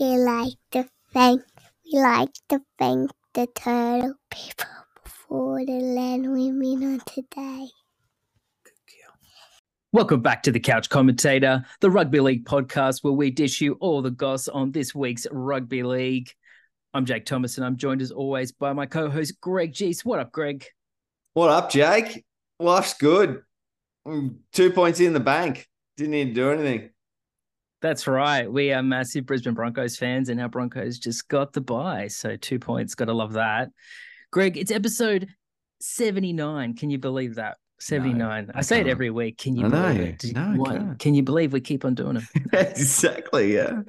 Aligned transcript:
We 0.00 0.18
like 0.18 0.54
to 0.72 0.88
thank 1.12 1.42
we 1.84 2.00
like 2.00 2.32
to 2.48 2.60
thank 2.80 3.12
the 3.32 3.46
Turrbal 3.46 4.14
people 4.28 4.66
for 5.04 5.64
the 5.64 5.72
land 5.72 6.32
we 6.32 6.50
meet 6.50 6.84
on 6.84 7.00
today. 7.06 7.68
Welcome 9.92 10.20
back 10.20 10.42
to 10.42 10.50
the 10.50 10.58
Couch 10.58 10.88
Commentator, 10.88 11.64
the 11.80 11.92
rugby 11.92 12.18
league 12.18 12.44
podcast 12.44 13.04
where 13.04 13.12
we 13.12 13.30
dish 13.30 13.60
you 13.60 13.74
all 13.74 14.02
the 14.02 14.10
goss 14.10 14.48
on 14.48 14.72
this 14.72 14.96
week's 14.96 15.28
rugby 15.30 15.84
league. 15.84 16.28
I'm 16.92 17.04
Jake 17.04 17.24
Thomas 17.24 17.56
and 17.56 17.64
I'm 17.64 17.76
joined 17.76 18.02
as 18.02 18.10
always 18.10 18.50
by 18.50 18.72
my 18.72 18.86
co-host 18.86 19.40
Greg 19.40 19.74
Geese. 19.74 20.04
What 20.04 20.18
up, 20.18 20.32
Greg? 20.32 20.64
What 21.34 21.50
up, 21.50 21.70
Jake? 21.70 22.24
Life's 22.58 22.94
good. 22.94 23.42
Mm, 24.04 24.38
Two 24.52 24.72
points 24.72 24.98
in 24.98 25.12
the 25.12 25.20
bank. 25.20 25.68
Didn't 25.96 26.10
need 26.10 26.24
to 26.24 26.34
do 26.34 26.50
anything. 26.50 26.90
That's 27.84 28.06
right. 28.06 28.50
We 28.50 28.72
are 28.72 28.82
massive 28.82 29.26
Brisbane 29.26 29.52
Broncos 29.52 29.98
fans, 29.98 30.30
and 30.30 30.40
our 30.40 30.48
Broncos 30.48 30.98
just 30.98 31.28
got 31.28 31.52
the 31.52 31.60
bye. 31.60 32.08
So 32.08 32.34
two 32.34 32.58
points. 32.58 32.94
Gotta 32.94 33.12
love 33.12 33.34
that. 33.34 33.68
Greg, 34.32 34.56
it's 34.56 34.70
episode 34.70 35.28
79. 35.82 36.76
Can 36.76 36.88
you 36.88 36.96
believe 36.96 37.34
that? 37.34 37.58
79. 37.80 38.50
I, 38.54 38.58
I 38.58 38.62
say 38.62 38.80
it 38.80 38.86
every 38.86 39.10
week. 39.10 39.36
Can 39.36 39.54
you 39.54 39.66
I 39.66 39.68
believe 39.68 39.96
know. 39.98 40.02
it? 40.04 40.24
You- 40.24 40.32
No, 40.32 40.52
what-. 40.56 40.98
Can 40.98 41.14
you 41.14 41.22
believe 41.22 41.52
we 41.52 41.60
keep 41.60 41.84
on 41.84 41.94
doing 41.94 42.16
it? 42.16 42.24
exactly. 42.54 43.52
Yeah. 43.54 43.82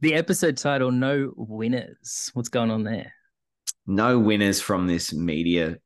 the 0.00 0.14
episode 0.14 0.56
title, 0.56 0.92
No 0.92 1.32
Winners. 1.34 2.30
What's 2.34 2.48
going 2.48 2.70
on 2.70 2.84
there? 2.84 3.12
No 3.88 4.20
winners 4.20 4.60
from 4.60 4.86
this 4.86 5.12
media 5.12 5.78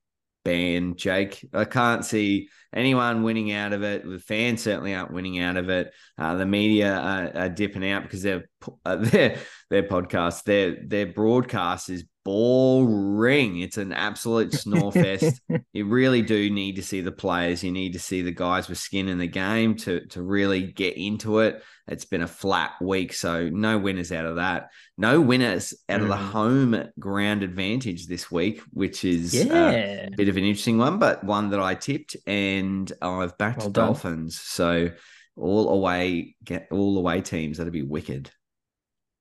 ban, 0.44 0.94
Jake. 0.96 1.42
I 1.54 1.64
can't 1.64 2.04
see 2.04 2.50
anyone 2.74 3.22
winning 3.22 3.52
out 3.52 3.72
of 3.72 3.82
it. 3.82 4.04
The 4.08 4.18
fans 4.18 4.62
certainly 4.62 4.94
aren't 4.94 5.12
winning 5.12 5.38
out 5.40 5.56
of 5.56 5.68
it. 5.68 5.92
Uh, 6.18 6.36
the 6.36 6.46
media 6.46 6.94
are, 6.94 7.36
are 7.44 7.48
dipping 7.48 7.88
out 7.90 8.02
because 8.02 8.22
their 8.22 8.44
uh, 8.84 8.96
their 8.96 9.38
their 9.70 9.82
podcast, 9.84 10.44
their 10.44 10.76
their 10.84 11.06
broadcast 11.06 11.90
is 11.90 12.04
boring. 12.24 13.60
It's 13.60 13.78
an 13.78 13.92
absolute 13.92 14.52
snore 14.52 14.92
fest. 14.92 15.40
you 15.72 15.86
really 15.86 16.22
do 16.22 16.50
need 16.50 16.76
to 16.76 16.82
see 16.82 17.00
the 17.00 17.12
players. 17.12 17.62
You 17.62 17.70
need 17.72 17.92
to 17.92 17.98
see 18.00 18.22
the 18.22 18.32
guys 18.32 18.68
with 18.68 18.78
skin 18.78 19.08
in 19.08 19.18
the 19.18 19.26
game 19.28 19.76
to 19.78 20.04
to 20.06 20.22
really 20.22 20.62
get 20.62 20.96
into 20.96 21.38
it. 21.40 21.62
It's 21.88 22.04
been 22.04 22.22
a 22.22 22.26
flat 22.26 22.72
week, 22.82 23.12
so 23.12 23.48
no 23.48 23.78
winners 23.78 24.10
out 24.10 24.24
of 24.24 24.36
that. 24.36 24.70
No 24.98 25.20
winners 25.20 25.72
out 25.88 26.00
of 26.00 26.08
the 26.08 26.16
Mm. 26.16 26.30
home 26.30 26.84
ground 26.98 27.44
advantage 27.44 28.08
this 28.08 28.28
week, 28.28 28.60
which 28.72 29.04
is 29.04 29.34
uh, 29.34 29.44
Yeah. 29.54 30.08
a 30.12 30.16
bit 30.16 30.28
of 30.28 30.36
an 30.36 30.42
interesting 30.42 30.78
one, 30.78 30.98
but 30.98 31.22
one 31.22 31.50
that 31.50 31.60
I 31.60 31.74
tipped 31.76 32.16
and 32.26 32.55
I've 33.02 33.36
backed 33.38 33.60
Well. 33.60 33.70
Dolphins. 33.70 34.40
So 34.40 34.90
all 35.36 35.68
away, 35.70 36.36
get 36.44 36.68
all 36.70 36.98
away 36.98 37.20
teams. 37.20 37.58
That'd 37.58 37.72
be 37.72 37.82
wicked. 37.82 38.30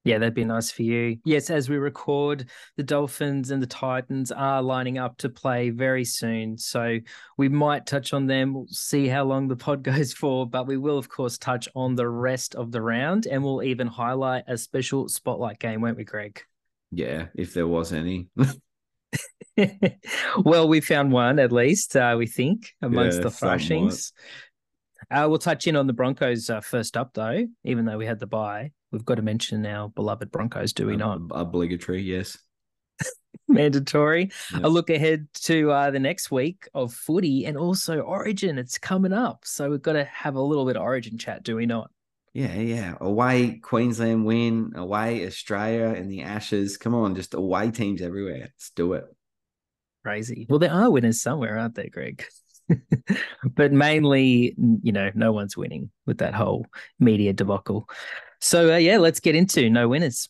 Yeah, 0.06 0.20
that'd 0.20 0.36
be 0.36 0.46
nice 0.46 0.70
for 0.70 0.84
you. 0.84 1.18
Yes, 1.26 1.50
as 1.50 1.68
we 1.68 1.78
record, 1.78 2.48
the 2.78 2.84
Dolphins 2.84 3.50
and 3.50 3.62
the 3.62 3.68
Titans 3.68 4.32
are 4.32 4.62
lining 4.62 5.00
up 5.00 5.18
to 5.18 5.30
play 5.30 5.72
very 5.72 6.06
soon. 6.06 6.60
So 6.60 7.00
we 7.38 7.50
might 7.50 7.88
touch 7.88 8.14
on 8.14 8.28
them. 8.28 8.54
We'll 8.54 8.68
see 8.70 9.08
how 9.08 9.24
long 9.24 9.48
the 9.48 9.56
pod 9.56 9.82
goes 9.84 10.14
for, 10.14 10.48
but 10.48 10.68
we 10.68 10.78
will, 10.78 11.00
of 11.00 11.10
course, 11.10 11.40
touch 11.40 11.68
on 11.76 11.96
the 11.96 12.08
rest 12.08 12.54
of 12.54 12.72
the 12.72 12.84
round 12.84 13.26
and 13.26 13.44
we'll 13.44 13.64
even 13.64 13.88
highlight 13.88 14.44
a 14.48 14.60
special 14.60 15.10
spotlight 15.10 15.58
game, 15.58 15.82
won't 15.82 15.98
we, 15.98 16.04
Greg? 16.04 16.40
Yeah, 16.92 17.28
if 17.34 17.56
there 17.56 17.68
was 17.68 17.92
any. 17.92 18.28
well, 20.44 20.68
we 20.68 20.82
found 20.82 21.12
one 21.12 21.40
at 21.40 21.52
least, 21.52 21.96
uh, 21.96 22.16
we 22.18 22.28
think, 22.28 22.74
amongst 22.82 23.18
Yeah, 23.18 23.24
the 23.24 23.32
thrashings. 23.32 24.14
Uh, 25.12 25.28
we'll 25.30 25.38
touch 25.38 25.68
in 25.68 25.76
on 25.76 25.88
the 25.88 25.94
Broncos 25.94 26.50
uh, 26.50 26.62
first 26.62 26.98
up, 26.98 27.14
though, 27.14 27.46
even 27.64 27.86
though 27.86 27.98
we 27.98 28.06
had 28.06 28.20
the 28.20 28.28
bye. 28.28 28.72
We've 28.92 29.06
got 29.06 29.16
to 29.16 29.22
mention 29.22 29.66
our 29.66 29.90
beloved 29.90 30.32
Broncos, 30.32 30.74
do 30.74 30.88
we 30.88 30.96
not? 30.96 31.20
Obligatory, 31.32 32.02
yes. 32.02 32.38
mandatory. 33.48 34.32
Yeah. 34.54 34.62
A 34.64 34.70
look 34.70 34.90
ahead 34.90 35.28
to 35.44 35.72
uh, 35.72 35.92
the 35.92 36.00
next 36.00 36.32
week 36.32 36.68
of 36.74 36.94
footy 36.94 37.46
and 37.46 37.58
also 37.58 38.00
Origin. 38.00 38.58
It's 38.58 38.78
coming 38.78 39.14
up, 39.14 39.42
so 39.46 39.70
we've 39.70 39.82
got 39.82 39.94
to 39.94 40.06
have 40.06 40.36
a 40.36 40.42
little 40.42 40.66
bit 40.66 40.78
of 40.78 40.84
Origin 40.84 41.18
chat, 41.18 41.44
do 41.44 41.56
we 41.56 41.66
not? 41.66 41.92
Yeah, 42.34 42.56
yeah. 42.56 42.96
Away 43.00 43.60
Queensland 43.62 44.26
win, 44.26 44.74
away 44.76 45.26
Australia 45.26 45.94
and 45.98 46.12
the 46.12 46.24
Ashes. 46.24 46.78
Come 46.78 46.94
on, 46.94 47.16
just 47.16 47.34
away 47.34 47.72
teams 47.72 48.02
everywhere. 48.02 48.40
Let's 48.40 48.72
do 48.72 48.94
it. 48.94 49.06
Crazy. 50.06 50.46
Well, 50.48 50.60
there 50.60 50.72
are 50.72 50.92
winners 50.92 51.20
somewhere, 51.20 51.58
aren't 51.58 51.74
there, 51.74 51.90
Greg? 51.90 52.24
but 53.44 53.72
mainly, 53.72 54.54
you 54.84 54.92
know, 54.92 55.10
no 55.16 55.32
one's 55.32 55.58
winning 55.58 55.90
with 56.06 56.20
that 56.20 56.36
whole 56.36 56.68
media 57.00 57.34
debacle. 57.34 57.90
So 58.40 58.76
uh, 58.76 58.78
yeah, 58.78 59.00
let's 59.00 59.20
get 59.20 59.34
into 59.34 59.68
no 59.68 59.90
winners. 59.90 60.30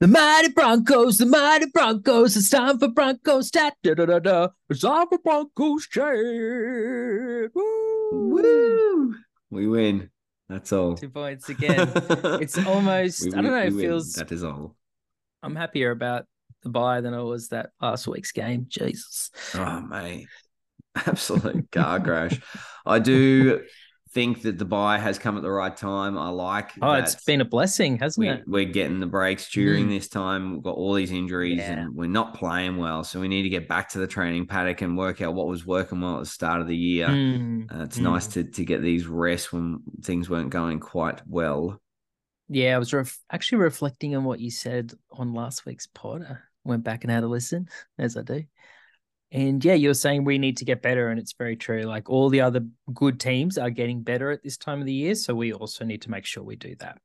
The 0.00 0.06
mighty 0.06 0.50
Broncos, 0.50 1.16
the 1.16 1.24
mighty 1.24 1.70
Broncos. 1.72 2.36
It's 2.36 2.50
time 2.50 2.78
for 2.78 2.88
Broncos 2.88 3.50
chat. 3.50 3.72
Da, 3.82 3.94
da, 3.94 4.04
da, 4.04 4.18
da. 4.18 4.48
It's 4.68 4.80
time 4.80 5.06
for 5.08 5.16
Broncos 5.16 5.86
chat. 5.88 6.14
Woo! 7.54 8.10
Woo! 8.12 9.14
We 9.48 9.66
win. 9.66 10.10
That's 10.52 10.72
all. 10.72 10.94
Two 10.96 11.08
points 11.08 11.48
again. 11.48 11.90
It's 12.40 12.58
almost. 12.66 13.24
We 13.24 13.32
I 13.32 13.42
don't 13.42 13.44
know. 13.52 13.60
we 13.60 13.66
It 13.66 13.72
win. 13.74 13.80
feels. 13.80 14.12
that 14.14 14.30
is 14.32 14.44
all. 14.44 14.76
I'm 15.42 15.56
happier 15.56 15.90
about 15.90 16.26
the 16.62 16.68
bye 16.68 17.00
than 17.00 17.14
I 17.14 17.22
was 17.22 17.48
that 17.48 17.70
last 17.80 18.06
week's 18.06 18.32
game. 18.32 18.66
Jesus. 18.68 19.30
Oh 19.54 19.80
mate, 19.80 20.28
absolute 20.94 21.70
car 21.72 22.00
crash. 22.00 22.38
I 22.84 22.98
do 22.98 23.62
think 24.12 24.42
that 24.42 24.58
the 24.58 24.64
bye 24.64 24.98
has 24.98 25.18
come 25.18 25.36
at 25.36 25.42
the 25.42 25.50
right 25.50 25.74
time. 25.76 26.18
I 26.18 26.28
like. 26.28 26.72
Oh, 26.82 26.92
it's 26.92 27.14
been 27.24 27.40
a 27.40 27.44
blessing, 27.46 27.98
hasn't 27.98 28.20
we, 28.20 28.28
it? 28.28 28.42
we're 28.46 28.64
getting 28.66 29.00
the 29.00 29.06
breaks 29.06 29.50
during 29.50 29.86
Mm. 29.86 29.90
this 29.90 30.08
time. 30.08 30.52
We've 30.52 30.62
got 30.62 30.76
all 30.76 30.92
these 30.94 31.12
injuries 31.12 31.58
Yeah. 31.58 31.80
and 31.80 31.94
we're 31.94 32.08
not 32.08 32.34
playing 32.34 32.76
well. 32.76 33.04
So 33.04 33.20
we 33.20 33.28
need 33.28 33.42
to 33.44 33.48
get 33.48 33.68
back 33.68 33.88
to 33.90 33.98
the 33.98 34.06
training 34.06 34.46
paddock 34.46 34.82
and 34.82 34.96
work 34.98 35.22
out 35.22 35.34
what 35.34 35.46
was 35.48 35.64
working 35.66 36.00
well 36.00 36.16
at 36.16 36.20
the 36.20 36.26
start 36.26 36.60
of 36.60 36.66
the 36.68 36.76
year. 36.76 37.08
Mm, 37.08 37.72
Uh, 37.74 37.84
it's 37.84 37.98
mm. 37.98 38.02
nice 38.02 38.26
to 38.28 38.44
to 38.44 38.64
get 38.64 38.82
these 38.82 39.06
rests 39.06 39.52
when 39.52 39.80
things 40.02 40.28
weren't 40.28 40.50
going 40.50 40.78
quite 40.78 41.22
well. 41.26 41.80
Yeah, 42.48 42.74
I 42.74 42.78
was 42.78 42.92
ref- 42.92 43.18
actually 43.30 43.58
reflecting 43.58 44.14
on 44.14 44.24
what 44.24 44.40
you 44.40 44.50
said 44.50 44.92
on 45.10 45.32
last 45.32 45.64
week's 45.64 45.86
pod. 45.86 46.22
I 46.28 46.36
went 46.64 46.84
back 46.84 47.04
and 47.04 47.10
had 47.10 47.24
a 47.24 47.28
listen, 47.28 47.68
as 47.98 48.16
I 48.16 48.22
do. 48.22 48.44
And 49.32 49.64
yeah, 49.64 49.74
you're 49.74 49.94
saying 49.94 50.24
we 50.24 50.36
need 50.38 50.58
to 50.58 50.64
get 50.66 50.82
better, 50.82 51.08
and 51.08 51.18
it's 51.18 51.32
very 51.32 51.56
true. 51.56 51.82
Like 51.82 52.10
all 52.10 52.28
the 52.28 52.42
other 52.42 52.60
good 52.92 53.18
teams 53.18 53.56
are 53.56 53.70
getting 53.70 54.02
better 54.02 54.30
at 54.30 54.42
this 54.42 54.58
time 54.58 54.80
of 54.80 54.86
the 54.86 54.92
year, 54.92 55.14
so 55.14 55.34
we 55.34 55.52
also 55.54 55.84
need 55.84 56.02
to 56.02 56.10
make 56.10 56.26
sure 56.26 56.42
we 56.44 56.56
do 56.56 56.74
that. 56.80 56.98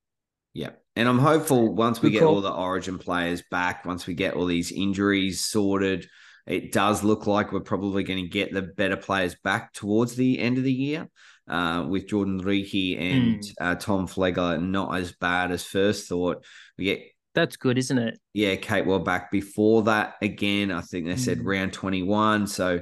Yeah. 0.53 0.71
And 0.95 1.07
I'm 1.07 1.19
hopeful 1.19 1.73
once 1.73 2.01
we 2.01 2.09
Good 2.09 2.19
get 2.19 2.23
call. 2.25 2.35
all 2.35 2.41
the 2.41 2.51
origin 2.51 2.97
players 2.97 3.43
back, 3.49 3.85
once 3.85 4.05
we 4.07 4.13
get 4.13 4.33
all 4.33 4.45
these 4.45 4.71
injuries 4.71 5.45
sorted, 5.45 6.07
it 6.45 6.71
does 6.71 7.03
look 7.03 7.27
like 7.27 7.51
we're 7.51 7.59
probably 7.61 8.03
going 8.03 8.23
to 8.23 8.29
get 8.29 8.51
the 8.53 8.61
better 8.63 8.97
players 8.97 9.35
back 9.43 9.71
towards 9.73 10.15
the 10.15 10.39
end 10.39 10.57
of 10.57 10.63
the 10.63 10.73
year. 10.73 11.07
Uh, 11.49 11.85
with 11.87 12.07
Jordan 12.09 12.39
Riki 12.39 12.97
and 12.97 13.41
Hmm. 13.41 13.63
uh, 13.65 13.75
Tom 13.75 14.05
Flegler 14.05 14.61
not 14.61 14.93
as 14.97 15.13
bad 15.13 15.49
as 15.51 15.63
first 15.63 16.09
thought. 16.09 16.43
We 16.77 16.83
get 16.83 17.03
That's 17.37 17.55
good, 17.55 17.77
isn't 17.77 17.99
it? 17.99 18.19
yeah, 18.33 18.55
Kate 18.55 18.83
well 18.83 18.97
back 18.97 19.29
before 19.29 19.83
that 19.83 20.15
again. 20.23 20.71
I 20.71 20.81
think 20.81 21.05
they 21.05 21.17
said 21.17 21.37
Mm. 21.37 21.45
round 21.45 21.71
21. 21.73 22.47
So 22.47 22.81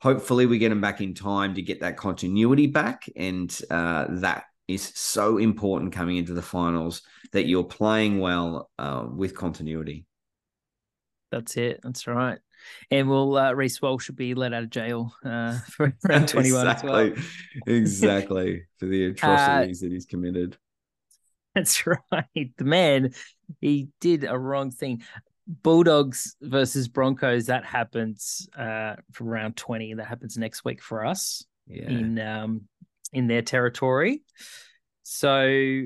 hopefully 0.00 0.46
we 0.46 0.58
get 0.58 0.68
them 0.68 0.80
back 0.80 1.00
in 1.00 1.12
time 1.12 1.54
to 1.54 1.62
get 1.62 1.80
that 1.80 1.96
continuity 1.96 2.68
back. 2.68 3.08
And 3.16 3.50
uh, 3.68 4.06
that 4.20 4.44
is 4.68 4.92
so 4.94 5.38
important 5.38 5.92
coming 5.92 6.18
into 6.18 6.34
the 6.34 6.42
finals 6.42 7.02
that 7.32 7.48
you're 7.48 7.64
playing 7.64 8.20
well 8.20 8.70
uh, 8.78 9.06
with 9.10 9.34
continuity. 9.34 10.06
That's 11.32 11.56
it. 11.56 11.80
That's 11.82 12.06
right. 12.06 12.38
And 12.92 13.08
will 13.08 13.36
uh, 13.36 13.54
Reece 13.54 13.82
Walsh 13.82 14.04
should 14.04 14.14
be 14.14 14.34
let 14.34 14.54
out 14.54 14.62
of 14.62 14.70
jail 14.70 15.12
uh, 15.24 15.58
for 15.70 15.92
round 16.08 16.28
21 16.28 16.68
as 16.68 16.82
well. 16.84 16.94
Uh, 16.94 17.00
exactly. 17.06 17.74
Exactly. 17.76 18.62
For 18.78 18.86
the 18.86 19.06
atrocities 19.10 19.80
that 19.80 19.90
he's 19.90 20.06
committed. 20.06 20.56
That's 21.56 21.86
right. 21.86 22.52
The 22.58 22.64
man, 22.64 23.14
he 23.60 23.88
did 24.00 24.24
a 24.24 24.38
wrong 24.38 24.70
thing. 24.70 25.02
Bulldogs 25.46 26.34
versus 26.42 26.88
Broncos, 26.88 27.46
that 27.46 27.64
happens 27.64 28.48
uh, 28.58 28.96
for 29.12 29.24
round 29.24 29.56
20. 29.56 29.94
That 29.94 30.06
happens 30.06 30.36
next 30.36 30.64
week 30.64 30.82
for 30.82 31.04
us 31.06 31.44
Yeah. 31.68 31.88
in 31.88 32.18
um, 32.18 32.62
in 33.12 33.28
their 33.28 33.42
territory. 33.42 34.22
So 35.04 35.82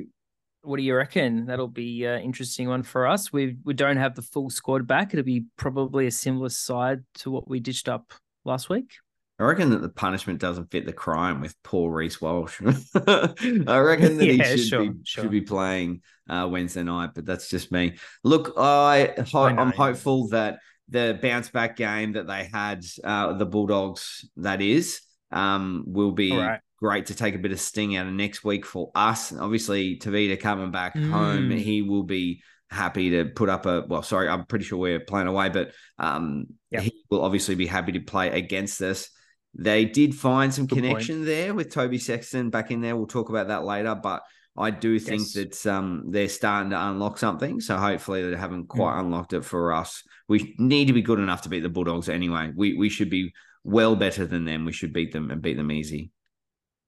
what 0.62 0.76
do 0.76 0.82
you 0.82 0.94
reckon? 0.94 1.46
That'll 1.46 1.68
be 1.68 2.04
an 2.04 2.22
interesting 2.22 2.68
one 2.68 2.82
for 2.82 3.06
us. 3.06 3.32
We 3.32 3.56
we 3.64 3.74
don't 3.74 3.96
have 3.98 4.14
the 4.14 4.22
full 4.22 4.50
squad 4.50 4.86
back. 4.86 5.12
It'll 5.12 5.24
be 5.24 5.44
probably 5.56 6.06
a 6.06 6.10
similar 6.10 6.48
side 6.48 7.02
to 7.16 7.30
what 7.30 7.48
we 7.48 7.60
ditched 7.60 7.88
up 7.88 8.12
last 8.44 8.68
week. 8.70 8.94
I 9.40 9.44
reckon 9.44 9.70
that 9.70 9.80
the 9.80 9.88
punishment 9.88 10.38
doesn't 10.38 10.70
fit 10.70 10.84
the 10.84 10.92
crime 10.92 11.40
with 11.40 11.54
poor 11.62 11.90
Reece 11.90 12.20
Walsh. 12.20 12.60
I 12.94 13.78
reckon 13.78 14.18
that 14.18 14.26
Yeah, 14.26 14.44
he 14.44 14.58
should 14.58 14.66
sure, 14.68 14.80
be 14.92 14.98
sure. 15.04 15.24
should 15.24 15.30
be 15.30 15.40
playing 15.40 16.02
uh, 16.28 16.46
Wednesday 16.50 16.82
night, 16.82 17.10
but 17.14 17.24
that's 17.24 17.48
just 17.48 17.72
me. 17.72 17.96
Look, 18.22 18.52
I, 18.58 19.14
ho- 19.32 19.44
I 19.44 19.50
I'm 19.56 19.72
hopeful 19.72 20.28
that 20.28 20.58
the 20.90 21.18
bounce 21.22 21.48
back 21.48 21.76
game 21.76 22.12
that 22.12 22.26
they 22.26 22.44
had, 22.52 22.84
uh, 23.02 23.32
the 23.32 23.46
Bulldogs, 23.46 24.28
that 24.36 24.60
is, 24.60 25.00
um, 25.32 25.84
will 25.86 26.12
be 26.12 26.36
right. 26.36 26.60
great 26.78 27.06
to 27.06 27.14
take 27.14 27.34
a 27.34 27.38
bit 27.38 27.52
of 27.52 27.60
sting 27.60 27.96
out 27.96 28.06
of 28.06 28.12
next 28.12 28.44
week 28.44 28.66
for 28.66 28.90
us. 28.94 29.32
Obviously, 29.32 29.96
Tevita 29.98 30.38
coming 30.38 30.70
back 30.70 30.94
home, 30.96 31.48
Mm. 31.48 31.58
he 31.58 31.80
will 31.82 32.02
be 32.02 32.42
happy 32.70 33.10
to 33.10 33.24
put 33.24 33.48
up 33.48 33.64
a 33.66 33.84
well. 33.88 34.02
Sorry, 34.02 34.28
I'm 34.28 34.44
pretty 34.44 34.64
sure 34.66 34.78
we're 34.78 35.00
playing 35.00 35.28
away, 35.28 35.48
but 35.48 35.72
um, 35.98 36.46
Yep. 36.72 36.82
he 36.82 37.04
will 37.10 37.22
obviously 37.22 37.54
be 37.54 37.66
happy 37.66 37.92
to 37.92 38.00
play 38.00 38.28
against 38.30 38.80
us. 38.82 39.08
They 39.54 39.84
did 39.84 40.14
find 40.14 40.52
some 40.54 40.66
Good 40.66 40.76
point. 40.76 40.86
connection 40.90 41.24
there 41.24 41.54
with 41.54 41.72
Toby 41.72 41.98
Sexton 41.98 42.50
back 42.50 42.70
in 42.70 42.80
there. 42.80 42.96
We'll 42.96 43.06
talk 43.06 43.28
about 43.30 43.48
that 43.48 43.64
later, 43.64 43.94
but 44.00 44.22
I 44.56 44.70
do 44.70 44.98
think 44.98 45.22
Yes. 45.34 45.62
that 45.62 45.66
um, 45.72 46.04
they're 46.08 46.28
starting 46.28 46.70
to 46.70 46.80
unlock 46.88 47.18
something. 47.18 47.60
So 47.60 47.76
hopefully 47.76 48.28
they 48.30 48.36
haven't 48.36 48.66
quite 48.68 48.94
Mm. 48.96 49.00
unlocked 49.00 49.32
it 49.32 49.44
for 49.44 49.72
us. 49.72 50.02
We 50.28 50.54
need 50.58 50.86
to 50.86 50.92
be 50.92 51.02
good 51.02 51.18
enough 51.18 51.42
to 51.42 51.48
beat 51.48 51.60
the 51.60 51.68
Bulldogs 51.68 52.08
anyway. 52.08 52.52
We 52.54 52.74
we 52.74 52.88
should 52.88 53.10
be 53.10 53.32
well 53.64 53.96
better 53.96 54.26
than 54.26 54.44
them. 54.44 54.64
We 54.64 54.72
should 54.72 54.92
beat 54.92 55.12
them 55.12 55.30
and 55.30 55.42
beat 55.42 55.56
them 55.56 55.72
easy. 55.72 56.10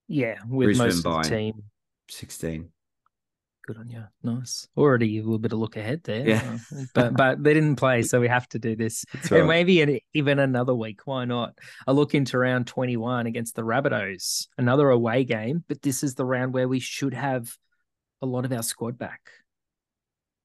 Yeah, 0.08 0.38
with 0.48 0.66
Brisbane 0.66 0.86
most 0.88 0.98
of 0.98 1.04
by- 1.04 1.22
the 1.22 1.28
team. 1.28 1.62
16. 2.10 2.68
Good 3.64 3.78
on 3.78 3.88
you. 3.88 4.02
Nice. 4.24 4.66
Already 4.76 5.18
a 5.18 5.22
little 5.22 5.38
bit 5.38 5.52
of 5.52 5.58
look 5.60 5.76
ahead 5.76 6.02
there. 6.02 6.28
Yeah. 6.28 6.58
But 6.94 7.14
but 7.14 7.42
they 7.42 7.54
didn't 7.54 7.76
play, 7.76 8.02
so 8.02 8.20
we 8.20 8.26
have 8.28 8.48
to 8.48 8.58
do 8.58 8.74
this. 8.74 9.04
That's 9.12 9.30
And 9.30 9.46
maybe 9.46 9.80
an, 9.82 10.00
even 10.14 10.40
another 10.40 10.74
week. 10.74 11.00
Why 11.04 11.24
not? 11.24 11.56
A 11.86 11.92
look 11.92 12.14
into 12.14 12.38
round 12.38 12.66
21 12.66 13.26
against 13.26 13.54
the 13.54 13.62
Rabbitohs. 13.62 14.48
Another 14.58 14.90
away 14.90 15.24
game, 15.24 15.64
but 15.68 15.80
this 15.80 16.02
is 16.02 16.14
the 16.16 16.24
round 16.24 16.52
where 16.52 16.66
we 16.66 16.80
should 16.80 17.14
have 17.14 17.56
a 18.20 18.26
lot 18.26 18.44
of 18.44 18.52
our 18.52 18.62
squad 18.62 18.98
back. 18.98 19.20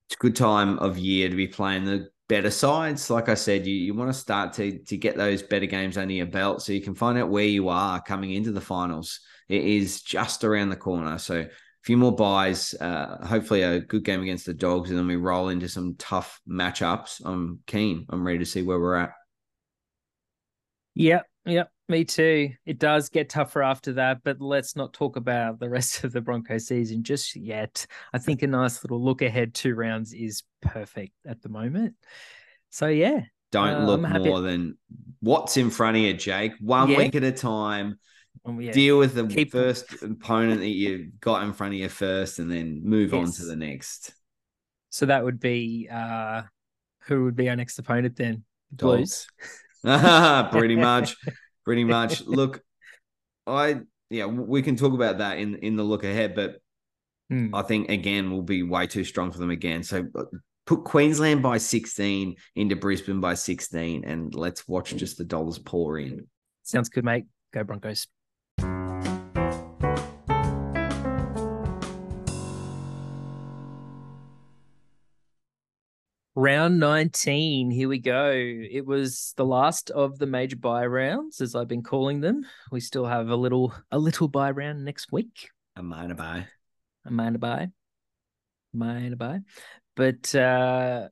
it's 0.07 0.15
a 0.15 0.19
good 0.19 0.35
time 0.35 0.77
of 0.79 0.97
year 0.97 1.29
to 1.29 1.35
be 1.35 1.47
playing 1.47 1.85
the 1.85 2.09
better 2.29 2.51
sides. 2.51 3.09
Like 3.09 3.29
I 3.29 3.35
said, 3.35 3.65
you, 3.65 3.73
you 3.73 3.93
want 3.95 4.11
to 4.11 4.19
start 4.19 4.53
to 4.53 4.77
to 4.77 4.97
get 4.97 5.17
those 5.17 5.41
better 5.41 5.65
games 5.65 5.97
under 5.97 6.13
your 6.13 6.27
belt 6.27 6.61
so 6.61 6.71
you 6.71 6.81
can 6.81 6.93
find 6.95 7.17
out 7.17 7.29
where 7.29 7.45
you 7.45 7.69
are 7.69 7.99
coming 8.01 8.31
into 8.31 8.51
the 8.51 8.61
finals. 8.61 9.21
It 9.49 9.63
is 9.63 10.01
just 10.01 10.43
around 10.43 10.69
the 10.69 10.75
corner. 10.75 11.17
So 11.17 11.47
few 11.87 11.95
more 11.95 12.13
byes, 12.13 12.73
uh, 12.81 13.25
hopefully 13.25 13.61
a 13.61 13.79
good 13.79 14.03
game 14.03 14.21
against 14.21 14.45
the 14.45 14.53
dogs, 14.53 14.89
and 14.89 14.99
then 14.99 15.07
we 15.07 15.15
roll 15.15 15.47
into 15.47 15.69
some 15.69 15.95
tough 15.97 16.41
matchups. 16.45 17.21
I'm 17.23 17.59
keen. 17.65 18.05
I'm 18.09 18.27
ready 18.27 18.39
to 18.39 18.45
see 18.45 18.61
where 18.61 18.77
we're 18.77 18.97
at. 18.97 19.11
Yep, 20.95 21.25
yep, 21.45 21.71
me 21.87 22.03
too. 22.03 22.49
It 22.65 22.77
does 22.77 23.07
get 23.07 23.29
tougher 23.29 23.63
after 23.63 23.93
that, 23.93 24.17
but 24.25 24.41
let's 24.41 24.75
not 24.75 24.91
talk 24.91 25.15
about 25.15 25.61
the 25.61 25.69
rest 25.69 26.03
of 26.03 26.11
the 26.11 26.19
Bronco 26.19 26.57
season 26.57 27.03
just 27.03 27.37
yet. 27.37 27.85
I 28.11 28.17
think 28.17 28.41
a 28.41 28.47
nice 28.47 28.83
little 28.83 29.01
look 29.01 29.21
ahead 29.21 29.53
two 29.53 29.73
rounds 29.73 30.11
is 30.11 30.43
perfect 30.61 31.13
at 31.25 31.41
the 31.41 31.49
moment. 31.49 31.95
So 32.69 32.87
yeah, 32.87 33.21
Don't 33.53 33.83
Uh, 33.83 33.85
look 33.85 34.01
more 34.01 34.41
than 34.41 34.77
what's 35.21 35.55
in 35.55 35.69
front 35.69 35.95
of 35.95 36.03
you, 36.03 36.13
Jake. 36.13 36.51
One 36.59 36.89
Yeah. 36.89 36.97
week 36.97 37.15
at 37.15 37.23
a 37.23 37.31
time. 37.31 37.97
Yeah. 38.59 38.71
Deal 38.71 38.97
with 38.97 39.13
the 39.15 39.27
Keep- 39.27 39.51
first 39.51 40.01
opponent 40.01 40.61
that 40.61 40.67
you 40.69 41.11
got 41.19 41.43
in 41.43 41.53
front 41.53 41.73
of 41.73 41.79
you 41.79 41.89
first, 41.89 42.39
and 42.39 42.49
then 42.51 42.81
move 42.83 43.13
on 43.13 43.31
to 43.31 43.45
the 43.45 43.55
next. 43.55 44.13
So 44.89 45.05
that 45.07 45.23
would 45.23 45.39
be 45.39 45.87
uh 45.91 46.43
who 47.03 47.23
would 47.25 47.35
be 47.35 47.49
our 47.49 47.55
next 47.55 47.77
opponent 47.79 48.15
then? 48.15 48.43
Blues. 48.71 49.27
pretty 49.83 50.75
much 50.75 51.15
pretty 51.63 51.83
much 51.83 52.21
look 52.25 52.61
i 53.45 53.79
yeah 54.09 54.25
we 54.25 54.61
can 54.61 54.75
talk 54.75 54.93
about 54.93 55.19
that 55.19 55.37
in 55.37 55.55
in 55.57 55.75
the 55.75 55.83
look 55.83 56.03
ahead 56.03 56.33
but 56.35 56.59
Hmm. 57.29 57.53
i 57.53 57.61
think 57.61 57.89
again 57.89 58.31
we'll 58.31 58.41
be 58.41 58.63
way 58.63 58.87
too 58.87 59.03
strong 59.03 59.31
for 59.31 59.37
them 59.37 59.49
again 59.51 59.83
so 59.83 60.05
uh, 60.15 60.23
put 60.65 60.83
queensland 60.85 61.43
by 61.43 61.57
16 61.57 62.35
into 62.55 62.75
brisbane 62.75 63.19
by 63.21 63.33
16 63.35 64.03
and 64.05 64.33
let's 64.33 64.67
watch 64.67 64.95
just 64.95 65.17
the 65.17 65.23
dollars 65.25 65.59
pour 65.59 65.99
in 65.99 66.25
Sounds 66.63 66.89
good, 66.89 67.05
mate. 67.05 67.25
Go 67.53 67.63
Broncos. 67.63 68.07
Round 76.39 76.79
19, 76.79 77.71
here 77.71 77.89
we 77.89 77.97
go. 77.97 78.29
It 78.31 78.85
was 78.85 79.33
the 79.37 79.43
last 79.43 79.89
of 79.89 80.19
the 80.19 80.27
major 80.27 80.55
bye 80.55 80.85
rounds, 80.85 81.41
as 81.41 81.55
I've 81.55 81.67
been 81.67 81.81
calling 81.81 82.21
them. 82.21 82.45
We 82.71 82.79
still 82.79 83.05
have 83.07 83.29
a 83.29 83.35
little 83.35 83.73
a 83.89 83.97
little 83.97 84.27
bye 84.27 84.51
round 84.51 84.85
next 84.85 85.11
week. 85.11 85.49
a 85.75 85.81
minor 85.81 86.13
bye 86.13 86.45
A 87.05 87.11
minor 87.11 87.39
bye. 87.39 87.69
Minor 88.71 89.15
bye. 89.15 89.39
But 89.95 90.35
uh 90.35 91.07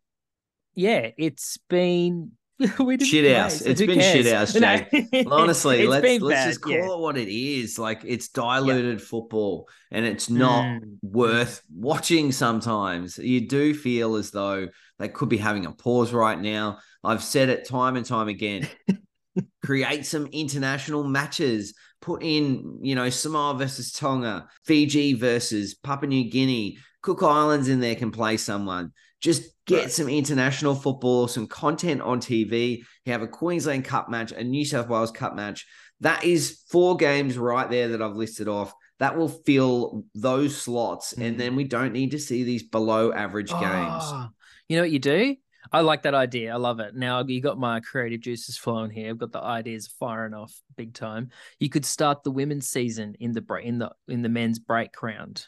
yeah, 0.76 1.10
it's 1.18 1.58
been 1.70 2.34
we 2.80 3.04
Shit 3.04 3.36
house. 3.36 3.62
It's 3.62 3.82
been 3.82 4.00
shit 4.00 4.26
cares? 4.28 4.54
house, 4.54 4.92
No, 5.12 5.32
honestly 5.32 5.88
let's 5.88 6.22
let's 6.22 6.46
just 6.46 6.62
call 6.62 6.72
yeah. 6.74 6.86
it 6.94 7.00
what 7.00 7.18
it 7.18 7.30
is 7.30 7.80
like 7.80 8.04
it's 8.06 8.28
diluted 8.28 9.02
football 9.02 9.68
and 9.90 10.06
it's 10.06 10.30
not 10.30 10.66
Mm. 10.66 10.98
worth 11.02 11.64
watching 11.74 12.32
sometimes. 12.32 13.18
You 13.18 13.48
do 13.48 13.74
feel 13.74 14.18
as 14.18 14.30
though 14.30 14.68
they 15.00 15.10
could 15.10 15.30
be 15.30 15.38
having 15.38 15.66
a 15.66 15.72
pause 15.72 16.14
right 16.14 16.40
now. 16.40 16.80
I've 17.04 17.24
said 17.24 17.50
it 17.50 17.68
time 17.68 17.96
and 17.96 18.06
time 18.06 18.28
again. 18.28 18.68
Create 19.64 20.06
some 20.06 20.28
international 20.28 21.04
matches. 21.04 21.74
Put 22.02 22.24
in, 22.24 22.80
you 22.82 22.96
know, 22.96 23.10
Samoa 23.10 23.56
versus 23.58 23.92
Tonga, 23.92 24.48
Fiji 24.66 25.14
versus 25.14 25.74
Papua 25.74 26.08
New 26.08 26.30
Guinea, 26.30 26.78
Cook 27.02 27.24
Islands 27.24 27.68
in 27.68 27.80
there 27.80 27.96
can 27.96 28.12
play 28.12 28.38
someone. 28.38 28.92
Just 29.22 29.44
get 29.66 29.82
Right. 29.84 29.92
some 29.92 30.08
international 30.08 30.76
football, 30.76 31.28
some 31.28 31.48
content 31.48 32.02
on 32.02 32.20
TV. 32.20 32.84
You 33.06 33.12
have 33.12 33.24
a 33.24 33.28
Queensland 33.28 33.86
Cup 33.86 34.08
match, 34.10 34.32
a 34.32 34.44
New 34.44 34.66
South 34.66 34.88
Wales 34.88 35.12
Cup 35.12 35.36
match. 35.36 35.66
That 36.02 36.24
is 36.24 36.62
four 36.70 36.96
games 36.98 37.38
right 37.38 37.70
there 37.70 37.88
that 37.90 38.02
I've 38.02 38.16
listed 38.16 38.48
off. 38.48 38.72
That 39.00 39.18
will 39.18 39.28
fill 39.30 40.06
those 40.14 40.56
slots, 40.56 41.14
and 41.14 41.36
Mm. 41.36 41.38
then 41.40 41.56
we 41.56 41.64
don't 41.64 41.92
need 41.94 42.12
to 42.12 42.20
see 42.20 42.44
these 42.44 42.64
below 42.64 43.12
average 43.12 43.50
games. 43.50 43.64
Ah, 43.64 44.30
you 44.68 44.78
know 44.78 44.84
what 44.84 44.92
you 44.92 45.00
do? 45.00 45.36
I 45.72 45.82
like 45.82 46.04
that 46.04 46.14
idea. 46.14 46.54
I 46.54 46.58
love 46.58 46.80
it. 46.80 46.96
Now 46.96 47.24
you 47.26 47.42
got 47.42 47.58
my 47.58 47.80
creative 47.80 48.22
juices 48.22 48.58
flowing 48.58 48.92
here. 48.92 49.10
I've 49.10 49.18
got 49.18 49.32
the 49.32 49.42
ideas 49.42 49.88
firing 50.00 50.34
off 50.34 50.54
big 50.76 50.94
time. 50.94 51.30
You 51.60 51.70
could 51.70 51.86
start 51.86 52.24
the 52.24 52.32
women's 52.32 52.70
season 52.70 53.16
in 53.20 53.32
the 53.32 53.42
break 53.42 53.66
in 53.66 53.80
the 53.80 53.92
in 54.08 54.22
the 54.22 54.30
men's 54.30 54.60
break 54.60 55.02
round, 55.02 55.46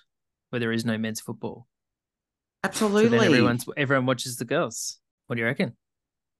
where 0.49 0.59
there 0.59 0.71
is 0.71 0.85
no 0.85 0.97
men's 0.97 1.21
football. 1.21 1.67
So 2.63 2.69
Absolutely. 2.69 3.17
then 3.17 3.27
everyone's 3.27 3.65
everyone 3.77 4.05
watches 4.07 4.37
the 4.37 4.45
girls. 4.45 4.99
What 5.27 5.35
do 5.35 5.41
you 5.41 5.45
reckon? 5.45 5.75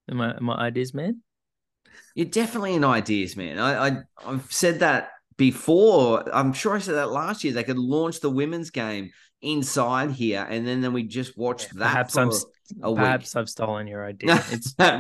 Am 0.10 0.22
I 0.22 0.36
am 0.36 0.50
I 0.50 0.68
ideas, 0.68 0.94
man? 0.94 1.22
You're 2.16 2.26
definitely 2.26 2.74
in 2.74 2.84
ideas, 2.84 3.36
man. 3.36 3.60
I, 3.60 3.88
I 3.88 3.98
I've 4.26 4.52
said 4.52 4.80
that 4.80 5.12
before. 5.38 6.24
I'm 6.36 6.54
sure 6.54 6.76
I 6.76 6.80
said 6.80 6.96
that 6.96 7.12
last 7.12 7.44
year. 7.44 7.54
They 7.54 7.64
could 7.64 7.78
launch 7.78 8.20
the 8.20 8.30
women's 8.30 8.72
game 8.72 9.12
inside 9.42 10.12
here, 10.12 10.46
and 10.50 10.68
then 10.68 10.82
then 10.82 10.94
we 10.94 11.04
just 11.04 11.38
watch 11.38 11.68
that. 11.70 11.78
Perhaps 11.78 12.18
I'm 12.18 12.30
s- 12.30 12.46
a 12.82 12.92
week. 12.92 13.00
perhaps 13.00 13.36
I've 13.36 13.50
stolen 13.50 13.88
your 13.88 14.06
idea. 14.06 14.44
It's 14.52 14.78
no, 14.78 14.98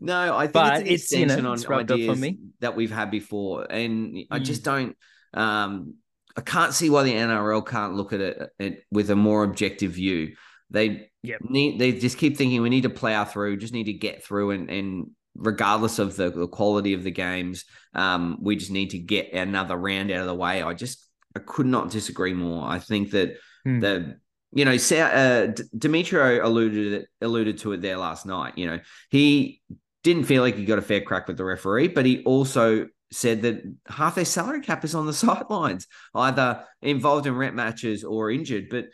no. 0.00 0.36
I 0.36 0.42
think 0.46 0.52
But 0.54 0.86
it's 0.86 1.04
it's, 1.04 1.12
an 1.12 1.20
you 1.20 1.26
know, 1.26 1.34
extension 1.34 1.52
it's 1.52 1.64
on 1.64 1.70
rubbed 1.70 1.90
off 1.92 1.94
on 1.96 2.00
ideas 2.02 2.20
me. 2.20 2.38
that 2.60 2.76
we've 2.76 2.90
had 2.90 3.10
before, 3.10 3.66
and 3.70 4.16
I 4.30 4.38
Mm. 4.38 4.44
just 4.44 4.64
don't. 4.64 4.96
Um, 5.34 5.94
I 6.36 6.42
can't 6.42 6.72
see 6.72 6.90
why 6.90 7.02
the 7.02 7.12
NRL 7.12 7.66
can't 7.66 7.94
look 7.94 8.12
at 8.12 8.20
it, 8.20 8.50
it 8.58 8.84
with 8.90 9.10
a 9.10 9.16
more 9.16 9.44
objective 9.44 9.92
view. 9.92 10.34
They 10.70 11.08
Yep. 11.22 11.40
need. 11.48 11.78
They 11.78 11.92
just 11.92 12.16
keep 12.18 12.36
thinking 12.36 12.62
we 12.62 12.70
need 12.70 12.82
to 12.84 12.90
plow 12.90 13.24
through. 13.24 13.58
Just 13.58 13.72
need 13.74 13.84
to 13.84 13.92
get 13.92 14.24
through, 14.24 14.52
and 14.52 14.70
and 14.70 15.10
regardless 15.36 15.98
of 15.98 16.16
the, 16.16 16.30
the 16.30 16.48
quality 16.48 16.92
of 16.92 17.02
the 17.04 17.10
games, 17.10 17.64
um, 17.94 18.38
we 18.40 18.56
just 18.56 18.70
need 18.72 18.90
to 18.90 18.98
get 18.98 19.32
another 19.32 19.76
round 19.76 20.10
out 20.10 20.20
of 20.22 20.26
the 20.26 20.34
way. 20.34 20.62
I 20.62 20.72
just 20.74 21.06
I 21.36 21.40
could 21.40 21.66
not 21.66 21.90
disagree 21.90 22.34
more. 22.34 22.66
I 22.66 22.78
think 22.78 23.10
that 23.12 23.36
Hmm. 23.64 23.80
the 23.80 24.20
you 24.52 24.64
know, 24.64 24.72
uh, 24.72 25.52
Demetrio 25.76 26.44
alluded 26.44 27.06
alluded 27.20 27.58
to 27.58 27.72
it 27.72 27.82
there 27.82 27.96
last 27.96 28.26
night. 28.26 28.58
You 28.58 28.66
know, 28.66 28.80
he 29.10 29.62
didn't 30.02 30.24
feel 30.24 30.42
like 30.42 30.56
he 30.56 30.64
got 30.64 30.78
a 30.78 30.82
fair 30.82 31.00
crack 31.00 31.28
with 31.28 31.36
the 31.36 31.44
referee, 31.44 31.88
but 31.88 32.04
he 32.04 32.24
also 32.24 32.88
said 33.12 33.42
that 33.42 33.62
half 33.88 34.14
their 34.14 34.24
salary 34.24 34.60
cap 34.60 34.84
is 34.84 34.94
on 34.94 35.06
the 35.06 35.12
sidelines, 35.26 35.86
either 36.14 36.64
involved 36.82 37.26
in 37.26 37.36
rep 37.36 37.54
matches 37.54 38.02
or 38.02 38.30
injured. 38.30 38.68
But 38.70 38.86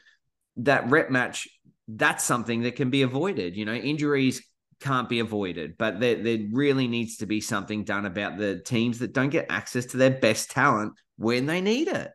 that 0.58 0.90
rep 0.90 1.10
match, 1.10 1.48
that's 1.88 2.24
something 2.24 2.62
that 2.62 2.76
can 2.76 2.90
be 2.90 3.02
avoided. 3.02 3.56
You 3.56 3.64
know, 3.64 3.74
injuries 3.74 4.44
can't 4.80 5.08
be 5.08 5.20
avoided, 5.20 5.78
but 5.78 6.00
there, 6.00 6.22
there 6.22 6.38
really 6.52 6.86
needs 6.86 7.18
to 7.18 7.26
be 7.26 7.40
something 7.40 7.84
done 7.84 8.04
about 8.04 8.36
the 8.36 8.60
teams 8.60 8.98
that 8.98 9.14
don't 9.14 9.30
get 9.30 9.46
access 9.48 9.86
to 9.86 9.96
their 9.96 10.10
best 10.10 10.50
talent 10.50 10.92
when 11.16 11.46
they 11.46 11.62
need 11.62 11.88
it. 11.88 12.10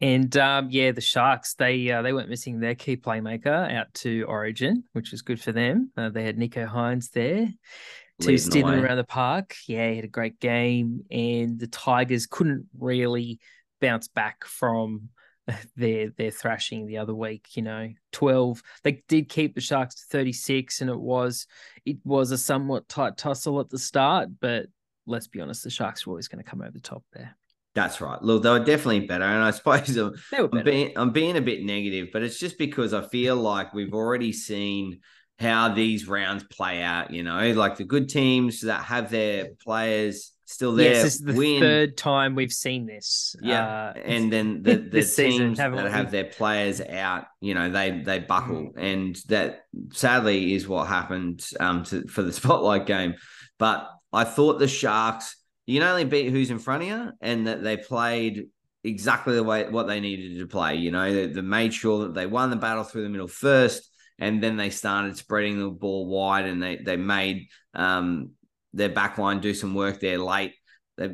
And 0.00 0.36
um, 0.36 0.68
yeah, 0.70 0.92
the 0.92 1.00
Sharks 1.00 1.54
they 1.54 1.90
uh, 1.90 2.02
they 2.02 2.12
weren't 2.12 2.28
missing 2.28 2.60
their 2.60 2.74
key 2.74 2.96
playmaker 2.96 3.72
out 3.72 3.92
to 3.94 4.24
Origin, 4.24 4.84
which 4.92 5.10
was 5.10 5.22
good 5.22 5.40
for 5.40 5.52
them. 5.52 5.90
Uh, 5.96 6.10
they 6.10 6.24
had 6.24 6.36
Nicho 6.36 6.68
Hynes 6.68 7.10
there 7.10 7.48
to 8.20 8.38
steer 8.38 8.64
them 8.64 8.84
around 8.84 8.98
the 8.98 9.04
park. 9.04 9.54
Yeah, 9.66 9.90
he 9.90 9.96
had 9.96 10.04
a 10.04 10.08
great 10.08 10.38
game, 10.38 11.04
and 11.10 11.58
the 11.58 11.66
Tigers 11.66 12.26
couldn't 12.26 12.66
really 12.78 13.40
bounce 13.80 14.08
back 14.08 14.44
from 14.44 15.08
their 15.76 16.10
their 16.10 16.30
thrashing 16.30 16.86
the 16.86 16.98
other 16.98 17.14
week. 17.14 17.56
You 17.56 17.62
know, 17.62 17.88
twelve. 18.12 18.62
They 18.84 19.02
did 19.08 19.30
keep 19.30 19.54
the 19.54 19.62
Sharks 19.62 19.94
to 19.94 20.02
thirty 20.10 20.32
six, 20.32 20.82
and 20.82 20.90
it 20.90 21.00
was 21.00 21.46
it 21.86 21.96
was 22.04 22.32
a 22.32 22.38
somewhat 22.38 22.86
tight 22.88 23.16
tussle 23.16 23.60
at 23.60 23.70
the 23.70 23.78
start. 23.78 24.28
But 24.40 24.66
let's 25.06 25.28
be 25.28 25.40
honest, 25.40 25.64
the 25.64 25.70
Sharks 25.70 26.06
were 26.06 26.12
always 26.12 26.28
going 26.28 26.44
to 26.44 26.50
come 26.50 26.60
over 26.60 26.72
the 26.72 26.80
top 26.80 27.04
there. 27.14 27.34
That's 27.76 28.00
right. 28.00 28.20
Look, 28.22 28.42
they 28.42 28.50
were 28.50 28.58
definitely 28.58 29.06
better, 29.06 29.24
and 29.24 29.44
I 29.44 29.50
suppose 29.52 29.96
I'm, 29.96 30.14
I'm 30.52 30.64
being 30.64 30.92
I'm 30.96 31.12
being 31.12 31.36
a 31.36 31.42
bit 31.42 31.62
negative, 31.64 32.08
but 32.12 32.24
it's 32.24 32.40
just 32.40 32.58
because 32.58 32.92
I 32.94 33.02
feel 33.06 33.36
like 33.36 33.74
we've 33.74 33.94
already 33.94 34.32
seen 34.32 35.00
how 35.38 35.74
these 35.74 36.08
rounds 36.08 36.42
play 36.44 36.82
out. 36.82 37.12
You 37.12 37.22
know, 37.22 37.52
like 37.52 37.76
the 37.76 37.84
good 37.84 38.08
teams 38.08 38.62
that 38.62 38.82
have 38.86 39.10
their 39.10 39.50
players 39.62 40.32
still 40.46 40.74
there 40.74 40.94
yes, 40.94 41.02
this 41.02 41.14
is 41.16 41.20
the 41.22 41.34
win. 41.34 41.60
third 41.60 41.96
time 41.98 42.34
we've 42.34 42.52
seen 42.52 42.86
this. 42.86 43.36
Yeah, 43.42 43.66
Uh, 43.66 43.92
and 44.04 44.32
then 44.32 44.62
the, 44.62 44.76
the 44.76 45.02
season, 45.02 45.48
teams 45.48 45.58
haven't 45.58 45.76
that 45.76 45.84
we? 45.84 45.90
have 45.90 46.10
their 46.10 46.24
players 46.24 46.80
out, 46.80 47.26
you 47.40 47.54
know, 47.54 47.70
they 47.70 48.00
they 48.02 48.20
buckle, 48.20 48.72
and 48.76 49.16
that 49.28 49.66
sadly 49.92 50.54
is 50.54 50.66
what 50.68 50.86
happened 50.88 51.46
um 51.60 51.84
to, 51.84 52.06
for 52.08 52.22
the 52.22 52.32
spotlight 52.40 52.86
game. 52.86 53.14
But 53.58 53.90
I 54.12 54.24
thought 54.24 54.58
the 54.58 54.68
Sharks, 54.68 55.36
you 55.66 55.80
can 55.80 55.88
only 55.88 56.04
beat 56.04 56.30
who's 56.30 56.50
in 56.50 56.58
front 56.58 56.82
of 56.82 56.88
you, 56.88 57.12
and 57.20 57.46
that 57.46 57.62
they 57.62 57.76
played 57.76 58.46
exactly 58.84 59.34
the 59.34 59.42
way 59.42 59.68
what 59.68 59.86
they 59.88 60.00
needed 60.00 60.38
to 60.38 60.46
play. 60.46 60.76
You 60.76 60.92
know, 60.92 61.12
they, 61.12 61.26
they 61.26 61.40
made 61.40 61.74
sure 61.74 62.04
that 62.04 62.14
they 62.14 62.26
won 62.26 62.50
the 62.50 62.56
battle 62.56 62.84
through 62.84 63.02
the 63.02 63.08
middle 63.08 63.28
first, 63.28 63.90
and 64.18 64.42
then 64.42 64.56
they 64.56 64.70
started 64.70 65.16
spreading 65.16 65.58
the 65.58 65.68
ball 65.68 66.06
wide, 66.06 66.46
and 66.46 66.62
they 66.62 66.76
they 66.76 66.96
made 66.96 67.48
um 67.74 68.30
their 68.72 68.88
back 68.90 69.18
line 69.18 69.40
do 69.40 69.54
some 69.54 69.74
work 69.74 70.00
there 70.00 70.18
late. 70.18 70.52
They 70.96 71.10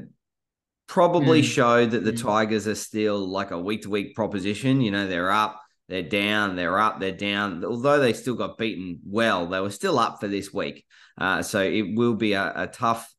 probably 0.86 1.40
Mm. 1.40 1.44
showed 1.44 1.90
that 1.92 2.04
the 2.04 2.12
Mm. 2.12 2.22
Tigers 2.22 2.66
are 2.66 2.74
still 2.74 3.26
like 3.26 3.50
a 3.50 3.58
week 3.58 3.82
to 3.82 3.90
week 3.90 4.14
proposition. 4.14 4.80
You 4.80 4.90
know, 4.90 5.06
they're 5.06 5.30
up, 5.30 5.60
they're 5.88 6.02
down, 6.02 6.56
they're 6.56 6.78
up, 6.78 7.00
they're 7.00 7.12
down. 7.12 7.64
Although 7.64 8.00
they 8.00 8.12
still 8.12 8.34
got 8.34 8.58
beaten 8.58 8.98
well, 9.06 9.46
they 9.46 9.60
were 9.60 9.70
still 9.70 9.98
up 9.98 10.20
for 10.20 10.28
this 10.28 10.52
week. 10.52 10.84
Uh, 11.16 11.42
so 11.42 11.62
it 11.62 11.94
will 11.94 12.14
be 12.14 12.34
a, 12.34 12.52
a 12.54 12.66
tough 12.66 13.10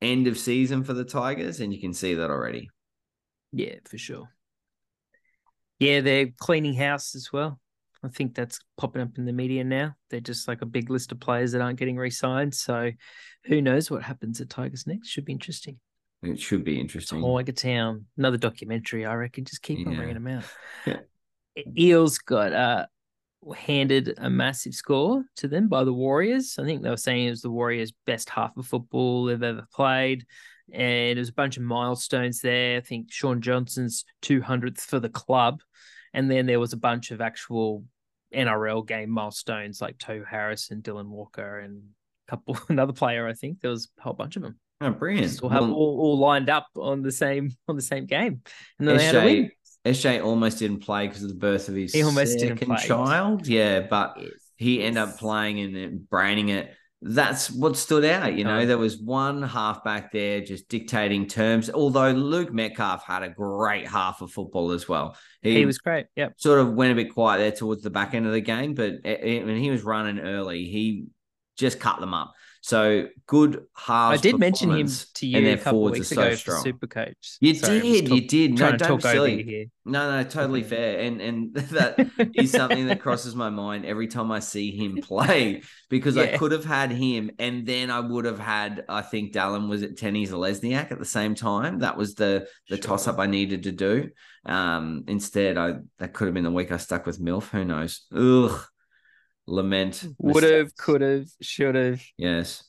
end 0.00 0.26
of 0.26 0.38
season 0.38 0.84
for 0.84 0.92
the 0.92 1.04
Tigers, 1.04 1.60
and 1.60 1.72
you 1.72 1.80
can 1.80 1.92
see 1.92 2.14
that 2.14 2.30
already. 2.30 2.68
Yeah, 3.52 3.76
for 3.84 3.98
sure. 3.98 4.28
Yeah, 5.78 6.00
they're 6.00 6.28
cleaning 6.38 6.74
house 6.74 7.14
as 7.14 7.32
well. 7.32 7.58
I 8.02 8.08
think 8.08 8.34
that's 8.34 8.60
popping 8.78 9.02
up 9.02 9.18
in 9.18 9.26
the 9.26 9.32
media 9.32 9.64
now. 9.64 9.94
They're 10.08 10.20
just 10.20 10.48
like 10.48 10.62
a 10.62 10.66
big 10.66 10.90
list 10.90 11.12
of 11.12 11.20
players 11.20 11.52
that 11.52 11.60
aren't 11.60 11.78
getting 11.78 11.96
re-signed. 11.96 12.54
So 12.54 12.90
who 13.44 13.60
knows 13.60 13.90
what 13.90 14.02
happens 14.02 14.40
at 14.40 14.48
Tigers 14.48 14.86
next? 14.86 15.08
Should 15.08 15.26
be 15.26 15.32
interesting. 15.32 15.78
It 16.22 16.38
should 16.38 16.64
be 16.64 16.78
interesting. 16.78 17.22
Tiger 17.22 17.52
Town, 17.52 18.06
another 18.16 18.36
documentary, 18.36 19.06
I 19.06 19.14
reckon. 19.14 19.44
Just 19.44 19.62
keep 19.62 19.86
on 19.86 19.96
bringing 19.96 20.14
them 20.14 20.26
out. 20.26 20.44
Yeah. 20.86 21.62
Eels 21.76 22.18
got 22.18 22.52
uh, 22.52 22.86
handed 23.56 24.14
a 24.18 24.28
massive 24.28 24.74
score 24.74 25.24
to 25.36 25.48
them 25.48 25.68
by 25.68 25.84
the 25.84 25.92
Warriors. 25.92 26.56
I 26.58 26.64
think 26.64 26.82
they 26.82 26.90
were 26.90 26.96
saying 26.96 27.26
it 27.26 27.30
was 27.30 27.42
the 27.42 27.50
Warriors' 27.50 27.92
best 28.06 28.28
half 28.28 28.56
of 28.56 28.66
football 28.66 29.24
they've 29.24 29.42
ever 29.42 29.66
played. 29.72 30.26
And 30.72 31.16
there's 31.16 31.30
a 31.30 31.34
bunch 31.34 31.56
of 31.56 31.62
milestones 31.62 32.40
there. 32.40 32.76
I 32.76 32.80
think 32.80 33.10
Shaun 33.10 33.40
Johnson's 33.40 34.04
200th 34.22 34.80
for 34.80 35.00
the 35.00 35.08
club. 35.08 35.62
And 36.12 36.30
then 36.30 36.46
there 36.46 36.60
was 36.60 36.72
a 36.72 36.78
bunch 36.78 37.10
of 37.10 37.20
actual 37.20 37.84
NRL 38.34 38.86
game 38.86 39.10
milestones 39.10 39.80
like 39.80 39.98
Tohu 39.98 40.24
Harris 40.26 40.70
and 40.70 40.82
Dylan 40.82 41.08
Walker 41.08 41.58
and 41.58 41.82
a 42.28 42.30
couple 42.30 42.58
another 42.68 42.92
player. 42.92 43.26
I 43.26 43.34
think 43.34 43.60
there 43.60 43.70
was 43.70 43.88
a 43.98 44.02
whole 44.02 44.12
bunch 44.12 44.36
of 44.36 44.42
them. 44.42 44.58
Oh, 44.82 44.90
brilliant. 44.90 45.42
All 45.42 45.50
have 45.50 45.62
Well, 45.62 45.72
all, 45.72 46.00
all 46.00 46.18
lined 46.18 46.48
up 46.48 46.68
on 46.74 47.02
the 47.02 47.12
same 47.12 47.50
on 47.68 47.76
the 47.76 47.82
same 47.82 48.06
game, 48.06 48.40
and 48.78 48.88
then 48.88 48.96
they 48.96 49.04
had 49.04 49.14
a 49.16 49.24
win. 49.24 49.50
SJ 49.84 50.22
almost 50.22 50.58
didn't 50.58 50.80
play 50.80 51.06
because 51.08 51.22
of 51.22 51.30
the 51.30 51.34
birth 51.36 51.68
of 51.68 51.74
his 51.74 51.92
He 51.92 52.02
almost 52.02 52.38
second 52.38 52.76
child. 52.78 53.46
Yeah, 53.46 53.80
but 53.80 54.14
Yes, 54.20 54.30
he 54.56 54.82
ended 54.82 55.02
up 55.02 55.18
playing 55.18 55.60
and 55.76 56.08
braining 56.08 56.50
it. 56.50 56.74
That's 57.02 57.50
what 57.50 57.78
stood 57.78 58.04
out. 58.04 58.34
You 58.34 58.44
know, 58.44 58.58
Oh. 58.58 58.66
there 58.66 58.76
was 58.76 58.98
one 58.98 59.42
halfback 59.42 60.12
there 60.12 60.42
just 60.42 60.68
dictating 60.68 61.26
terms. 61.26 61.70
Although 61.70 62.10
Luke 62.10 62.52
Metcalf 62.52 63.04
had 63.06 63.22
a 63.22 63.30
great 63.30 63.86
half 63.86 64.20
of 64.20 64.30
football 64.30 64.72
as 64.72 64.86
well. 64.86 65.16
He 65.40 65.64
was 65.64 65.78
great. 65.78 66.06
Yep. 66.16 66.34
sort 66.36 66.60
of 66.60 66.74
went 66.74 66.92
a 66.92 66.94
bit 66.94 67.14
quiet 67.14 67.38
there 67.38 67.52
towards 67.52 67.82
the 67.82 67.88
back 67.88 68.12
end 68.12 68.26
of 68.26 68.32
the 68.32 68.42
game, 68.42 68.74
but 68.74 68.96
eh, 69.04 69.16
eh, 69.18 69.42
when 69.44 69.56
he 69.56 69.70
was 69.70 69.82
running 69.82 70.18
early, 70.18 70.64
he 70.64 71.06
just 71.56 71.80
cut 71.80 72.00
them 72.00 72.12
up. 72.12 72.34
So 72.62 73.08
good 73.26 73.64
half. 73.74 74.12
I 74.12 74.16
did 74.18 74.38
mention 74.38 74.70
him 74.70 74.86
to 75.14 75.26
you 75.26 75.38
a 75.38 75.42
their 75.42 75.56
couple 75.56 75.86
of 75.86 75.92
weeks 75.92 76.12
are 76.12 76.14
so 76.14 76.20
ago 76.22 76.30
for 76.32 76.36
strong. 76.36 76.62
Super 76.62 76.86
Coach. 76.86 77.36
You 77.40 77.54
Sorry, 77.54 77.80
did, 77.80 78.08
you 78.08 78.28
did. 78.28 78.58
No, 78.58 78.76
don't 78.76 78.78
talk 78.78 79.00
silly. 79.00 79.70
No, 79.86 80.10
no, 80.10 80.28
totally 80.28 80.62
fair. 80.74 81.00
And 81.00 81.22
and 81.22 81.54
that 81.54 82.10
is 82.34 82.50
something 82.50 82.86
that 82.88 83.00
crosses 83.00 83.34
my 83.34 83.48
mind 83.48 83.86
every 83.86 84.08
time 84.08 84.30
I 84.30 84.40
see 84.40 84.76
him 84.76 84.96
play 85.02 85.62
because 85.88 86.18
I 86.18 86.36
could 86.36 86.52
have 86.52 86.66
had 86.66 86.90
him 86.92 87.30
and 87.38 87.64
then 87.66 87.90
I 87.90 88.00
would 88.00 88.26
have 88.26 88.38
had 88.38 88.84
I 88.88 89.00
think 89.00 89.32
Dallin 89.32 89.68
Watene-Zelezniak 89.68 90.92
at 90.92 90.98
the 90.98 91.04
same 91.06 91.34
time. 91.34 91.78
That 91.78 91.96
was 91.96 92.14
the 92.14 92.46
the 92.68 92.76
Sure. 92.76 92.82
toss 92.82 93.08
up 93.08 93.18
I 93.18 93.26
needed 93.26 93.62
to 93.64 93.72
do. 93.72 94.10
Um 94.44 95.04
instead 95.08 95.56
I 95.56 95.76
that 95.98 96.12
could 96.12 96.26
have 96.26 96.34
been 96.34 96.44
the 96.44 96.50
week 96.50 96.72
I 96.72 96.76
stuck 96.76 97.06
with 97.06 97.20
MILF. 97.20 97.48
Who 97.50 97.64
knows? 97.64 98.06
Ugh. 98.14 98.60
Lament. 99.50 100.06
Would 100.18 100.44
have, 100.44 100.76
could 100.76 101.00
have, 101.00 101.26
should 101.42 101.74
have. 101.74 102.02
Yes. 102.16 102.64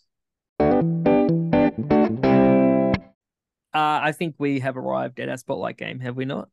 Uh, 3.73 3.99
I 4.03 4.11
think 4.11 4.35
we 4.37 4.59
have 4.59 4.75
arrived 4.75 5.19
at 5.19 5.29
our 5.29 5.37
spotlight 5.37 5.77
game, 5.77 5.99
have 5.99 6.17
we 6.17 6.25
not? 6.25 6.49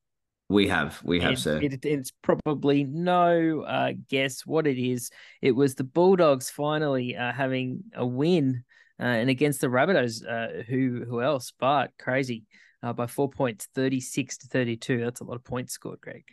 We 0.50 0.68
have. 0.68 1.00
We 1.02 1.20
have, 1.20 1.30
And 1.30 1.38
sir. 1.38 1.60
It, 1.60 1.84
it's 1.84 2.12
probably 2.22 2.84
no 2.84 3.62
uh, 3.62 3.92
guess 4.08 4.46
what 4.46 4.66
it 4.66 4.78
is. 4.78 5.10
It 5.42 5.52
was 5.52 5.74
the 5.74 5.84
Bulldogs 5.84 6.48
finally 6.48 7.16
uh, 7.16 7.32
having 7.32 7.84
a 7.94 8.06
win, 8.06 8.64
uh, 9.00 9.04
and 9.04 9.30
against 9.30 9.60
the 9.60 9.66
Rabbitohs, 9.66 10.22
uh, 10.26 10.62
who 10.62 11.04
who 11.08 11.20
else? 11.20 11.52
But 11.58 11.90
crazy 11.98 12.44
uh, 12.82 12.92
by 12.94 13.06
four 13.06 13.28
points, 13.28 13.68
thirty 13.74 14.00
six 14.00 14.38
to 14.38 14.46
thirty 14.46 14.76
two. 14.76 15.00
That's 15.00 15.20
a 15.20 15.24
lot 15.24 15.36
of 15.36 15.44
points 15.44 15.74
scored, 15.74 16.00
Greg. 16.00 16.24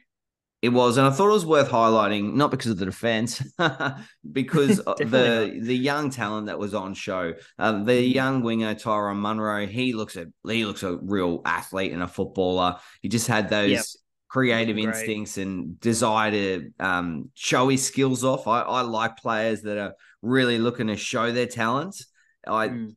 It 0.66 0.70
was, 0.70 0.98
and 0.98 1.06
I 1.06 1.12
thought 1.12 1.30
it 1.30 1.34
was 1.34 1.46
worth 1.46 1.70
highlighting, 1.70 2.34
not 2.34 2.50
because 2.52 2.72
of 2.72 2.78
the 2.78 2.86
defense, 2.86 3.42
because 4.32 4.80
of 4.80 4.98
Definitely 4.98 5.60
the 5.60 5.66
the 5.68 5.78
young 5.78 6.10
talent 6.10 6.48
that 6.48 6.58
was 6.60 6.74
on 6.74 6.94
show. 6.94 7.34
Uh, 7.60 7.84
the 7.84 8.02
young 8.02 8.42
winger 8.42 8.74
Tyrone 8.76 9.18
Munro, 9.18 9.68
he 9.68 9.94
looks 9.94 10.16
a 10.16 10.26
he 10.48 10.66
looks 10.66 10.84
a 10.84 10.98
real 10.98 11.42
athlete 11.46 11.92
and 11.94 12.02
a 12.04 12.08
footballer. 12.08 12.78
He 13.02 13.10
just 13.10 13.28
had 13.28 13.50
those 13.50 13.72
Yep. 13.72 13.86
creative 14.28 14.76
Great. 14.76 14.86
instincts 14.88 15.38
and 15.38 15.80
desire 15.80 16.32
to 16.32 16.72
um, 16.80 17.30
show 17.36 17.70
his 17.70 17.86
skills 17.86 18.24
off. 18.24 18.48
I, 18.48 18.62
I 18.62 18.82
like 18.82 19.18
players 19.18 19.62
that 19.62 19.78
are 19.78 19.94
really 20.22 20.58
looking 20.58 20.88
to 20.88 20.98
show 20.98 21.32
their 21.32 21.48
talents. 21.48 22.08
I 22.48 22.70
Mm. 22.70 22.96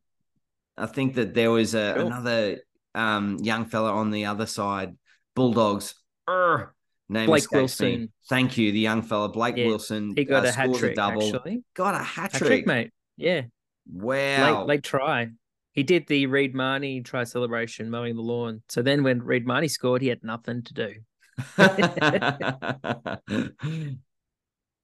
I 0.77 0.85
think 0.85 1.15
that 1.15 1.33
there 1.33 1.51
was 1.51 1.73
a, 1.75 1.93
Sure. 1.93 2.05
another 2.05 2.57
um, 2.95 3.37
young 3.41 3.65
fella 3.65 3.91
on 3.91 4.11
the 4.11 4.25
other 4.25 4.45
side, 4.45 4.97
Bulldogs. 5.35 5.93
Urgh, 6.27 6.69
name 7.09 7.27
Blake 7.27 7.39
escapes 7.41 7.81
me. 7.81 7.87
Wilson. 7.89 8.13
Thank 8.29 8.57
you, 8.57 8.71
the 8.71 8.79
young 8.79 9.01
fella, 9.01 9.29
Blake 9.29 9.57
Yeah, 9.57 9.67
Wilson. 9.67 10.13
He 10.15 10.25
got 10.25 10.45
uh, 10.45 10.49
a 10.49 10.51
hat 10.51 10.73
trick, 10.75 10.95
double. 10.95 11.35
actually. 11.35 11.63
Got 11.75 11.95
a 11.95 12.03
hat 12.03 12.33
trick, 12.33 12.67
mate. 12.67 12.91
Yeah, 13.17 13.43
Wow. 13.91 14.59
late 14.61 14.67
late 14.67 14.83
try. 14.83 15.29
He 15.73 15.83
did 15.83 16.07
the 16.07 16.25
Reed 16.27 16.55
Mahoney 16.55 17.01
try 17.01 17.23
celebration 17.23 17.89
mowing 17.89 18.15
the 18.15 18.21
lawn. 18.21 18.61
So 18.69 18.81
then 18.81 19.03
when 19.03 19.21
Reed 19.21 19.45
Mahoney 19.45 19.67
scored, 19.67 20.01
he 20.01 20.07
had 20.07 20.23
nothing 20.23 20.63
to 20.63 20.73
do. 20.73 20.93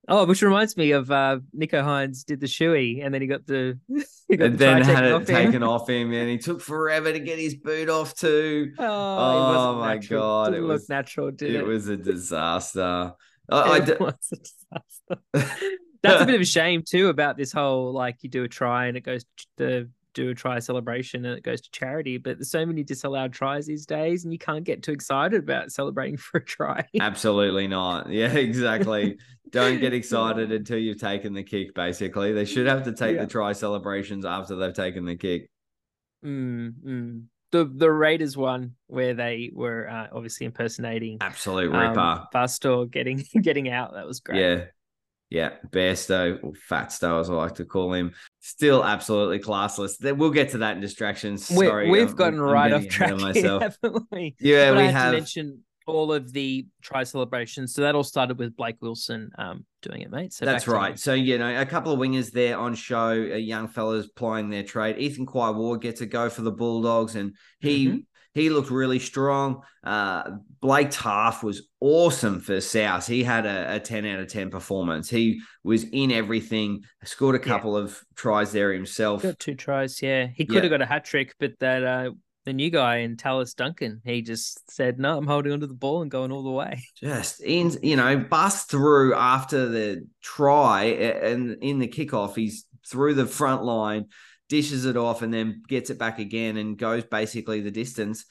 Oh, 0.07 0.25
which 0.25 0.41
reminds 0.43 0.77
me 0.77 0.91
of 0.91 1.09
uh, 1.09 1.39
Nicho 1.57 1.83
Hynes 1.83 2.23
did 2.25 2.39
the 2.39 2.45
shoey, 2.45 3.03
and 3.03 3.13
then 3.13 3.21
he 3.21 3.27
got 3.27 3.45
the 3.47 3.79
he 4.27 4.37
got 4.37 4.45
and 4.45 4.53
the 4.53 4.57
then 4.57 4.81
had 4.83 5.03
it 5.05 5.11
off 5.13 5.25
taken 5.25 5.63
off 5.73 5.89
him, 5.89 6.13
and 6.13 6.29
he 6.29 6.37
took 6.37 6.61
forever 6.61 7.11
to 7.11 7.19
get 7.19 7.39
his 7.39 7.55
boot 7.55 7.89
off 7.89 8.13
too. 8.15 8.71
Oh, 8.77 8.85
Oh, 8.85 9.75
my 9.79 9.95
natural. 9.95 10.21
God, 10.21 10.45
Didn't 10.51 10.63
it 10.63 10.67
was- 10.67 10.89
natural, 10.89 11.31
did 11.31 11.55
it? 11.55 11.59
It 11.61 11.65
was 11.65 11.87
a 11.87 11.97
disaster. 11.97 13.13
I, 13.51 13.57
I 13.57 13.77
It 13.77 13.99
was 13.99 14.15
a 14.31 14.35
disaster. 14.37 15.55
That's 16.03 16.21
a 16.21 16.25
bit 16.27 16.35
of 16.35 16.41
a 16.41 16.45
shame 16.45 16.83
too 16.87 17.07
about 17.09 17.35
this 17.35 17.51
whole 17.51 17.91
like 17.91 18.17
you 18.21 18.29
do 18.29 18.43
a 18.43 18.47
try 18.47 18.85
and 18.85 18.97
it 18.97 19.01
goes 19.01 19.23
to 19.23 19.47
the 19.57 19.89
do 20.15 20.29
a 20.29 20.33
try 20.33 20.57
celebration 20.57 21.25
and 21.25 21.37
it 21.37 21.43
goes 21.43 21.61
to 21.61 21.69
charity, 21.71 22.17
but 22.17 22.37
there's 22.37 22.49
so 22.49 22.65
many 22.65 22.83
disallowed 22.83 23.33
tries 23.33 23.67
these 23.67 23.85
days, 23.85 24.23
and 24.23 24.33
you 24.33 24.39
can't 24.39 24.63
get 24.63 24.81
too 24.81 24.91
excited 24.91 25.43
about 25.43 25.71
celebrating 25.71 26.17
for 26.17 26.39
a 26.39 26.43
try. 26.43 26.83
Absolutely 26.99 27.67
not. 27.67 28.09
Yeah, 28.15 28.31
exactly. 28.33 29.17
Don't 29.51 29.79
get 29.79 29.93
excited 30.01 30.51
until 30.51 30.77
you've 30.77 30.99
taken 30.99 31.33
the 31.33 31.43
kick, 31.43 31.75
basically. 31.75 32.31
They 32.31 32.45
should 32.45 32.65
have 32.65 32.83
to 32.85 32.93
take 32.93 33.15
Yeah. 33.17 33.23
the 33.23 33.27
try 33.27 33.51
celebrations 33.51 34.25
after 34.25 34.55
they've 34.55 34.73
taken 34.73 35.03
the 35.05 35.17
kick. 35.17 35.49
Mm, 36.25 36.73
mm. 36.85 37.23
The 37.51 37.65
the 37.65 37.91
Raiders 37.91 38.35
one 38.35 38.75
where 38.87 39.13
they 39.13 39.51
were 39.53 39.89
uh, 39.89 40.07
obviously 40.11 40.45
impersonating 40.45 41.17
Absolute 41.21 41.73
um, 41.73 41.79
ripper. 41.79 42.25
Bairstow 42.33 42.89
getting 42.89 43.23
getting 43.41 43.69
out. 43.69 43.93
That 43.93 44.07
was 44.07 44.19
great. 44.21 44.39
Yeah. 44.39 44.65
Yeah. 45.29 45.51
Bairstow 45.69 46.43
or 46.43 46.53
Fat 46.55 46.89
Fatstow, 46.89 47.19
as 47.19 47.29
I 47.29 47.33
like 47.33 47.55
to 47.55 47.65
call 47.65 47.93
him. 47.93 48.13
Still 48.47 48.85
absolutely 48.85 49.39
classless. 49.39 49.99
We'll 50.15 50.29
get 50.29 50.51
to 50.51 50.59
that 50.59 50.75
in 50.75 50.79
distractions. 50.81 51.49
We, 51.49 51.65
Sorry. 51.65 51.89
we've 51.89 52.09
I'm- 52.09 52.15
gotten 52.15 52.39
I'm 52.39 52.45
right 52.45 52.71
off 52.71 52.87
track, 52.87 53.09
of 53.09 53.19
myself. 53.19 53.63
haven't 53.63 54.03
we? 54.11 54.35
Yeah, 54.39 54.69
But 54.69 54.77
we 54.77 54.83
I 54.83 54.91
have, 54.91 55.13
to 55.13 55.17
mention 55.17 55.63
all 55.87 56.13
of 56.13 56.31
the 56.31 56.67
try 56.83 57.03
celebrations. 57.05 57.73
So 57.73 57.81
that 57.81 57.95
all 57.95 58.03
started 58.03 58.37
with 58.37 58.55
Blake 58.55 58.75
Wilson 58.81 59.31
um, 59.39 59.65
doing 59.81 60.01
it, 60.01 60.11
mate. 60.11 60.31
So 60.31 60.45
that's 60.45 60.67
right. 60.67 60.99
So 60.99 61.15
you 61.15 61.39
know, 61.39 61.59
a 61.59 61.65
couple 61.65 61.91
of 61.91 61.97
wingers 61.97 62.29
there 62.31 62.55
on 62.55 62.75
show, 62.75 63.09
uh, 63.09 63.35
young 63.35 63.67
fellas 63.67 64.09
plying 64.09 64.51
their 64.51 64.61
trade. 64.61 64.99
Ethan 64.99 65.25
Kwai 65.25 65.49
Ward 65.49 65.81
gets 65.81 66.01
a 66.01 66.05
go 66.05 66.29
for 66.29 66.43
the 66.43 66.51
Bulldogs, 66.51 67.15
and 67.15 67.33
he. 67.59 67.87
Mm-hmm. 67.87 67.97
He 68.35 68.49
looked 68.49 68.69
really 68.69 68.99
strong. 68.99 69.63
Uh, 69.83 70.37
Blake 70.61 70.91
Taaffe 70.91 71.41
was 71.41 71.67
awesome 71.79 72.41
for 72.41 72.61
South. 72.61 73.07
He 73.07 73.23
had 73.23 73.45
a, 73.45 73.75
a, 73.75 73.79
10 73.79 74.05
out 74.05 74.19
of 74.19 74.27
10 74.27 74.49
performance. 74.51 75.09
He 75.09 75.41
was 75.63 75.85
in 75.85 76.11
everything, 76.11 76.83
scored 77.05 77.35
a 77.35 77.39
couple 77.39 77.77
yeah. 77.77 77.85
of 77.85 78.01
tries 78.15 78.51
there 78.51 78.73
himself. 78.73 79.23
Got 79.23 79.39
two 79.39 79.55
tries, 79.55 80.01
yeah. 80.01 80.27
He 80.27 80.45
could 80.45 80.55
yeah. 80.55 80.61
have 80.63 80.69
got 80.69 80.81
a 80.81 80.85
hat 80.85 81.05
trick, 81.05 81.33
but 81.39 81.53
that 81.59 81.83
uh, 81.83 82.11
the 82.45 82.53
new 82.53 82.69
guy 82.69 82.97
in 82.97 83.17
Tallis 83.17 83.53
Duncan. 83.53 84.01
He 84.05 84.21
just 84.21 84.71
said, 84.71 84.99
"No, 84.99 85.17
I'm 85.17 85.27
holding 85.27 85.51
onto 85.51 85.67
the 85.67 85.73
ball 85.73 86.01
and 86.01 86.11
going 86.11 86.31
all 86.31 86.43
the 86.43 86.51
way." 86.51 86.83
Just 86.95 87.41
in, 87.41 87.75
you 87.81 87.95
know, 87.95 88.17
bust 88.17 88.69
through 88.69 89.15
after 89.15 89.67
the 89.67 90.07
try 90.21 90.83
and 90.83 91.57
in 91.61 91.79
the 91.79 91.87
kickoff, 91.87 92.35
he's 92.35 92.65
through 92.87 93.15
the 93.15 93.25
front 93.25 93.63
line, 93.63 94.05
dishes 94.49 94.85
it 94.85 94.97
off, 94.97 95.21
and 95.21 95.33
then 95.33 95.63
gets 95.67 95.89
it 95.89 95.99
back 95.99 96.19
again 96.19 96.57
and 96.57 96.77
goes 96.77 97.03
basically 97.03 97.61
the 97.61 97.71
distance. 97.71 98.25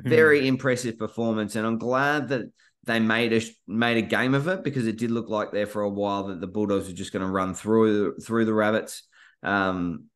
Hmm. 0.00 0.08
Very 0.08 0.42
mm. 0.42 0.46
impressive 0.46 0.98
performance, 0.98 1.56
and 1.56 1.66
I'm 1.66 1.78
glad 1.78 2.28
that 2.28 2.46
they 2.84 3.00
made 3.00 3.32
a 3.32 3.42
made 3.66 3.96
a 3.96 4.02
game 4.02 4.34
of 4.34 4.48
it 4.48 4.62
because 4.62 4.86
it 4.86 4.98
did 4.98 5.10
look 5.10 5.28
like 5.28 5.52
there 5.52 5.66
for 5.66 5.82
a 5.82 5.88
while 5.88 6.24
that 6.24 6.40
the 6.40 6.46
Bulldogs 6.46 6.86
were 6.86 6.94
just 6.94 7.12
going 7.12 7.24
to 7.24 7.30
run 7.30 7.54
through 7.54 8.18
through 8.18 8.44
the 8.44 8.54
rabbits. 8.54 9.02
Um, 9.42 10.06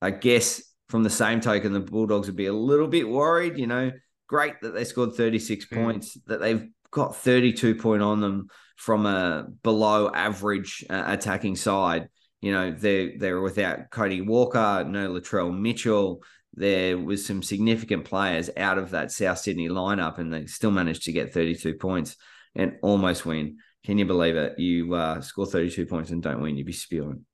I 0.00 0.10
guess 0.10 0.62
from 0.88 1.02
the 1.02 1.10
same 1.10 1.40
token, 1.40 1.72
the 1.72 1.80
Bulldogs 1.80 2.26
would 2.26 2.36
be 2.36 2.46
a 2.46 2.52
little 2.52 2.88
bit 2.88 3.08
worried. 3.08 3.58
You 3.58 3.66
know, 3.66 3.92
great 4.26 4.60
that 4.62 4.74
they 4.74 4.84
scored 4.84 5.14
36 5.14 5.66
mm. 5.66 5.82
points, 5.82 6.18
that 6.26 6.40
they've 6.40 6.68
got 6.90 7.16
32 7.16 7.74
point 7.74 8.02
on 8.02 8.20
them 8.20 8.48
from 8.76 9.06
a 9.06 9.46
below 9.62 10.10
average 10.12 10.84
uh, 10.88 11.04
attacking 11.06 11.56
side. 11.56 12.08
You 12.44 12.52
know, 12.52 12.70
they're 12.72 13.12
they're 13.18 13.40
without 13.40 13.90
Cody 13.90 14.20
Walker, 14.20 14.84
no 14.86 15.10
Latrell 15.10 15.56
Mitchell. 15.56 16.22
There 16.54 16.98
was 16.98 17.26
some 17.26 17.42
significant 17.42 18.04
players 18.04 18.50
out 18.56 18.78
of 18.78 18.90
that 18.90 19.10
South 19.10 19.38
Sydney 19.38 19.68
lineup, 19.68 20.18
and 20.18 20.32
they 20.32 20.46
still 20.46 20.70
managed 20.70 21.04
to 21.04 21.12
get 21.12 21.32
32 21.32 21.74
points 21.74 22.16
and 22.54 22.76
almost 22.82 23.26
win. 23.26 23.56
Can 23.84 23.98
you 23.98 24.04
believe 24.04 24.36
it? 24.36 24.58
You 24.58 24.94
uh, 24.94 25.20
score 25.20 25.46
32 25.46 25.86
points 25.86 26.10
and 26.10 26.22
don't 26.22 26.40
win, 26.40 26.56
you'd 26.56 26.66
be 26.66 26.72
spewing 26.72 27.24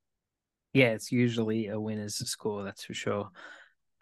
yeah, 0.73 0.90
it's 0.90 1.11
usually 1.11 1.69
a 1.69 1.81
winner's 1.81 2.17
score, 2.29 2.62
that's 2.62 2.85
for 2.85 2.95
sure. 2.95 3.31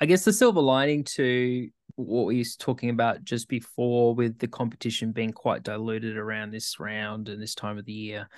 I 0.01 0.07
guess 0.07 0.25
the 0.25 0.33
silver 0.33 0.61
lining 0.61 1.05
to 1.17 1.69
what 1.97 2.27
we 2.27 2.39
were 2.39 2.45
talking 2.59 2.91
about 2.91 3.25
just 3.25 3.49
before 3.49 4.15
with 4.15 4.39
the 4.39 4.47
competition 4.47 5.13
being 5.13 5.33
quite 5.33 5.63
diluted 5.63 6.17
around 6.17 6.53
this 6.53 6.79
round 6.79 7.29
and 7.29 7.43
this 7.43 7.55
time 7.55 7.79
of 7.79 7.85
the 7.85 7.93
year, 7.93 8.29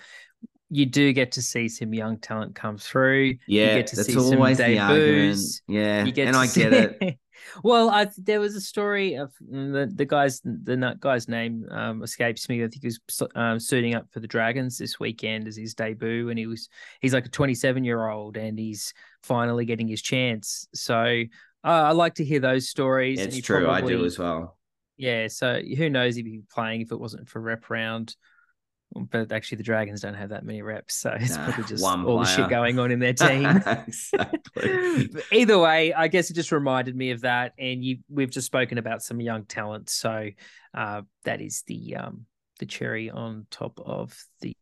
you 0.71 0.87
do 0.87 1.13
get 1.13 1.33
to 1.33 1.43
see 1.43 1.69
some 1.69 1.93
young 1.93 2.19
talent 2.19 2.55
come 2.55 2.79
through. 2.79 3.37
Yeah, 3.47 3.71
you 3.71 3.79
get 3.79 3.87
to 3.89 3.97
that's 3.97 4.09
see 4.09 4.17
always 4.17 4.59
some 4.59 4.67
debuts. 4.67 5.63
The 5.67 5.77
argument. 5.77 6.17
Yeah, 6.17 6.25
and 6.27 6.37
I 6.37 6.47
see... 6.47 6.63
get 6.63 6.73
it. 6.73 7.19
well, 7.65 7.91
I, 7.91 8.07
there 8.17 8.41
was 8.41 8.55
a 8.55 8.61
story 8.61 9.15
of 9.15 9.33
mm, 9.43 9.73
the, 9.73 9.93
the 9.93 10.05
guy's 10.05 10.41
the 10.45 10.97
guy's 11.01 11.29
name 11.29 11.67
um, 11.71 12.03
escapes 12.03 12.49
me. 12.49 12.63
I 12.63 12.69
think 12.69 12.83
he 12.83 12.87
was 12.87 13.01
um, 13.35 13.59
suiting 13.59 13.95
up 13.95 14.07
for 14.11 14.21
the 14.21 14.29
Dragons 14.29 14.79
this 14.79 15.01
weekend 15.01 15.49
as 15.49 15.57
his 15.57 15.75
debut, 15.75 16.31
and 16.31 16.39
he 16.39 16.47
was 16.47 16.69
he's 17.01 17.15
like 17.15 17.27
a 17.27 17.31
27 17.31 17.85
year 17.85 18.09
old, 18.09 18.37
and 18.37 18.59
he's 18.59 18.95
finally 19.23 19.65
getting 19.65 19.89
his 19.89 20.03
chance. 20.03 20.69
So 20.73 21.25
uh, 21.65 21.67
I 21.67 21.93
like 21.93 22.15
to 22.15 22.25
hear 22.25 22.41
those 22.41 22.69
stories. 22.69 23.21
It's 23.21 23.41
true, 23.41 23.65
probably, 23.65 23.95
I 23.95 23.97
do 23.97 24.05
as 24.05 24.19
well. 24.19 24.57
Yeah, 24.97 25.29
so 25.29 25.61
who 25.61 25.91
knows 25.91 26.17
if 26.17 26.27
he'd 26.27 26.33
be 26.33 26.43
playing 26.53 26.83
if 26.83 26.93
it 26.93 27.01
wasn't 27.01 27.29
for 27.29 27.41
rep 27.41 27.71
round. 27.71 28.15
But 28.93 29.31
actually, 29.31 29.59
the 29.59 29.65
Dragons 29.65 30.01
don't 30.01 30.15
have 30.15 30.31
that 30.31 30.45
many 30.45 30.63
reps, 30.63 30.97
so 30.97 31.17
it's 31.19 31.37
nah, 31.37 31.45
probably 31.45 31.65
just 31.65 31.85
all 31.85 32.03
player. 32.03 32.19
the 32.19 32.25
shit 32.25 32.49
going 32.49 32.79
on 32.81 32.91
in 32.91 32.99
their 32.99 33.13
team. 33.15 33.47
exactly. 33.87 35.11
Either 35.33 35.59
way, 35.59 35.95
I 35.95 36.09
guess 36.09 36.29
it 36.31 36.35
just 36.35 36.51
reminded 36.51 36.97
me 36.97 37.13
of 37.13 37.21
that, 37.21 37.53
and 37.57 37.85
you 37.85 37.99
we've 38.09 38.31
just 38.31 38.47
spoken 38.47 38.79
about 38.79 39.03
some 39.03 39.21
young 39.21 39.45
talent, 39.45 39.91
so 39.91 40.31
uh, 40.75 41.03
that 41.25 41.41
is 41.41 41.63
the 41.69 41.97
um, 41.97 42.27
the 42.59 42.67
cherry 42.67 43.11
on 43.11 43.47
top 43.49 43.79
of 43.85 44.17
the, 44.41 44.57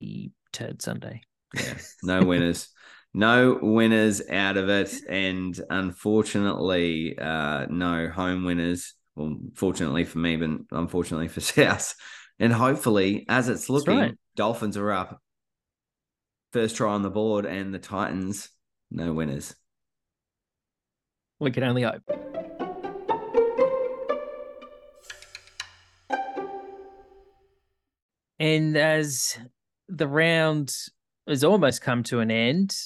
the 0.00 0.30
Turd 0.52 0.82
sundae. 0.82 1.20
Yeah, 1.54 1.74
no 2.02 2.24
winners. 2.24 2.68
no 3.14 3.60
winners 3.62 4.22
out 4.28 4.56
of 4.56 4.68
it, 4.68 4.92
and 5.08 5.58
unfortunately, 5.70 7.16
uh, 7.16 7.66
no 7.70 8.08
home 8.08 8.44
winners. 8.44 8.94
Well, 9.14 9.36
fortunately 9.54 10.04
for 10.04 10.18
me, 10.18 10.36
but 10.36 10.50
unfortunately 10.72 11.28
for 11.28 11.40
South. 11.40 11.94
And 12.38 12.52
hopefully, 12.52 13.24
as 13.28 13.48
it's 13.48 13.70
looking, 13.70 13.98
right. 13.98 14.14
Dolphins 14.34 14.76
are 14.76 14.92
up. 14.92 15.20
First 16.52 16.76
try 16.76 16.92
on 16.92 17.02
the 17.02 17.10
board, 17.10 17.46
and 17.46 17.72
the 17.72 17.78
Titans, 17.78 18.50
no 18.90 19.12
winners. 19.12 19.54
We 21.38 21.50
can 21.50 21.64
only 21.64 21.82
hope. 21.82 22.02
And 28.38 28.76
as 28.76 29.38
the 29.88 30.06
round 30.06 30.74
has 31.26 31.42
almost 31.42 31.80
come 31.80 32.02
to 32.04 32.20
an 32.20 32.30
end, 32.30 32.76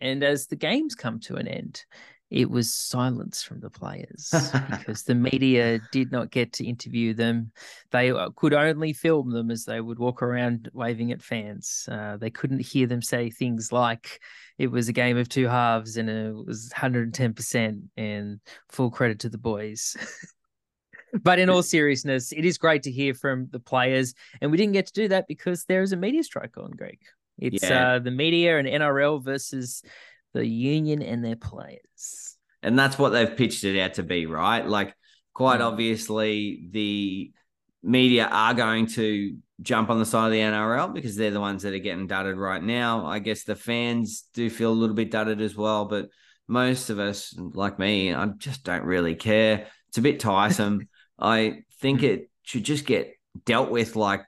and 0.00 0.22
as 0.22 0.46
the 0.46 0.56
games 0.56 0.94
come 0.94 1.20
to 1.20 1.36
an 1.36 1.46
end, 1.46 1.84
it 2.30 2.50
was 2.50 2.74
silence 2.74 3.42
from 3.42 3.60
the 3.60 3.70
players 3.70 4.32
because 4.70 5.04
the 5.04 5.14
media 5.14 5.80
did 5.92 6.10
not 6.10 6.30
get 6.30 6.52
to 6.54 6.66
interview 6.66 7.14
them. 7.14 7.52
They 7.92 8.10
uh, 8.10 8.30
could 8.34 8.52
only 8.52 8.92
film 8.92 9.30
them 9.30 9.50
as 9.50 9.64
they 9.64 9.80
would 9.80 9.98
walk 9.98 10.22
around 10.22 10.68
waving 10.72 11.12
at 11.12 11.22
fans. 11.22 11.88
Uh, 11.90 12.16
they 12.16 12.30
couldn't 12.30 12.62
hear 12.62 12.88
them 12.88 13.00
say 13.00 13.30
things 13.30 13.70
like 13.70 14.20
it 14.58 14.68
was 14.68 14.88
a 14.88 14.92
game 14.92 15.16
of 15.16 15.28
two 15.28 15.46
halves 15.46 15.96
and 15.96 16.10
it 16.10 16.34
was 16.34 16.70
110% 16.74 17.82
and 17.96 18.40
full 18.70 18.90
credit 18.90 19.20
to 19.20 19.28
the 19.28 19.38
boys. 19.38 19.96
but 21.22 21.38
in 21.38 21.48
all 21.48 21.62
seriousness, 21.62 22.32
it 22.32 22.44
is 22.44 22.58
great 22.58 22.82
to 22.82 22.90
hear 22.90 23.14
from 23.14 23.48
the 23.52 23.60
players. 23.60 24.14
And 24.40 24.50
we 24.50 24.56
didn't 24.56 24.72
get 24.72 24.86
to 24.86 24.92
do 24.92 25.08
that 25.08 25.28
because 25.28 25.64
there 25.64 25.82
is 25.82 25.92
a 25.92 25.96
media 25.96 26.24
strike 26.24 26.56
on, 26.58 26.72
Greg. 26.72 26.98
It's 27.38 27.62
yeah. 27.62 27.94
uh, 27.94 27.98
the 28.00 28.10
media 28.10 28.58
and 28.58 28.66
NRL 28.66 29.22
versus 29.22 29.82
the 30.36 30.46
union 30.46 31.02
and 31.02 31.24
their 31.24 31.36
players. 31.36 32.36
And 32.62 32.78
that's 32.78 32.98
what 32.98 33.10
they've 33.10 33.36
pitched 33.36 33.64
it 33.64 33.80
out 33.80 33.94
to 33.94 34.02
be, 34.02 34.26
right? 34.26 34.66
Like, 34.66 34.94
quite 35.34 35.60
mm. 35.60 35.64
obviously, 35.64 36.68
the 36.70 37.32
media 37.82 38.28
are 38.30 38.54
going 38.54 38.86
to 38.86 39.36
jump 39.62 39.88
on 39.88 39.98
the 39.98 40.04
side 40.04 40.26
of 40.26 40.32
the 40.32 40.40
NRL 40.40 40.92
because 40.92 41.16
they're 41.16 41.30
the 41.30 41.40
ones 41.40 41.62
that 41.62 41.72
are 41.72 41.78
getting 41.78 42.06
dudded 42.06 42.36
right 42.36 42.62
now. 42.62 43.06
I 43.06 43.18
guess 43.18 43.44
the 43.44 43.56
fans 43.56 44.24
do 44.34 44.50
feel 44.50 44.70
a 44.70 44.74
little 44.74 44.96
bit 44.96 45.10
dudded 45.10 45.40
as 45.40 45.56
well, 45.56 45.86
but 45.86 46.08
most 46.48 46.90
of 46.90 46.98
us, 46.98 47.34
like 47.36 47.78
me, 47.78 48.12
I 48.12 48.26
just 48.38 48.64
don't 48.64 48.84
really 48.84 49.14
care. 49.14 49.68
It's 49.88 49.98
a 49.98 50.02
bit 50.02 50.20
tiresome. 50.20 50.88
I 51.18 51.62
think 51.80 52.02
it 52.02 52.30
should 52.42 52.64
just 52.64 52.84
get 52.84 53.14
dealt 53.44 53.70
with 53.70 53.96
like 53.96 54.22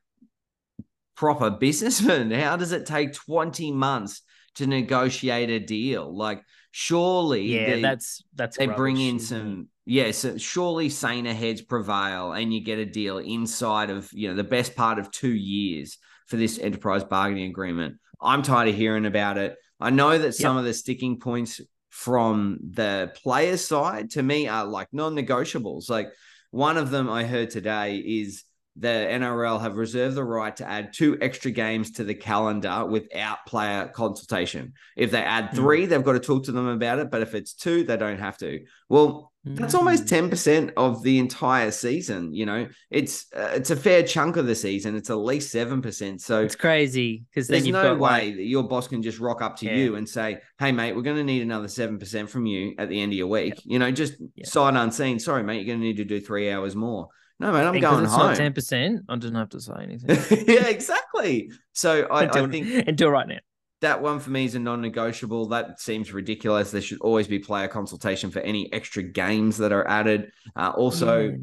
proper 1.16 1.50
businessmen. 1.50 2.30
How 2.30 2.56
does 2.56 2.72
it 2.72 2.86
take 2.86 3.12
20 3.12 3.72
months 3.72 4.22
to 4.58 4.66
negotiate 4.66 5.50
a 5.50 5.58
deal. 5.58 6.16
Like 6.16 6.42
surely 6.70 7.42
yeah, 7.42 7.70
they, 7.76 7.82
that's 7.82 8.22
that's 8.34 8.58
they 8.58 8.66
rubbish, 8.66 8.76
bring 8.76 9.00
in 9.00 9.18
some 9.18 9.68
yes, 9.86 10.24
yeah, 10.24 10.32
so 10.32 10.38
surely 10.38 10.88
saner 10.88 11.32
heads 11.32 11.62
prevail 11.62 12.32
and 12.32 12.52
you 12.52 12.62
get 12.62 12.78
a 12.78 12.84
deal 12.84 13.18
inside 13.18 13.90
of 13.90 14.10
you 14.12 14.28
know 14.28 14.34
the 14.34 14.44
best 14.44 14.76
part 14.76 14.98
of 14.98 15.10
two 15.10 15.32
years 15.32 15.98
for 16.26 16.36
this 16.36 16.58
enterprise 16.58 17.04
bargaining 17.04 17.50
agreement. 17.50 17.96
I'm 18.20 18.42
tired 18.42 18.68
of 18.68 18.74
hearing 18.74 19.06
about 19.06 19.38
it. 19.38 19.56
I 19.80 19.90
know 19.90 20.18
that 20.18 20.34
some 20.34 20.56
yep. 20.56 20.60
of 20.60 20.64
the 20.64 20.74
sticking 20.74 21.20
points 21.20 21.60
from 21.88 22.58
the 22.72 23.12
player 23.22 23.56
side 23.56 24.10
to 24.10 24.22
me 24.22 24.48
are 24.48 24.64
like 24.64 24.88
non-negotiables. 24.92 25.88
Like 25.88 26.08
one 26.50 26.76
of 26.76 26.90
them 26.90 27.08
I 27.08 27.24
heard 27.24 27.50
today 27.50 27.96
is 27.96 28.42
the 28.78 28.88
NRL 28.88 29.60
have 29.60 29.76
reserved 29.76 30.14
the 30.14 30.24
right 30.24 30.54
to 30.56 30.68
add 30.68 30.92
two 30.92 31.18
extra 31.20 31.50
games 31.50 31.92
to 31.92 32.04
the 32.04 32.14
calendar 32.14 32.86
without 32.86 33.44
player 33.46 33.88
consultation. 33.88 34.74
If 34.96 35.10
they 35.10 35.22
add 35.22 35.50
hmm. 35.50 35.56
three, 35.56 35.86
mm. 35.86 35.88
they've 35.88 36.04
got 36.04 36.12
to 36.12 36.20
talk 36.20 36.44
to 36.44 36.52
them 36.52 36.68
about 36.68 36.98
it. 36.98 37.10
But 37.10 37.22
if 37.22 37.34
it's 37.34 37.54
two, 37.54 37.84
they 37.84 37.96
don't 37.96 38.18
have 38.18 38.38
to. 38.38 38.64
Well, 38.88 39.32
that's 39.44 39.74
almost 39.74 40.02
hmm. 40.02 40.08
ten 40.08 40.30
percent 40.30 40.72
of 40.76 41.02
the 41.02 41.18
entire 41.18 41.70
season. 41.70 42.32
You 42.34 42.46
know, 42.46 42.68
it's 42.90 43.26
uh, 43.34 43.52
it's 43.54 43.70
a 43.70 43.76
fair 43.76 44.02
chunk 44.02 44.36
of 44.36 44.46
the 44.46 44.54
season. 44.54 44.94
It's 44.94 45.10
at 45.10 45.14
least 45.14 45.50
seven 45.50 45.80
percent. 45.80 46.20
So 46.20 46.42
it's 46.42 46.56
crazy 46.56 47.24
because 47.30 47.48
there's 47.48 47.66
no 47.66 47.94
way 47.94 47.98
like... 47.98 48.36
that 48.36 48.44
your 48.44 48.64
boss 48.64 48.88
can 48.88 49.02
just 49.02 49.18
rock 49.18 49.42
up 49.42 49.56
to 49.58 49.66
yeah. 49.66 49.76
you 49.76 49.96
and 49.96 50.08
say, 50.08 50.38
"Hey, 50.58 50.72
mate, 50.72 50.94
we're 50.94 51.02
going 51.02 51.16
to 51.16 51.24
need 51.24 51.42
another 51.42 51.68
seven 51.68 51.98
percent 51.98 52.30
from 52.30 52.46
you 52.46 52.74
at 52.78 52.88
the 52.88 53.00
end 53.00 53.12
of 53.12 53.18
your 53.18 53.28
week." 53.28 53.54
Yep. 53.54 53.62
You 53.64 53.78
know, 53.78 53.90
just 53.90 54.14
yep. 54.34 54.46
sight 54.46 54.74
unseen. 54.74 55.18
Sorry, 55.18 55.42
mate, 55.42 55.56
you're 55.56 55.66
going 55.66 55.80
to 55.80 55.86
need 55.86 55.96
to 55.96 56.04
do 56.04 56.20
three 56.20 56.50
hours 56.50 56.76
more. 56.76 57.08
No, 57.40 57.52
man, 57.52 57.66
I'm 57.66 57.80
going 57.80 58.04
home. 58.04 58.34
Ten 58.34 58.52
percent. 58.52 59.02
I 59.08 59.14
didn't 59.16 59.36
have 59.36 59.50
to 59.50 59.60
say 59.60 59.74
anything. 59.80 60.44
yeah, 60.48 60.66
exactly. 60.66 61.50
So 61.72 62.06
I, 62.10 62.26
I 62.26 62.46
think 62.48 62.88
and 62.88 62.96
do 62.96 63.06
it 63.06 63.10
right 63.10 63.28
now. 63.28 63.38
That 63.80 64.02
one 64.02 64.18
for 64.18 64.30
me 64.30 64.44
is 64.44 64.56
a 64.56 64.58
non-negotiable. 64.58 65.48
That 65.48 65.80
seems 65.80 66.12
ridiculous. 66.12 66.72
There 66.72 66.80
should 66.80 67.00
always 67.00 67.28
be 67.28 67.38
player 67.38 67.68
consultation 67.68 68.32
for 68.32 68.40
any 68.40 68.72
extra 68.72 69.04
games 69.04 69.58
that 69.58 69.70
are 69.70 69.86
added. 69.86 70.32
Uh, 70.56 70.72
also, 70.74 71.36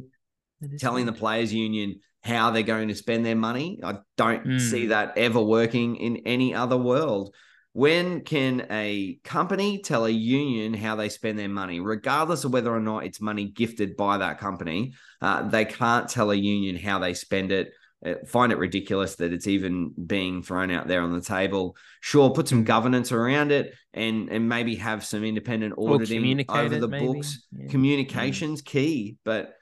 telling 0.79 1.05
the 1.05 1.13
players 1.13 1.53
union 1.53 2.01
how 2.23 2.51
they're 2.51 2.63
going 2.63 2.89
to 2.89 2.95
spend 2.95 3.25
their 3.25 3.36
money. 3.36 3.79
I 3.84 3.99
don't 4.17 4.45
Mm. 4.45 4.60
see 4.60 4.88
that 4.88 5.17
ever 5.17 5.41
working 5.41 5.95
in 5.95 6.17
any 6.25 6.53
other 6.53 6.75
world. 6.77 7.34
When 7.75 8.21
can 8.21 8.67
a 8.71 9.19
company 9.25 9.81
tell 9.81 10.05
a 10.05 10.09
union 10.09 10.73
how 10.73 10.95
they 10.95 11.09
spend 11.09 11.38
their 11.38 11.49
money, 11.49 11.81
regardless 11.81 12.45
of 12.45 12.53
whether 12.53 12.73
or 12.73 12.79
not 12.79 13.03
it's 13.03 13.19
money 13.19 13.49
gifted 13.49 13.97
by 13.97 14.17
that 14.19 14.39
company? 14.39 14.93
Uh, 15.21 15.49
they 15.49 15.65
can't 15.65 16.07
tell 16.07 16.31
a 16.31 16.35
union 16.35 16.77
how 16.77 16.99
they 16.99 17.13
spend 17.13 17.51
it. 17.51 17.73
Uh, 18.05 18.13
find 18.27 18.53
it 18.53 18.59
ridiculous 18.59 19.15
that 19.17 19.33
it's 19.33 19.45
even 19.45 19.91
being 20.05 20.41
thrown 20.41 20.71
out 20.71 20.88
there 20.88 21.01
on 21.01 21.11
the 21.11 21.19
table. 21.19 21.75
Sure, 21.99 22.29
put 22.29 22.47
some 22.47 22.63
governance 22.63 23.11
around 23.11 23.51
it, 23.51 23.73
and 23.93 24.29
and 24.29 24.47
maybe 24.47 24.75
have 24.75 25.03
some 25.03 25.25
independent 25.25 25.73
auditing 25.77 26.45
over 26.47 26.79
the 26.79 26.88
maybe. 26.88 27.05
books. 27.05 27.45
Yeah. 27.51 27.67
Communication's 27.67 28.61
key, 28.61 29.17
but 29.25 29.53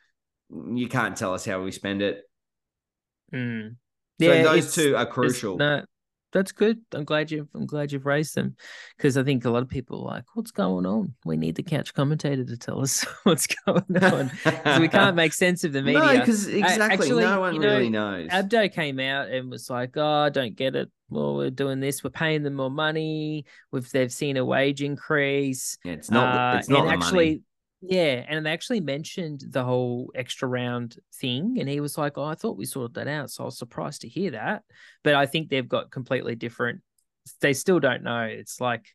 you 0.51 0.87
can't 0.87 1.17
tell 1.17 1.33
us 1.33 1.45
how 1.45 1.63
we 1.63 1.71
spend 1.71 2.03
it. 2.03 2.21
Mm. 3.33 3.77
So 4.21 4.43
those 4.43 4.75
two 4.75 4.95
are 4.95 5.07
crucial. 5.07 5.57
No, 5.57 5.81
that's 6.33 6.51
good. 6.51 6.81
I'm 6.91 7.05
glad 7.05 7.31
you. 7.31 7.47
I'm 7.53 7.65
glad 7.65 7.91
you've 7.91 8.05
raised 8.05 8.35
them 8.35 8.55
because 8.97 9.17
I 9.17 9.23
think 9.23 9.45
a 9.45 9.49
lot 9.49 9.61
of 9.61 9.69
people 9.69 10.01
are 10.01 10.15
like, 10.15 10.25
"What's 10.33 10.51
going 10.51 10.85
on? 10.85 11.13
We 11.23 11.37
need 11.37 11.55
the 11.55 11.63
couch 11.63 11.93
commentator 11.93 12.43
to 12.43 12.57
tell 12.57 12.81
us 12.81 13.05
what's 13.23 13.47
going 13.47 14.03
on. 14.03 14.31
we 14.81 14.87
can't 14.87 15.15
make 15.15 15.33
sense 15.33 15.63
of 15.63 15.71
the 15.71 15.81
media. 15.83 16.01
No, 16.01 16.19
because 16.19 16.47
exactly, 16.47 17.07
actually, 17.07 17.23
no 17.23 17.39
one 17.39 17.53
you 17.53 17.59
know, 17.61 17.67
really 17.67 17.89
knows. 17.89 18.29
Abdo 18.29 18.73
came 18.73 18.99
out 18.99 19.29
and 19.29 19.49
was 19.49 19.69
like, 19.69 19.95
"Oh, 19.95 20.23
I 20.23 20.29
don't 20.29 20.55
get 20.55 20.75
it. 20.75 20.89
Well, 21.09 21.35
we're 21.35 21.51
doing 21.51 21.79
this. 21.79 22.03
We're 22.03 22.09
paying 22.09 22.43
them 22.43 22.55
more 22.55 22.71
money. 22.71 23.45
We've 23.71 23.89
they've 23.91 24.11
seen 24.11 24.37
a 24.37 24.43
wage 24.43 24.81
increase. 24.81 25.77
Yeah, 25.85 25.93
it's 25.93 26.09
not. 26.09 26.55
Uh, 26.55 26.57
it's 26.57 26.69
not 26.69 26.87
actually, 26.87 27.29
money. 27.29 27.41
Yeah, 27.85 28.23
and 28.27 28.45
they 28.45 28.51
actually 28.51 28.79
mentioned 28.79 29.43
the 29.49 29.63
whole 29.63 30.11
extra 30.15 30.47
round 30.47 30.97
thing, 31.15 31.57
and 31.59 31.67
he 31.67 31.81
was 31.81 31.97
like, 31.97 32.17
"Oh, 32.17 32.23
I 32.23 32.35
thought 32.35 32.57
we 32.57 32.65
sorted 32.65 32.95
that 32.95 33.07
out." 33.07 33.29
So 33.29 33.43
I 33.43 33.45
was 33.45 33.57
surprised 33.57 34.01
to 34.01 34.09
hear 34.09 34.31
that. 34.31 34.63
But 35.03 35.15
I 35.15 35.25
think 35.25 35.49
they've 35.49 35.67
got 35.67 35.91
completely 35.91 36.35
different. 36.35 36.81
They 37.41 37.53
still 37.53 37.79
don't 37.79 38.03
know. 38.03 38.21
It's 38.21 38.61
like 38.61 38.87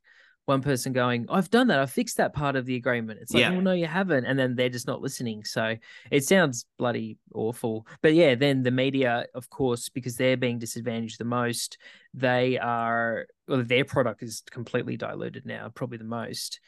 one 0.47 0.63
person 0.63 0.95
going, 0.95 1.27
"I've 1.29 1.51
done 1.51 1.67
that. 1.67 1.81
I 1.81 1.85
fixed 1.85 2.17
that 2.17 2.33
part 2.33 2.57
of 2.57 2.65
the 2.65 2.77
agreement." 2.77 3.21
It's 3.21 3.33
like, 3.33 3.43
Yeah. 3.43 3.51
"Well, 3.51 3.61
no, 3.61 3.73
you 3.73 3.87
haven't," 3.87 4.25
and 4.25 4.39
then 4.39 4.57
they're 4.57 4.71
just 4.71 4.87
not 4.87 5.03
listening. 5.03 5.45
So 5.45 5.77
it 6.11 6.25
sounds 6.25 6.65
bloody 6.79 7.19
awful. 7.35 7.87
But 8.01 8.15
yeah, 8.15 8.37
then 8.37 8.63
the 8.63 8.71
media, 8.71 9.27
of 9.35 9.51
course, 9.51 9.91
because 9.91 10.17
they're 10.17 10.39
being 10.39 10.59
disadvantaged 10.59 11.19
the 11.19 11.25
most, 11.25 11.77
they 12.15 12.59
are 12.59 13.27
well, 13.47 13.63
their 13.63 13.85
product 13.85 14.23
is 14.23 14.43
completely 14.51 14.97
diluted 14.97 15.45
now, 15.45 15.69
probably 15.69 15.99
the 15.99 16.05
most, 16.05 16.61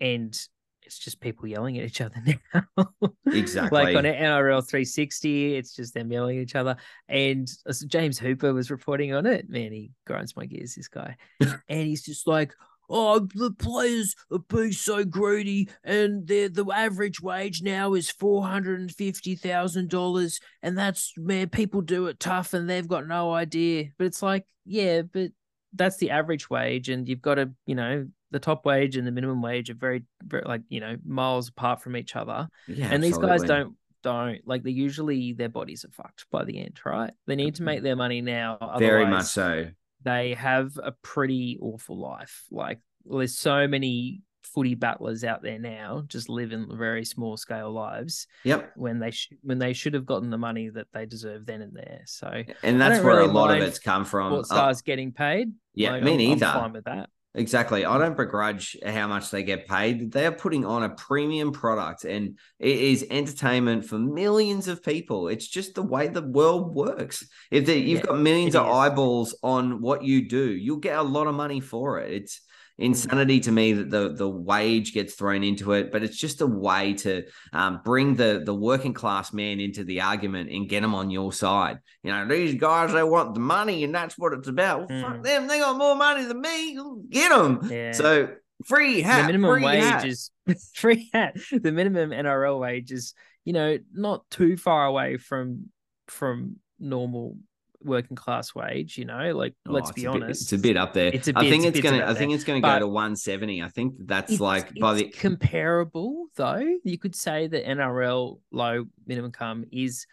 and 0.00 0.48
it's 0.88 0.98
just 0.98 1.20
people 1.20 1.46
yelling 1.46 1.76
at 1.78 1.84
each 1.84 2.00
other 2.00 2.16
now. 2.54 2.88
Exactly. 3.26 3.78
like 3.78 3.94
on 3.94 4.04
NRL 4.04 4.66
360, 4.66 5.54
it's 5.54 5.76
just 5.76 5.92
them 5.92 6.10
yelling 6.10 6.38
at 6.38 6.42
each 6.44 6.54
other. 6.54 6.76
And 7.08 7.46
uh, 7.68 7.74
James 7.86 8.18
Hooper 8.18 8.54
was 8.54 8.70
reporting 8.70 9.12
on 9.12 9.26
it. 9.26 9.50
Man, 9.50 9.70
he 9.70 9.90
grinds 10.06 10.34
my 10.34 10.46
gears, 10.46 10.76
this 10.76 10.88
guy. 10.88 11.16
and 11.40 11.86
he's 11.86 12.02
just 12.02 12.26
like, 12.26 12.54
Oh, 12.90 13.28
the 13.34 13.50
players 13.50 14.14
are 14.32 14.38
being 14.38 14.72
so 14.72 15.04
greedy, 15.04 15.68
and 15.84 16.26
the 16.26 16.48
the 16.48 16.64
average 16.72 17.20
wage 17.20 17.60
now 17.60 17.92
is 17.92 18.10
four 18.10 18.46
hundred 18.46 18.80
and 18.80 18.90
fifty 18.90 19.34
thousand 19.34 19.90
dollars, 19.90 20.40
and 20.62 20.78
that's 20.78 21.12
man, 21.18 21.50
people 21.50 21.82
do 21.82 22.06
it 22.06 22.18
tough, 22.18 22.54
and 22.54 22.66
they've 22.66 22.88
got 22.88 23.06
no 23.06 23.34
idea. 23.34 23.90
But 23.98 24.06
it's 24.06 24.22
like, 24.22 24.46
yeah, 24.64 25.02
but 25.02 25.32
that's 25.74 25.98
the 25.98 26.12
average 26.12 26.48
wage, 26.48 26.88
and 26.88 27.06
you've 27.06 27.20
got 27.20 27.34
to, 27.34 27.50
you 27.66 27.74
know, 27.74 28.06
the 28.30 28.38
top 28.38 28.64
wage 28.66 28.96
and 28.96 29.06
the 29.06 29.10
minimum 29.12 29.40
wage 29.42 29.70
are 29.70 29.74
very, 29.74 30.04
very 30.22 30.42
like 30.46 30.62
you 30.68 30.80
know 30.80 30.96
miles 31.04 31.48
apart 31.48 31.80
from 31.82 31.96
each 31.96 32.14
other 32.16 32.48
yeah, 32.66 32.88
and 32.90 33.02
these 33.02 33.18
guys 33.18 33.42
don't 33.42 33.74
don't 34.02 34.38
like 34.46 34.62
they 34.62 34.70
usually 34.70 35.32
their 35.32 35.48
bodies 35.48 35.84
are 35.84 35.90
fucked 35.90 36.26
by 36.30 36.44
the 36.44 36.58
end 36.60 36.78
right 36.84 37.12
they 37.26 37.34
need 37.36 37.54
to 37.56 37.62
make 37.62 37.82
their 37.82 37.96
money 37.96 38.20
now 38.20 38.56
Very 38.78 39.06
much 39.06 39.24
so. 39.26 39.66
they 40.02 40.34
have 40.34 40.78
a 40.82 40.92
pretty 41.02 41.58
awful 41.60 41.98
life 41.98 42.44
like 42.50 42.78
there's 43.04 43.36
so 43.36 43.66
many 43.66 44.22
footy 44.44 44.74
battlers 44.74 45.24
out 45.24 45.42
there 45.42 45.58
now 45.58 46.04
just 46.06 46.28
living 46.28 46.68
very 46.72 47.04
small 47.04 47.36
scale 47.36 47.70
lives 47.72 48.26
Yep. 48.44 48.72
when 48.76 48.98
they 48.98 49.10
sh- 49.10 49.32
when 49.42 49.58
they 49.58 49.72
should 49.72 49.94
have 49.94 50.06
gotten 50.06 50.30
the 50.30 50.38
money 50.38 50.68
that 50.70 50.86
they 50.94 51.04
deserve 51.04 51.44
then 51.44 51.60
and 51.60 51.74
there 51.74 52.02
so 52.06 52.44
And 52.62 52.80
that's 52.80 53.02
where 53.04 53.16
really 53.16 53.28
a 53.28 53.32
lot 53.32 53.50
of 53.56 53.62
it's 53.62 53.78
come 53.78 54.04
from. 54.04 54.32
sports 54.32 54.50
Uh, 54.50 54.54
stars 54.54 54.82
getting 54.82 55.12
paid 55.12 55.52
yeah, 55.74 55.90
like, 55.92 56.02
me 56.04 56.12
I'm- 56.12 56.20
I'm 56.20 56.26
neither. 56.28 56.46
fine 56.46 56.72
with 56.72 56.84
that 56.84 57.10
Exactly. 57.38 57.84
I 57.84 57.98
don't 57.98 58.16
begrudge 58.16 58.76
how 58.84 59.06
much 59.06 59.30
they 59.30 59.44
get 59.44 59.68
paid. 59.68 60.10
They 60.10 60.26
are 60.26 60.32
putting 60.32 60.64
on 60.64 60.82
a 60.82 60.90
premium 60.90 61.52
product 61.52 62.04
and 62.04 62.36
it 62.58 62.76
is 62.76 63.06
entertainment 63.08 63.84
for 63.84 63.96
millions 63.96 64.66
of 64.66 64.82
people. 64.82 65.28
It's 65.28 65.46
just 65.46 65.76
the 65.76 65.82
way 65.82 66.08
the 66.08 66.22
world 66.22 66.74
works. 66.74 67.24
If 67.52 67.66
the, 67.66 67.78
you've 67.78 68.00
Yeah, 68.00 68.06
got 68.06 68.18
millions 68.18 68.56
of 68.56 68.66
is. 68.66 68.72
eyeballs 68.72 69.36
on 69.44 69.80
what 69.80 70.02
you 70.02 70.28
do, 70.28 70.50
you'll 70.50 70.78
get 70.78 70.98
a 70.98 71.02
lot 71.02 71.28
of 71.28 71.34
money 71.36 71.60
for 71.60 72.00
it. 72.00 72.12
It's 72.12 72.40
insanity 72.78 73.40
to 73.40 73.52
me 73.52 73.72
that 73.72 73.90
the 73.90 74.14
the 74.14 74.28
wage 74.28 74.94
gets 74.94 75.14
thrown 75.14 75.42
into 75.42 75.72
it, 75.72 75.90
but 75.92 76.02
it's 76.02 76.16
just 76.16 76.40
a 76.40 76.46
way 76.46 76.94
to 76.94 77.24
um, 77.52 77.80
bring 77.84 78.14
the 78.14 78.42
the 78.44 78.54
working 78.54 78.94
class 78.94 79.32
man 79.32 79.60
into 79.60 79.84
the 79.84 80.00
argument 80.00 80.50
and 80.50 80.68
get 80.68 80.80
them 80.82 80.94
on 80.94 81.10
your 81.10 81.32
side. 81.32 81.78
You 82.02 82.12
know, 82.12 82.26
these 82.28 82.54
guys 82.54 82.92
they 82.92 83.02
want 83.02 83.34
the 83.34 83.40
money, 83.40 83.84
and 83.84 83.94
that's 83.94 84.16
what 84.16 84.32
it's 84.32 84.48
about. 84.48 84.88
Well, 84.88 85.02
fuck 85.02 85.16
Mm. 85.18 85.22
them, 85.24 85.46
they 85.48 85.58
got 85.58 85.76
more 85.76 85.94
money 85.96 86.24
than 86.24 86.40
me. 86.40 86.78
Get 87.10 87.30
them. 87.30 87.68
Yeah. 87.70 87.92
So 87.92 88.28
free 88.64 89.00
hat, 89.02 89.22
the 89.22 89.26
minimum 89.26 89.50
free 89.54 89.64
wage 89.64 89.82
hat. 89.82 90.04
is 90.06 90.30
free 90.74 91.10
hat. 91.12 91.36
The 91.52 91.72
minimum 91.72 92.10
NRL 92.10 92.58
wage 92.60 92.92
is, 92.92 93.14
you 93.44 93.52
know, 93.52 93.78
not 93.92 94.28
too 94.30 94.56
far 94.56 94.86
away 94.86 95.16
from 95.16 95.66
from 96.06 96.56
normal 96.78 97.36
working 97.82 98.16
class 98.16 98.54
wage. 98.54 98.98
You 98.98 99.04
know, 99.04 99.34
like 99.36 99.54
Oh, 99.66 99.72
let's 99.72 99.92
be 99.92 100.04
a 100.04 100.12
bit- 100.12 100.22
honest, 100.22 100.42
it's 100.42 100.52
a 100.52 100.58
bit 100.58 100.76
up 100.76 100.92
there. 100.94 101.10
It's 101.12 101.28
a 101.28 101.32
I 101.36 101.40
bit- 101.42 101.46
I 101.46 101.50
think 101.50 101.64
it's 101.66 101.78
it's 101.78 101.84
gonna. 101.90 102.04
I 102.04 102.14
think 102.14 102.30
there. 102.30 102.34
it's 102.36 102.44
gonna 102.44 102.60
But 102.60 102.74
go 102.74 102.78
to 102.80 102.88
one 102.88 103.16
seventy. 103.16 103.62
I 103.62 103.68
think 103.68 103.94
that's 104.00 104.32
It's- 104.32 104.40
like 104.40 104.74
by 104.78 104.94
the 104.94 105.08
comparable 105.10 106.26
though. 106.36 106.78
You 106.84 106.98
could 106.98 107.14
say 107.14 107.46
that 107.46 107.64
NRL 107.66 108.40
low 108.50 108.84
minimum 109.06 109.28
income 109.28 109.64
is 109.72 110.06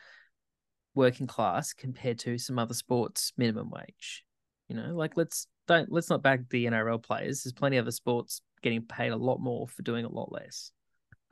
working 0.93 1.27
class 1.27 1.73
compared 1.73 2.19
to 2.19 2.37
some 2.37 2.57
other 2.57 2.73
sports 2.73 3.33
minimum 3.37 3.69
wage. 3.69 4.23
You 4.69 4.75
know, 4.75 4.95
like 4.95 5.17
let's 5.17 5.47
don't 5.67 5.91
let's 5.91 6.09
not 6.09 6.21
bag 6.21 6.47
the 6.49 6.65
NRL 6.65 7.01
players. 7.03 7.43
There's 7.43 7.53
plenty 7.53 7.77
of 7.77 7.83
other 7.85 7.91
sports 7.91 8.41
getting 8.61 8.81
paid 8.83 9.11
a 9.11 9.17
lot 9.17 9.39
more 9.39 9.67
for 9.67 9.81
doing 9.81 10.05
a 10.05 10.09
lot 10.09 10.31
less. 10.31 10.71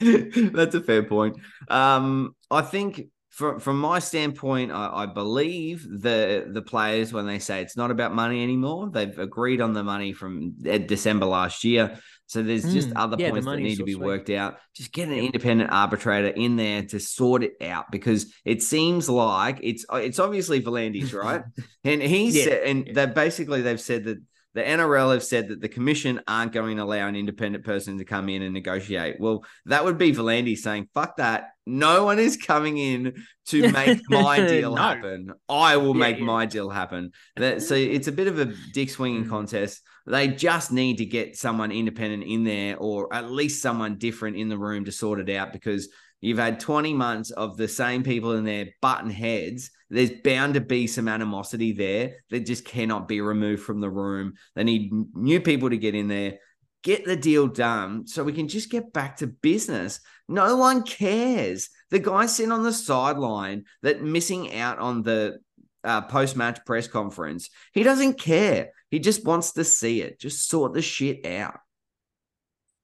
That's 0.00 0.74
a 0.74 0.80
fair 0.82 1.02
point. 1.02 1.36
Um, 1.68 2.34
I 2.50 2.62
think 2.62 3.02
from 3.38 3.60
from 3.60 3.80
my 3.80 4.00
standpoint, 4.00 4.72
I, 4.72 4.90
I 5.04 5.06
believe 5.06 5.82
the 5.88 6.50
the 6.52 6.60
players 6.60 7.12
when 7.12 7.24
they 7.26 7.38
say 7.38 7.62
it's 7.62 7.76
not 7.76 7.92
about 7.92 8.12
money 8.12 8.42
anymore, 8.42 8.90
they've 8.92 9.16
agreed 9.16 9.60
on 9.60 9.72
the 9.72 9.84
money 9.84 10.12
from 10.12 10.54
uh, 10.68 10.78
December 10.78 11.26
last 11.26 11.62
year. 11.62 11.98
So 12.26 12.42
there's 12.42 12.70
just 12.72 12.92
Mm, 12.92 12.96
other 12.96 13.16
yeah, 13.16 13.30
points 13.30 13.46
that 13.48 13.60
need 13.60 13.76
to 13.76 13.84
be 13.84 13.94
right. 13.98 14.10
worked 14.10 14.28
out. 14.28 14.58
Just 14.74 14.92
get 14.92 15.08
an 15.08 15.14
independent 15.14 15.70
arbitrator 15.72 16.28
in 16.28 16.56
there 16.56 16.82
to 16.86 16.98
sort 16.98 17.44
it 17.44 17.54
out 17.62 17.86
because 17.92 18.26
it 18.44 18.60
seems 18.62 19.08
like 19.08 19.60
it's 19.62 19.86
it's 19.92 20.18
obviously 20.18 20.60
V'landys, 20.60 21.14
right? 21.14 21.42
And 21.84 22.02
he 22.02 22.32
Yeah, 22.32 22.32
said, 22.32 22.64
and 22.64 22.86
yeah. 22.86 22.92
they 22.92 23.06
basically 23.06 23.62
they've 23.62 23.80
said 23.80 24.04
that 24.04 24.18
the 24.54 24.62
NRL 24.62 25.12
have 25.12 25.22
said 25.22 25.48
that 25.48 25.60
the 25.60 25.68
commission 25.68 26.20
aren't 26.26 26.52
going 26.52 26.76
to 26.78 26.82
allow 26.82 27.06
an 27.06 27.16
independent 27.16 27.64
person 27.64 27.98
to 27.98 28.04
come 28.04 28.28
in 28.28 28.42
and 28.42 28.54
negotiate. 28.54 29.16
Well, 29.20 29.44
that 29.66 29.84
would 29.84 29.98
be 29.98 30.12
V'landys 30.12 30.58
saying, 30.58 30.88
"Fuck 30.94 31.16
that! 31.18 31.50
No 31.66 32.04
one 32.04 32.18
is 32.18 32.36
coming 32.36 32.78
in 32.78 33.14
to 33.46 33.70
make 33.72 34.00
my 34.08 34.40
deal 34.40 34.74
No. 34.74 34.82
happen. 34.82 35.32
I 35.48 35.76
will 35.76 35.94
Yeah, 35.94 36.00
make 36.00 36.18
yeah. 36.18 36.24
my 36.24 36.46
deal 36.46 36.70
happen." 36.70 37.10
That, 37.36 37.62
so 37.62 37.74
it's 37.74 38.08
a 38.08 38.12
bit 38.12 38.26
of 38.26 38.38
a 38.38 38.52
dick 38.72 38.90
swinging 38.90 39.24
Mm. 39.24 39.30
contest. 39.30 39.82
They 40.06 40.28
just 40.28 40.72
need 40.72 40.98
to 40.98 41.04
get 41.04 41.36
someone 41.36 41.70
independent 41.70 42.24
in 42.24 42.44
there, 42.44 42.76
or 42.78 43.12
at 43.14 43.30
least 43.30 43.62
someone 43.62 43.98
different 43.98 44.36
in 44.38 44.48
the 44.48 44.58
room 44.58 44.84
to 44.86 44.92
sort 44.92 45.20
it 45.20 45.30
out 45.34 45.52
because. 45.52 45.88
You've 46.20 46.38
had 46.38 46.58
20 46.58 46.94
months 46.94 47.30
of 47.30 47.56
the 47.56 47.68
same 47.68 48.02
people 48.02 48.32
in 48.32 48.42
there 48.44 48.70
button 48.82 49.08
heads. 49.08 49.70
There's 49.90 50.10
bound 50.10 50.54
to 50.54 50.60
be 50.60 50.86
some 50.86 51.08
animosity 51.08 51.72
there 51.72 52.16
that 52.30 52.46
just 52.46 52.64
cannot 52.64 53.08
be 53.08 53.20
removed 53.20 53.62
from 53.62 53.80
the 53.80 53.90
room. 53.90 54.34
They 54.54 54.64
need 54.64 54.92
new 55.14 55.40
people 55.40 55.70
to 55.70 55.78
get 55.78 55.94
in 55.94 56.08
there, 56.08 56.38
get 56.82 57.04
the 57.04 57.16
deal 57.16 57.46
done 57.46 58.06
so 58.06 58.22
we 58.22 58.32
can 58.34 58.48
just 58.48 58.70
get 58.70 58.92
back 58.92 59.16
to 59.18 59.26
business. 59.26 60.00
No 60.28 60.56
one 60.56 60.82
cares. 60.82 61.70
The 61.90 61.98
guy 61.98 62.26
sitting 62.26 62.52
on 62.52 62.64
the 62.64 62.72
sideline 62.72 63.64
that 63.82 64.02
missing 64.02 64.54
out 64.54 64.78
on 64.78 65.02
the 65.02 65.38
uh, 65.84 66.02
post 66.02 66.36
match 66.36 66.58
press 66.66 66.86
conference, 66.86 67.48
he 67.72 67.82
doesn't 67.82 68.18
care. 68.20 68.72
He 68.90 68.98
just 68.98 69.24
wants 69.24 69.52
to 69.52 69.64
see 69.64 70.02
it. 70.02 70.20
Just 70.20 70.48
sort 70.48 70.74
the 70.74 70.82
shit 70.82 71.24
out. 71.24 71.60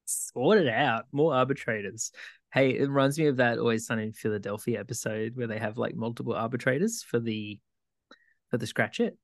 sort 0.07 0.59
it 0.59 0.69
out. 0.69 1.05
More 1.13 1.35
arbitrators. 1.35 2.13
Hey, 2.55 2.71
it 2.79 2.89
reminds 2.89 3.19
me 3.19 3.27
of 3.27 3.39
that 3.39 3.59
Always 3.59 3.85
Sunny 3.85 4.05
in 4.05 4.13
Philadelphia 4.13 4.79
episode 4.79 5.35
where 5.35 5.49
they 5.49 5.59
have 5.59 5.77
like 5.77 5.97
multiple 5.97 6.35
arbitrators 6.35 7.03
for 7.03 7.19
the 7.19 7.59
for 8.49 8.59
the 8.59 8.67
scratch 8.69 9.01
it 9.01 9.19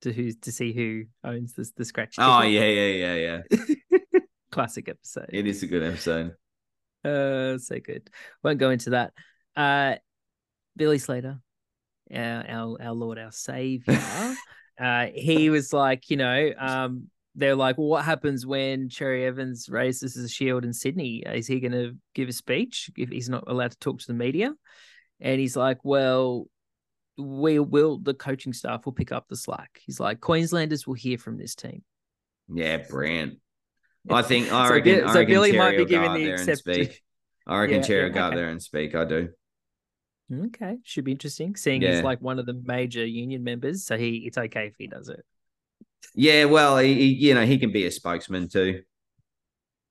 to 0.00 0.10
who 0.10 0.32
to 0.32 0.50
see 0.50 0.72
who 0.72 1.04
owns 1.22 1.52
this 1.52 1.72
the 1.72 1.84
scratch. 1.84 2.14
Oh, 2.16 2.40
yeah, 2.40 2.64
yeah, 2.64 3.14
yeah, 3.14 3.42
yeah. 3.50 4.18
classic 4.50 4.88
episode. 4.88 5.28
It 5.28 5.46
is 5.46 5.62
a 5.62 5.66
good 5.66 5.82
episode. 5.82 6.36
Uh, 7.04 7.58
so 7.58 7.78
good. 7.80 8.08
Won't 8.42 8.58
go 8.58 8.70
into 8.70 8.90
that. 8.90 9.12
Uh, 9.54 9.96
Billy 10.74 10.98
Slater, 10.98 11.40
our 12.14 12.44
our, 12.48 12.76
our 12.80 12.92
Lord, 12.92 13.18
our 13.18 13.30
Savior. 13.30 14.00
uh, 14.80 15.08
he 15.14 15.50
was 15.50 15.70
like, 15.74 16.08
you 16.08 16.16
know, 16.16 16.50
um, 16.58 17.10
they're 17.34 17.56
like, 17.56 17.78
well, 17.78 17.88
what 17.88 18.04
happens 18.04 18.46
when 18.46 18.88
Cherry 18.88 19.24
Evans 19.26 19.68
raises 19.68 20.14
his 20.14 20.30
shield 20.32 20.64
in 20.64 20.72
Sydney? 20.72 21.22
Is 21.26 21.46
he 21.46 21.60
going 21.60 21.72
to 21.72 21.96
give 22.14 22.28
a 22.28 22.32
speech 22.32 22.90
if 22.96 23.08
he's 23.08 23.28
not 23.28 23.44
allowed 23.48 23.72
to 23.72 23.78
talk 23.78 23.98
to 24.00 24.06
the 24.06 24.14
media? 24.14 24.52
And 25.20 25.40
he's 25.40 25.56
like, 25.56 25.78
well, 25.84 26.46
we 27.18 27.58
will, 27.58 27.98
the 27.98 28.14
coaching 28.14 28.52
staff 28.52 28.84
will 28.84 28.92
pick 28.92 29.12
up 29.12 29.26
the 29.28 29.36
slack. 29.36 29.80
He's 29.84 29.98
like, 30.00 30.20
Queenslanders 30.20 30.86
will 30.86 30.94
hear 30.94 31.18
from 31.18 31.36
this 31.38 31.54
team. 31.54 31.82
Yeah, 32.52 32.78
brilliant. 32.88 33.38
I 34.10 34.22
think 34.22 34.52
I 34.52 34.68
So 34.68 34.74
reckon, 34.74 34.94
Bill- 34.96 35.08
I 35.08 35.12
so 35.12 35.18
reckon 35.20 35.34
Billy 35.34 35.50
Cherry 35.52 35.58
might 35.58 35.76
be 35.78 35.84
giving 35.86 36.12
the 36.14 36.24
there 36.24 36.34
and 36.40 36.48
accept- 36.48 37.00
I 37.46 37.58
reckon 37.60 37.76
Yeah, 37.76 37.82
Cherry 37.82 38.00
yeah, 38.00 38.06
will 38.06 38.14
go 38.14 38.26
okay. 38.26 38.36
there 38.36 38.48
and 38.48 38.62
speak. 38.62 38.94
I 38.94 39.04
do. 39.04 39.28
Okay, 40.32 40.78
should 40.84 41.04
be 41.04 41.12
interesting. 41.12 41.54
Seeing 41.56 41.82
Yeah. 41.82 41.94
he's 41.96 42.02
like 42.02 42.20
one 42.20 42.38
of 42.38 42.46
the 42.46 42.54
major 42.64 43.04
union 43.04 43.44
members, 43.44 43.84
so 43.84 43.96
he 43.98 44.18
it's 44.26 44.38
okay 44.38 44.66
if 44.68 44.74
he 44.78 44.86
does 44.86 45.08
it. 45.08 45.24
Yeah, 46.14 46.44
well, 46.46 46.78
he, 46.78 46.94
he- 46.94 47.26
you 47.28 47.34
know, 47.34 47.44
he 47.46 47.58
can 47.58 47.72
be 47.72 47.86
a 47.86 47.90
spokesman 47.90 48.48
too. 48.48 48.82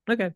Okay, 0.09 0.31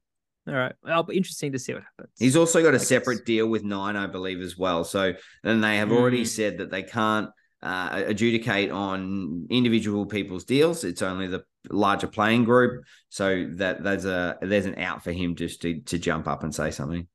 all 0.48 0.54
right. 0.54 0.74
Well, 0.84 1.04
be 1.04 1.18
interesting 1.18 1.52
to 1.52 1.60
see 1.60 1.74
what 1.74 1.84
happens. 1.84 2.14
He's 2.18 2.38
also 2.38 2.62
got 2.62 2.70
a 2.70 2.78
I 2.78 2.80
guess. 2.80 2.88
separate 2.88 3.26
deal 3.26 3.48
with 3.48 3.64
Nine, 3.64 3.96
I 3.98 4.08
believe, 4.08 4.40
as 4.42 4.58
well. 4.58 4.84
So 4.84 5.14
then 5.44 5.62
they 5.62 5.78
have 5.78 5.92
already 5.92 6.24
Mm. 6.24 6.28
said 6.28 6.58
that 6.60 6.72
they 6.72 6.84
can't 6.84 7.30
uh, 7.62 8.04
adjudicate 8.06 8.70
on 8.72 9.48
individual 9.50 10.06
people's 10.06 10.46
deals. 10.46 10.84
It's 10.84 11.02
only 11.02 11.28
the 11.28 11.44
larger 11.70 12.08
playing 12.08 12.46
group. 12.46 12.84
So 13.10 13.50
that 13.56 13.84
there's 13.84 14.06
a 14.06 14.38
there's 14.42 14.68
an 14.68 14.78
out 14.80 15.04
for 15.04 15.12
him 15.12 15.36
just 15.36 15.62
to 15.64 15.82
to 15.82 15.98
jump 16.00 16.28
up 16.28 16.44
and 16.44 16.54
say 16.56 16.72
something. 16.72 17.08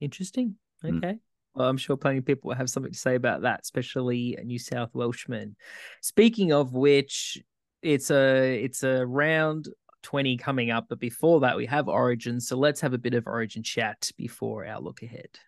Interesting. 0.00 0.56
Mm. 0.82 1.18
Well, 1.54 1.68
I'm 1.68 1.76
sure 1.76 1.96
plenty 1.96 2.18
of 2.18 2.24
people 2.24 2.48
will 2.48 2.56
have 2.56 2.70
something 2.70 2.92
to 2.92 2.98
say 2.98 3.16
about 3.16 3.42
that, 3.42 3.60
especially 3.62 4.38
New 4.44 4.58
South 4.58 4.94
Welshmen. 4.94 5.56
Speaking 6.00 6.52
of 6.52 6.72
which, 6.74 7.38
it's 7.82 8.10
a 8.10 8.62
it's 8.62 8.82
a 8.84 9.04
round 9.04 9.68
20 10.02 10.36
coming 10.36 10.70
up, 10.70 10.86
but 10.88 11.00
before 11.00 11.40
that 11.40 11.56
we 11.56 11.66
have 11.66 11.88
Origin. 11.88 12.40
So 12.40 12.56
let's 12.56 12.80
have 12.80 12.94
a 12.94 12.98
bit 12.98 13.14
of 13.14 13.26
Origin 13.26 13.62
chat 13.62 14.10
before 14.16 14.64
our 14.64 14.80
look 14.80 15.02
ahead. 15.02 15.38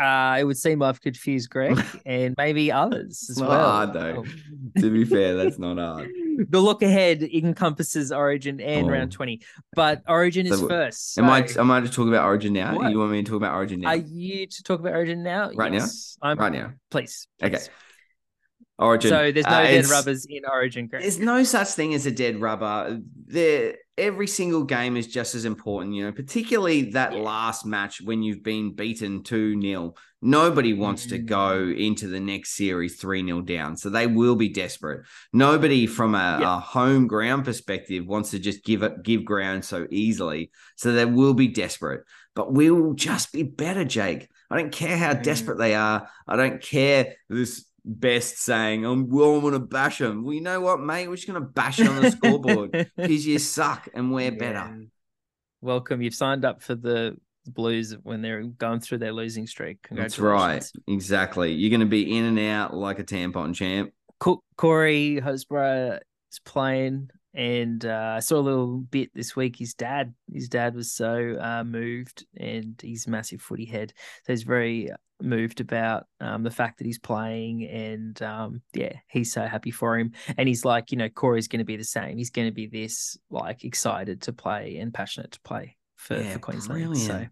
Uh, 0.00 0.36
it 0.40 0.44
would 0.44 0.56
seem 0.56 0.82
I've 0.82 1.00
confused 1.00 1.48
Greg 1.48 1.78
and 2.06 2.34
maybe 2.36 2.72
others 2.72 3.28
as 3.30 3.38
not 3.38 3.48
well. 3.48 3.70
hard 3.70 3.92
though. 3.92 4.24
Oh. 4.26 4.80
to 4.80 4.90
be 4.90 5.04
fair, 5.04 5.36
that's 5.36 5.58
not 5.58 5.78
hard. 5.78 6.10
The 6.48 6.60
look 6.60 6.82
ahead 6.82 7.22
encompasses 7.22 8.12
Origin 8.12 8.60
and 8.60 8.86
Oh. 8.86 8.90
round 8.90 9.12
20, 9.12 9.40
but 9.74 10.02
Origin 10.08 10.46
is 10.46 10.58
So, 10.60 10.68
first. 10.68 11.18
Am 11.18 11.28
I 11.30 11.46
am 11.58 11.70
I 11.70 11.80
to 11.80 11.88
talk 11.88 12.08
about 12.08 12.24
Origin 12.24 12.52
now? 12.52 12.76
What? 12.76 12.90
You 12.90 12.98
want 12.98 13.12
me 13.12 13.22
to 13.22 13.28
talk 13.30 13.36
about 13.36 13.54
Origin 13.54 13.80
now? 13.80 13.88
Are 13.88 13.96
you 13.96 14.46
to 14.46 14.62
talk 14.62 14.80
about 14.80 14.92
Origin 14.94 15.22
now? 15.22 15.50
Right 15.54 15.72
now? 15.72 15.86
I'm, 16.22 16.38
Right 16.38 16.52
now. 16.52 16.72
Please. 16.90 17.26
Okay. 17.42 17.58
Origin. 18.78 19.10
So 19.10 19.30
there's 19.32 19.46
no 19.46 19.52
Uh, 19.52 19.62
dead 19.62 19.86
rubbers 19.86 20.26
in 20.28 20.42
Origin, 20.50 20.86
Greg. 20.88 21.02
There's 21.02 21.18
no 21.20 21.44
such 21.44 21.68
thing 21.68 21.94
as 21.94 22.06
a 22.06 22.10
dead 22.10 22.40
rubber. 22.40 23.00
There, 23.26 23.76
every 23.98 24.26
single 24.26 24.64
game 24.64 24.96
is 24.96 25.06
just 25.06 25.34
as 25.34 25.44
important, 25.44 25.94
you 25.94 26.04
know, 26.04 26.12
particularly 26.12 26.90
that 26.92 27.12
Yeah. 27.12 27.20
last 27.20 27.66
match 27.66 28.00
when 28.00 28.22
you've 28.22 28.42
been 28.42 28.74
beaten 28.74 29.22
2 29.22 29.60
0. 29.60 29.94
Nobody 30.22 30.72
wants 30.72 31.06
to 31.06 31.18
Mm. 31.18 31.26
go 31.26 31.68
into 31.76 32.06
the 32.08 32.20
next 32.20 32.56
series 32.56 32.96
3 32.96 33.22
0 33.22 33.42
down. 33.42 33.76
So 33.76 33.90
they 33.90 34.06
will 34.06 34.36
be 34.36 34.48
desperate. 34.48 35.04
Nobody 35.32 35.86
from 35.86 36.14
a, 36.14 36.38
Yeah. 36.40 36.56
a 36.56 36.60
home 36.60 37.06
ground 37.06 37.44
perspective 37.44 38.06
wants 38.06 38.30
to 38.30 38.38
just 38.38 38.64
give 38.64 38.82
it 38.82 39.02
give 39.02 39.24
ground 39.24 39.64
so 39.64 39.86
easily. 39.90 40.50
So 40.76 40.92
they 40.92 41.04
will 41.04 41.34
be 41.34 41.48
desperate. 41.48 42.02
But 42.34 42.52
we 42.52 42.70
will 42.70 42.94
just 42.94 43.32
be 43.32 43.42
better, 43.42 43.84
Jake. 43.84 44.28
I 44.50 44.56
don't 44.56 44.72
care 44.72 44.96
how 44.96 45.12
Mm. 45.12 45.22
desperate 45.22 45.58
they 45.58 45.74
are. 45.74 46.08
I 46.26 46.36
don't 46.36 46.62
care 46.62 47.14
this 47.28 47.66
best 47.84 48.38
saying, 48.38 48.84
I'm 48.84 49.08
well, 49.08 49.36
I'm 49.36 49.42
gonna 49.42 49.58
bash 49.58 49.98
them. 49.98 50.24
Well, 50.24 50.34
you 50.34 50.40
know 50.40 50.60
what, 50.60 50.80
mate? 50.80 51.08
We're 51.08 51.16
just 51.16 51.26
gonna 51.26 51.40
bash 51.40 51.78
you 51.78 51.88
on 51.88 52.02
the 52.02 52.10
scoreboard 52.10 52.90
because 52.96 53.26
you 53.26 53.38
suck 53.40 53.88
and 53.94 54.12
we're 54.12 54.32
better. 54.32 54.86
Welcome. 55.60 56.02
You've 56.02 56.14
signed 56.14 56.44
up 56.44 56.62
for 56.62 56.74
the 56.74 57.16
Blues 57.46 57.96
when 58.02 58.22
they're 58.22 58.44
going 58.44 58.78
through 58.78 58.98
their 58.98 59.12
losing 59.12 59.48
streak. 59.48 59.78
That's 59.90 60.18
right. 60.18 60.64
Exactly. 60.86 61.52
You're 61.52 61.70
gonna 61.70 61.86
be 61.86 62.16
in 62.16 62.24
and 62.24 62.38
out 62.38 62.74
like 62.74 63.00
a 63.00 63.04
tampon 63.04 63.54
champ. 63.54 63.92
Co- 64.20 64.42
Corey 64.56 65.20
Horsburgh 65.20 65.98
is 66.30 66.38
playing, 66.44 67.10
and 67.34 67.84
uh, 67.84 68.14
I 68.16 68.20
saw 68.20 68.36
a 68.36 68.40
little 68.40 68.78
bit 68.78 69.10
this 69.14 69.34
week. 69.34 69.56
His 69.56 69.74
dad, 69.74 70.14
his 70.32 70.48
dad 70.48 70.74
was 70.74 70.92
so 70.92 71.36
uh, 71.40 71.64
moved, 71.64 72.26
and 72.36 72.78
he's 72.82 73.06
a 73.06 73.10
massive 73.10 73.40
footy 73.40 73.64
head, 73.64 73.92
so 74.24 74.32
he's 74.32 74.42
very 74.42 74.90
moved 75.20 75.60
about 75.60 76.06
um, 76.20 76.42
the 76.42 76.50
fact 76.50 76.78
that 76.78 76.86
he's 76.86 76.98
playing, 76.98 77.64
and 77.64 78.20
um, 78.22 78.60
yeah, 78.74 78.94
he's 79.08 79.32
so 79.32 79.46
happy 79.46 79.70
for 79.70 79.98
him. 79.98 80.12
And 80.36 80.48
he's 80.48 80.64
like, 80.64 80.90
you 80.90 80.98
know, 80.98 81.08
Corey's 81.08 81.48
going 81.48 81.60
to 81.60 81.64
be 81.64 81.76
the 81.76 81.84
same. 81.84 82.18
He's 82.18 82.30
going 82.30 82.48
to 82.48 82.54
be 82.54 82.66
this 82.66 83.16
like 83.30 83.64
excited 83.64 84.22
to 84.22 84.32
play 84.32 84.78
and 84.78 84.92
passionate 84.92 85.32
to 85.32 85.40
play 85.40 85.76
for, 85.96 86.16
Yeah, 86.16 86.32
for 86.32 86.38
Queensland. 86.40 86.98
So. 86.98 87.26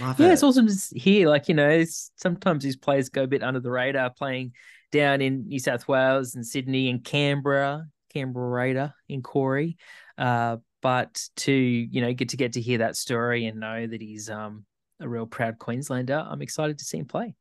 Love 0.00 0.20
Yeah, 0.20 0.28
it. 0.28 0.32
it's 0.34 0.42
awesome 0.42 0.68
to 0.68 0.74
hear. 0.98 1.28
Like, 1.28 1.48
you 1.48 1.54
know, 1.54 1.82
sometimes 2.16 2.62
these 2.62 2.76
players 2.76 3.08
go 3.08 3.22
a 3.22 3.26
bit 3.26 3.42
under 3.42 3.60
the 3.60 3.70
radar 3.70 4.10
playing 4.10 4.52
down 4.92 5.22
in 5.22 5.48
New 5.48 5.58
South 5.58 5.88
Wales 5.88 6.34
and 6.34 6.46
Sydney 6.46 6.90
and 6.90 7.02
Canberra, 7.02 7.86
Canberra 8.12 8.48
Raider 8.48 8.94
in 9.08 9.22
Corey. 9.22 9.76
Uh, 10.18 10.58
but 10.82 11.22
to, 11.36 11.52
you 11.52 12.00
know, 12.00 12.12
get 12.12 12.30
to 12.30 12.36
get 12.36 12.54
to 12.54 12.60
hear 12.60 12.78
that 12.78 12.96
story 12.96 13.46
and 13.46 13.60
know 13.60 13.86
that 13.86 14.00
he's 14.00 14.30
um 14.30 14.64
a 15.00 15.08
real 15.08 15.26
proud 15.26 15.58
Queenslander, 15.58 16.26
I'm 16.28 16.42
excited 16.42 16.78
to 16.78 16.84
see 16.84 16.98
him 16.98 17.06
play. 17.06 17.34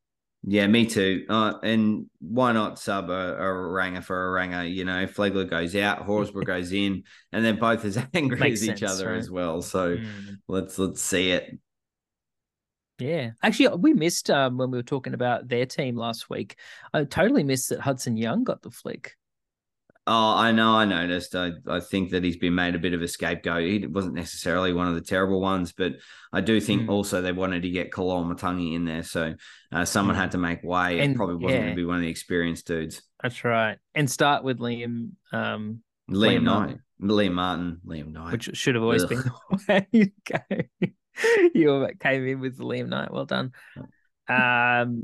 Yeah, 0.43 0.67
me 0.67 0.85
too. 0.85 1.25
Uh, 1.27 1.55
and 1.63 2.05
why 2.21 2.53
not 2.53 2.79
sub 2.79 3.09
a, 3.09 3.35
a 3.37 3.53
ranger 3.53 4.01
for 4.01 4.27
a 4.27 4.31
ranger? 4.31 4.63
You 4.63 4.85
know, 4.85 5.05
Flegler 5.05 5.49
goes 5.49 5.75
out, 5.75 6.07
Horsburgh 6.07 6.45
goes 6.45 6.71
in, 6.71 7.03
and 7.33 7.43
they're 7.43 7.53
both 7.53 7.83
as 7.83 7.97
angry 8.13 8.39
Makes 8.39 8.61
as 8.61 8.69
each 8.69 8.79
sense, 8.79 8.93
other 8.93 9.09
right? 9.09 9.17
as 9.19 9.29
well. 9.29 9.61
So 9.61 9.97
Mm. 9.97 10.37
let's 10.47 10.79
let's 10.79 11.01
see 11.01 11.31
it. 11.31 11.59
Yeah, 12.99 13.31
actually, 13.43 13.75
we 13.77 13.93
missed 13.93 14.29
um, 14.29 14.57
when 14.57 14.71
we 14.71 14.77
were 14.77 14.83
talking 14.83 15.13
about 15.13 15.47
their 15.47 15.65
team 15.65 15.95
last 15.95 16.29
week. 16.29 16.57
I 16.93 17.03
totally 17.05 17.43
missed 17.43 17.69
that 17.69 17.79
Hudson 17.79 18.17
Young 18.17 18.43
got 18.43 18.61
the 18.61 18.71
flick. 18.71 19.15
Oh, 20.11 20.33
I 20.35 20.51
know. 20.51 20.71
I 20.71 20.85
noticed. 20.85 21.35
I, 21.35 21.51
I 21.67 21.79
think 21.79 22.09
that 22.09 22.23
he's 22.23 22.37
been 22.37 22.55
made 22.55 22.73
a 22.73 22.79
bit 22.79 22.95
of 22.95 23.01
a 23.03 23.07
scapegoat. 23.07 23.63
He 23.63 23.85
wasn't 23.85 24.15
necessarily 24.15 24.73
one 24.73 24.87
of 24.87 24.95
the 24.95 25.01
terrible 25.01 25.39
ones, 25.39 25.71
but 25.71 25.93
I 26.33 26.41
do 26.41 26.59
think 26.59 26.83
Mm. 26.83 26.89
also 26.89 27.21
they 27.21 27.31
wanted 27.31 27.61
to 27.61 27.69
get 27.69 27.91
Kalol 27.91 28.25
Matangi 28.25 28.73
in 28.73 28.85
there. 28.85 29.03
So 29.03 29.35
uh, 29.71 29.85
someone 29.85 30.15
Mm. 30.15 30.19
had 30.19 30.31
to 30.31 30.39
make 30.39 30.63
way. 30.63 30.97
It 30.97 31.03
And- 31.03 31.15
probably 31.15 31.35
wasn't 31.35 31.61
going 31.61 31.75
to 31.75 31.75
be 31.75 31.85
one 31.85 31.97
of 31.97 32.01
the 32.01 32.09
experienced 32.09 32.65
dudes. 32.65 33.03
That's 33.21 33.43
right, 33.43 33.77
and 33.93 34.09
start 34.09 34.43
with 34.43 34.57
Liam, 34.57 35.11
um, 35.31 35.81
Liam, 36.09 36.39
Liam 36.39 36.43
Knight. 36.43 36.77
Liam 37.01 37.33
Martin. 37.33 37.77
Liam 37.85 38.11
Knight. 38.11 38.31
which 38.31 38.49
should 38.57 38.73
have 38.73 38.83
always 38.83 39.05
been 39.05 39.19
the 39.19 39.59
way 39.69 39.87
you 39.91 40.07
go. 40.25 40.39
you 41.53 41.87
came 41.99 42.27
in 42.27 42.39
with 42.39 42.57
Liam 42.57 42.87
Knight. 42.87 43.13
Well 43.13 43.25
done. 43.25 43.51
Um, 44.27 45.03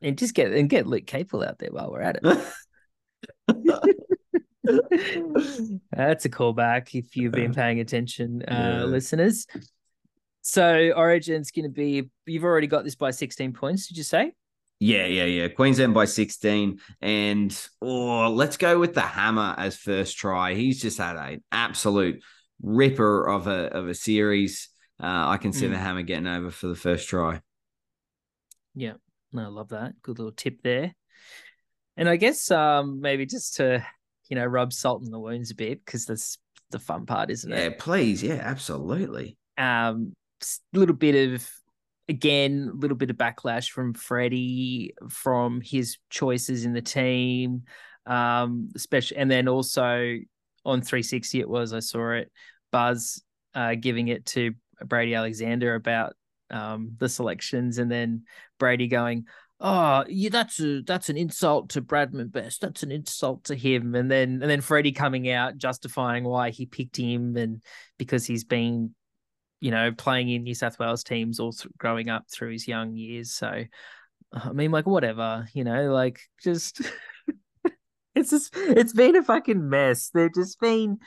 and 0.00 0.16
just 0.16 0.34
get 0.34 0.52
and 0.52 0.68
get 0.70 0.86
Luke 0.86 1.06
Capel 1.06 1.42
out 1.42 1.58
there 1.58 1.70
while 1.72 1.90
we're 1.90 2.02
at 2.02 2.20
it. 2.22 2.54
That's 5.92 6.24
a 6.24 6.28
callback 6.30 6.94
if 6.94 7.16
you've 7.16 7.32
been 7.32 7.52
paying 7.54 7.80
attention, 7.80 8.42
uh, 8.48 8.52
Yeah. 8.54 8.84
listeners. 8.84 9.46
So 10.42 10.92
Origin's 10.96 11.50
going 11.50 11.64
to 11.64 11.70
be. 11.70 12.10
You've 12.26 12.44
already 12.44 12.66
got 12.66 12.84
this 12.84 12.94
by 12.96 13.10
sixteen 13.10 13.52
points. 13.52 13.88
Did 13.88 13.96
you 13.96 14.02
say? 14.02 14.32
Yeah, 14.80 15.06
yeah, 15.06 15.24
yeah. 15.24 15.48
Queensland 15.48 15.94
by 15.94 16.04
16. 16.04 16.78
And 17.00 17.68
oh, 17.80 18.28
let's 18.30 18.56
go 18.58 18.78
with 18.78 18.92
the 18.92 19.00
hammer 19.00 19.54
as 19.56 19.76
first 19.76 20.18
try. 20.18 20.54
He's 20.54 20.82
just 20.82 20.98
had 20.98 21.16
an 21.16 21.42
absolute 21.52 22.22
ripper 22.60 23.26
of 23.26 23.46
a 23.46 23.68
of 23.72 23.88
a 23.88 23.94
series. 23.94 24.68
Uh, 25.02 25.28
I 25.28 25.38
can 25.38 25.52
see 25.52 25.66
Mm. 25.66 25.70
the 25.70 25.78
hammer 25.78 26.02
getting 26.02 26.26
over 26.26 26.50
for 26.50 26.66
the 26.66 26.74
first 26.74 27.08
try. 27.08 27.40
Yeah, 28.74 28.94
no, 29.32 29.44
I 29.44 29.46
love 29.46 29.68
that. 29.70 30.02
Good 30.02 30.18
little 30.18 30.32
tip 30.32 30.60
there. 30.62 30.94
And 31.96 32.08
I 32.08 32.16
guess 32.16 32.50
um 32.50 33.00
maybe 33.00 33.24
just 33.24 33.56
to 33.56 33.86
you 34.28 34.36
know 34.36 34.44
rub 34.44 34.72
salt 34.72 35.02
in 35.04 35.10
the 35.10 35.18
wounds 35.18 35.50
a 35.50 35.54
bit 35.54 35.84
because 35.84 36.06
that's 36.06 36.38
the 36.70 36.78
fun 36.78 37.06
part, 37.06 37.30
isn't 37.30 37.50
Yeah, 37.50 37.58
it? 37.58 37.70
Yeah, 37.72 37.76
please. 37.78 38.22
Yeah, 38.22 38.40
absolutely. 38.42 39.36
Um, 39.56 40.14
a 40.74 40.78
little 40.78 40.94
bit 40.96 41.32
of 41.32 41.48
again, 42.08 42.70
a 42.72 42.76
little 42.76 42.96
bit 42.96 43.10
of 43.10 43.16
backlash 43.16 43.70
from 43.70 43.94
Freddie 43.94 44.94
from 45.08 45.60
his 45.60 45.98
choices 46.10 46.64
in 46.64 46.72
the 46.72 46.82
team, 46.82 47.62
um, 48.06 48.68
especially, 48.74 49.16
and 49.16 49.30
then 49.30 49.48
also 49.48 50.18
on 50.64 50.80
360 50.82 51.40
it 51.40 51.48
was 51.48 51.72
I 51.72 51.80
saw 51.80 52.12
it, 52.12 52.30
Buzz 52.72 53.22
uh, 53.54 53.74
giving 53.74 54.08
it 54.08 54.26
to 54.26 54.54
Brady 54.84 55.14
Alexander 55.14 55.74
about 55.74 56.14
um, 56.50 56.92
the 56.98 57.08
selections, 57.08 57.78
and 57.78 57.90
then 57.90 58.24
Brady 58.58 58.88
going, 58.88 59.26
oh, 59.64 60.04
yeah, 60.08 60.28
that's 60.28 60.60
a 60.60 60.82
that's 60.82 61.08
an 61.08 61.16
insult 61.16 61.70
to 61.70 61.82
Bradman 61.82 62.30
Best. 62.30 62.60
That's 62.60 62.82
an 62.82 62.92
insult 62.92 63.44
to 63.44 63.56
him. 63.56 63.94
And 63.94 64.10
then 64.10 64.40
and 64.42 64.50
then 64.50 64.60
Freddie 64.60 64.92
coming 64.92 65.30
out 65.30 65.56
justifying 65.56 66.22
why 66.22 66.50
he 66.50 66.66
picked 66.66 66.98
him 66.98 67.36
and 67.36 67.62
because 67.98 68.26
he's 68.26 68.44
been, 68.44 68.94
you 69.60 69.70
know, 69.70 69.90
playing 69.90 70.28
in 70.28 70.42
New 70.44 70.54
South 70.54 70.78
Wales 70.78 71.02
teams 71.02 71.40
all 71.40 71.52
th- 71.52 71.72
growing 71.78 72.10
up 72.10 72.26
through 72.30 72.52
his 72.52 72.68
young 72.68 72.94
years. 72.94 73.32
So, 73.32 73.64
I 74.32 74.52
mean, 74.52 74.70
like 74.70 74.86
whatever, 74.86 75.48
you 75.54 75.64
know, 75.64 75.90
like 75.92 76.20
just 76.42 76.82
it's 78.14 78.30
just 78.30 78.54
it's 78.54 78.92
been 78.92 79.16
a 79.16 79.22
fucking 79.22 79.66
mess. 79.66 80.10
They've 80.10 80.34
just 80.34 80.60
been 80.60 80.98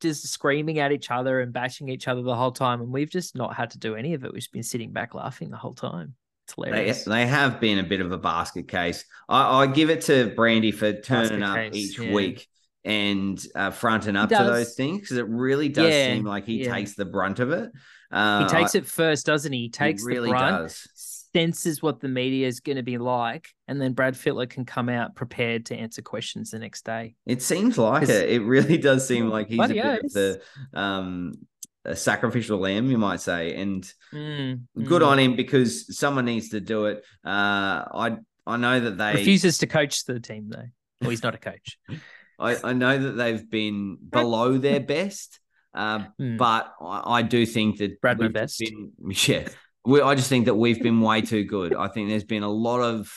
just 0.00 0.26
screaming 0.26 0.80
at 0.80 0.90
each 0.92 1.10
other 1.10 1.40
and 1.40 1.52
bashing 1.52 1.88
each 1.88 2.08
other 2.08 2.22
the 2.22 2.34
whole 2.34 2.50
time, 2.50 2.80
and 2.80 2.92
we've 2.92 3.10
just 3.10 3.36
not 3.36 3.54
had 3.54 3.70
to 3.70 3.78
do 3.78 3.94
any 3.94 4.14
of 4.14 4.24
it. 4.24 4.32
We've 4.32 4.40
just 4.40 4.52
been 4.52 4.64
sitting 4.64 4.90
back 4.90 5.14
laughing 5.14 5.50
the 5.50 5.56
whole 5.56 5.74
time. 5.74 6.16
It's 6.46 6.54
They, 6.70 6.70
hilarious. 6.70 7.04
they 7.04 7.26
have 7.26 7.60
been 7.60 7.78
a 7.78 7.82
bit 7.84 8.00
of 8.00 8.12
a 8.12 8.18
basket 8.18 8.68
case. 8.68 9.04
I, 9.28 9.62
I 9.62 9.66
give 9.66 9.90
it 9.90 10.02
to 10.02 10.32
Brandy 10.34 10.70
for 10.72 10.92
turning 10.92 11.40
Basket 11.40 11.42
up 11.42 11.56
case, 11.56 11.74
each 11.74 11.98
yeah. 11.98 12.12
week 12.12 12.46
and 12.84 13.44
uh, 13.54 13.70
fronting 13.72 14.16
up 14.16 14.28
to 14.28 14.36
those 14.36 14.74
things 14.74 15.00
because 15.00 15.16
it 15.16 15.26
really 15.28 15.68
does 15.68 15.92
Yeah, 15.92 16.14
seem 16.14 16.24
like 16.24 16.46
he 16.46 16.64
yeah. 16.64 16.72
takes 16.72 16.94
the 16.94 17.04
brunt 17.04 17.40
of 17.40 17.50
it. 17.50 17.70
Uh, 18.12 18.44
he 18.44 18.48
takes 18.48 18.74
it 18.76 18.86
first, 18.86 19.26
doesn't 19.26 19.52
he? 19.52 19.62
He 19.62 19.68
takes 19.70 20.04
really 20.04 20.28
the 20.28 20.34
brunt, 20.34 20.62
does. 20.68 21.24
senses 21.34 21.82
what 21.82 21.98
the 21.98 22.08
media 22.08 22.46
is 22.46 22.60
going 22.60 22.76
to 22.76 22.84
be 22.84 22.98
like, 22.98 23.48
and 23.66 23.80
then 23.80 23.92
Brad 23.92 24.14
Fittler 24.14 24.48
can 24.48 24.64
come 24.64 24.88
out 24.88 25.16
prepared 25.16 25.66
to 25.66 25.74
answer 25.76 26.00
questions 26.00 26.52
the 26.52 26.60
next 26.60 26.84
day. 26.84 27.16
It 27.26 27.42
seems 27.42 27.76
like 27.76 28.04
it. 28.08 28.30
It 28.30 28.42
really 28.42 28.78
does 28.78 29.06
seem 29.06 29.28
like 29.28 29.48
he's 29.48 29.58
a 29.58 29.68
bit 29.68 30.04
of 30.04 30.12
the 30.12 30.42
um, 30.72 31.32
a 31.86 31.96
sacrificial 31.96 32.58
lamb, 32.58 32.90
you 32.90 32.98
might 32.98 33.20
say. 33.20 33.54
And 33.54 33.90
Mm, 34.12 34.62
good 34.84 35.02
mm. 35.02 35.06
on 35.06 35.18
him 35.18 35.36
because 35.36 35.96
someone 35.96 36.24
needs 36.26 36.50
to 36.50 36.60
do 36.60 36.86
it. 36.86 37.04
Uh, 37.24 37.84
I 37.94 38.16
I 38.46 38.56
know 38.56 38.78
that 38.80 38.98
they 38.98 39.14
Refuses 39.14 39.58
to 39.58 39.66
coach 39.66 40.04
the 40.04 40.20
team 40.20 40.48
though. 40.50 40.66
Well, 41.00 41.10
he's 41.10 41.22
not 41.22 41.34
a 41.34 41.38
coach. 41.38 41.78
I, 42.38 42.56
I 42.62 42.72
know 42.74 42.98
that 42.98 43.12
they've 43.12 43.48
been 43.50 43.96
below 44.10 44.58
their 44.58 44.80
best, 44.80 45.40
um, 45.74 46.08
Mm. 46.20 46.36
but 46.36 46.72
I, 46.82 47.18
I 47.18 47.22
do 47.22 47.46
think 47.46 47.78
that 47.78 48.00
Bradman 48.02 48.18
we've 48.18 48.32
best. 48.32 48.58
Been, 48.58 48.92
yeah, 49.26 49.48
we, 49.84 50.00
I 50.02 50.14
just 50.14 50.28
think 50.28 50.44
that 50.46 50.54
we've 50.54 50.82
been 50.82 51.00
way 51.00 51.22
too 51.22 51.44
good. 51.44 51.74
I 51.74 51.88
think 51.88 52.08
there's 52.08 52.24
been 52.24 52.42
a 52.42 52.50
lot 52.50 52.80
of 52.80 53.10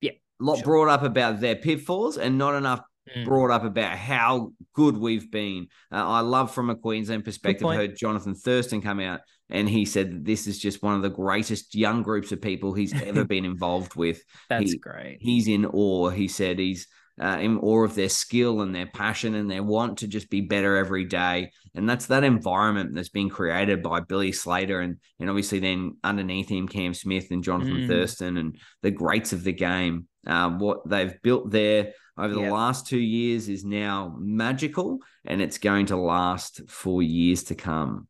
Yeah, 0.00 0.12
lot 0.40 0.56
sure. 0.56 0.64
brought 0.64 0.88
up 0.88 1.02
about 1.02 1.40
their 1.40 1.56
pitfalls 1.56 2.18
and 2.18 2.36
not 2.38 2.54
enough 2.54 2.80
Mm. 3.16 3.24
brought 3.24 3.50
up 3.50 3.64
about 3.64 3.96
how 3.96 4.52
good 4.74 4.96
we've 4.96 5.30
been. 5.30 5.68
Uh, 5.92 6.06
I 6.08 6.20
love 6.20 6.52
from 6.54 6.70
a 6.70 6.74
Queensland 6.76 7.24
perspective. 7.24 7.68
Heard 7.68 7.96
Jonathan 7.96 8.34
Thurston 8.34 8.80
come 8.82 9.00
out 9.00 9.20
and 9.50 9.68
he 9.68 9.84
said 9.84 10.12
that 10.12 10.24
this 10.24 10.46
is 10.46 10.58
just 10.58 10.82
one 10.82 10.94
of 10.94 11.02
the 11.02 11.08
greatest 11.10 11.74
young 11.74 12.02
groups 12.02 12.32
of 12.32 12.40
people 12.42 12.74
he's 12.74 12.92
ever 13.02 13.24
been 13.34 13.44
involved 13.44 13.94
with. 13.96 14.22
That's 14.48 14.72
he- 14.72 14.78
great. 14.78 15.18
He's 15.20 15.48
in 15.48 15.64
awe. 15.66 16.10
He 16.10 16.28
said 16.28 16.58
he's 16.58 16.86
uh, 17.20 17.38
in 17.40 17.58
awe 17.58 17.82
of 17.82 17.96
their 17.96 18.08
skill 18.08 18.60
and 18.60 18.72
their 18.72 18.86
passion 18.86 19.34
and 19.34 19.50
their 19.50 19.62
want 19.62 19.98
to 19.98 20.06
just 20.06 20.30
be 20.30 20.40
better 20.40 20.76
every 20.76 21.04
day. 21.04 21.50
And 21.74 21.88
that's 21.88 22.06
that 22.06 22.22
environment 22.24 22.94
that's 22.94 23.08
been 23.08 23.28
created 23.28 23.82
by 23.82 24.00
Billy 24.00 24.30
Slater 24.32 24.80
and 24.80 24.98
and 25.18 25.28
obviously 25.28 25.58
then 25.58 25.96
underneath 26.04 26.48
him 26.48 26.68
Cam 26.68 26.94
Smith 26.94 27.26
and 27.30 27.42
Jonathan 27.42 27.74
Mm. 27.78 27.88
Thurston 27.88 28.36
and 28.36 28.56
the 28.82 28.90
greats 28.92 29.32
of 29.32 29.42
the 29.44 29.52
game. 29.52 30.06
Uh, 30.26 30.50
what 30.50 30.88
they've 30.88 31.14
built 31.22 31.50
there 31.50 31.92
over 32.18 32.34
the 32.34 32.40
Yep. 32.42 32.52
last 32.52 32.86
two 32.86 32.98
years 32.98 33.48
is 33.48 33.64
now 33.64 34.14
magical 34.18 34.98
and 35.24 35.40
it's 35.40 35.58
going 35.58 35.86
to 35.86 35.96
last 35.96 36.62
for 36.68 37.02
years 37.02 37.44
to 37.44 37.54
come. 37.54 38.08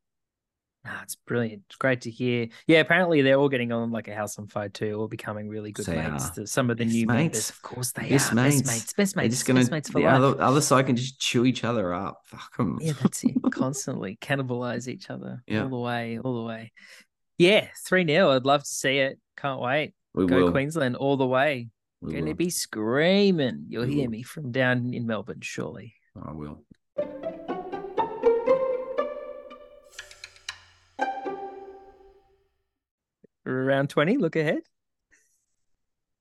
Ah, 0.87 1.01
it's 1.03 1.17
brilliant. 1.17 1.65
It's 1.67 1.77
great 1.77 2.01
to 2.03 2.11
hear. 2.11 2.49
Yeah, 2.67 2.79
apparently 2.81 3.21
they're 3.21 3.37
all 3.37 3.49
getting 3.51 3.73
on 3.73 3.91
like 3.91 4.09
a 4.09 4.15
house 4.15 4.39
on 4.39 4.47
fire 4.47 4.71
too, 4.71 4.95
all 4.99 5.09
becoming 5.09 5.49
really 5.49 5.71
good 5.73 5.85
They 5.85 5.97
mates. 5.97 6.31
Some 6.51 6.71
of 6.71 6.79
the 6.79 6.85
Best 6.85 6.95
new 6.95 7.07
mates. 7.07 7.17
members, 7.19 7.51
of 7.51 7.63
course, 7.63 7.93
they 7.93 8.09
Best 8.09 8.33
are 8.33 8.37
mates. 8.37 8.63
best 8.63 8.67
mates, 8.73 8.93
best 8.95 9.17
mates, 9.17 9.35
just 9.35 9.47
gonna 9.47 9.61
best 9.61 9.71
mates 9.71 9.91
for 9.91 9.99
the 10.01 10.07
life. 10.07 10.15
other, 10.15 10.41
other 10.41 10.61
side 10.63 10.87
can 10.87 10.97
just 10.97 11.21
chew 11.21 11.45
each 11.45 11.63
other 11.65 11.93
up. 11.93 12.23
Fuck 12.25 12.57
them. 12.57 12.79
Yeah, 12.81 12.93
that's 13.03 13.23
it. 13.25 13.35
Constantly 13.53 14.17
cannibalize 14.23 14.89
each 14.89 15.11
other 15.11 15.43
Yeah. 15.47 15.65
all 15.65 15.69
the 15.69 15.77
way, 15.79 16.19
all 16.21 16.37
the 16.43 16.45
way. 16.49 16.73
Yeah, 17.37 17.69
3 17.85 18.07
0. 18.07 18.31
I'd 18.31 18.47
love 18.47 18.63
to 18.63 18.71
see 18.71 18.99
it. 18.99 19.19
Can't 19.37 19.61
wait. 19.61 19.93
we 20.15 20.27
Go 20.27 20.45
will. 20.45 20.53
Queensland 20.53 20.97
all 20.97 21.17
the 21.19 21.27
way. 21.27 21.69
We 22.01 22.13
Going 22.13 22.25
to 22.27 22.31
will. 22.31 22.37
be 22.37 22.51
screaming. 22.51 23.67
You'll 23.69 23.87
We 23.87 23.95
hear 23.95 24.05
will. 24.05 24.11
me 24.11 24.23
from 24.23 24.53
down 24.53 24.95
in 24.95 25.07
Melbourne, 25.07 25.41
surely. 25.41 25.95
I 26.21 26.33
will. 26.33 26.63
Round 33.45 33.89
20, 33.89 34.19
look 34.19 34.37
ahead. 34.37 34.61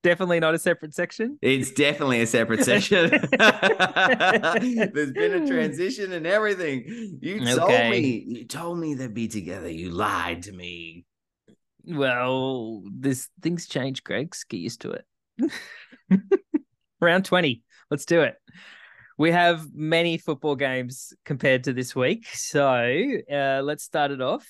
Definitely 0.02 0.40
not 0.40 0.54
a 0.54 0.58
separate 0.58 0.94
section. 0.94 1.38
It's 1.42 1.72
definitely 1.72 2.22
a 2.22 2.26
separate 2.26 2.64
session. 2.64 3.10
There's 3.38 5.12
been 5.12 5.42
a 5.42 5.46
transition 5.46 6.12
and 6.12 6.26
everything. 6.26 7.18
You 7.20 7.44
told 7.44 7.70
Okay. 7.70 7.90
me. 7.90 8.24
You 8.26 8.44
told 8.46 8.78
me 8.78 8.94
they'd 8.94 9.12
be 9.12 9.28
together. 9.28 9.68
You 9.68 9.90
lied 9.90 10.44
to 10.44 10.52
me. 10.52 11.04
Well, 11.84 12.82
this 12.94 13.28
things 13.42 13.66
change, 13.66 14.04
Greg's. 14.04 14.44
Get 14.44 14.58
used 14.58 14.80
to 14.82 14.92
it. 14.92 15.04
Round 17.00 17.24
20. 17.24 17.62
Let's 17.90 18.04
do 18.04 18.22
it. 18.22 18.36
We 19.16 19.32
have 19.32 19.74
many 19.74 20.18
football 20.18 20.54
games 20.54 21.12
compared 21.24 21.64
to 21.64 21.72
this 21.72 21.94
week. 21.96 22.26
So 22.28 23.04
uh, 23.30 23.60
let's 23.62 23.82
start 23.82 24.10
it 24.10 24.20
off. 24.20 24.46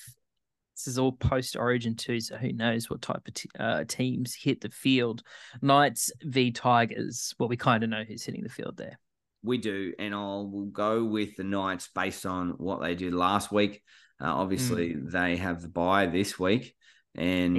This 0.77 0.87
is 0.87 0.99
all 0.99 1.13
post 1.13 1.57
Origin 1.57 1.97
2, 1.97 2.21
so 2.21 2.37
who 2.37 2.53
knows 2.53 2.89
what 2.89 3.03
type 3.03 3.27
of 3.27 3.35
t- 3.35 3.49
uh, 3.59 3.85
teams 3.89 4.35
hit 4.35 4.61
the 4.61 4.69
field. 4.69 5.23
Knights 5.61 6.13
v 6.23 6.53
Tigers. 6.53 7.35
Well, 7.39 7.49
we 7.49 7.57
kind 7.57 7.83
of 7.83 7.91
know 7.91 8.05
who's 8.07 8.25
hitting 8.25 8.45
the 8.45 8.49
field 8.49 8.77
there. 8.77 8.99
We 9.43 9.59
do, 9.59 9.93
and 9.99 10.15
I'll 10.15 10.49
will 10.49 10.67
go 10.67 11.03
with 11.03 11.35
the 11.37 11.45
Knights 11.45 11.89
based 11.93 12.27
on 12.27 12.51
what 12.59 12.81
they 12.81 12.95
did 12.95 13.13
last 13.13 13.51
week. 13.51 13.83
Uh, 14.21 14.27
obviously, 14.27 14.95
they 14.95 15.37
have 15.37 15.63
the 15.63 15.69
bye 15.69 16.07
this 16.07 16.39
week, 16.39 16.75
and. 17.15 17.57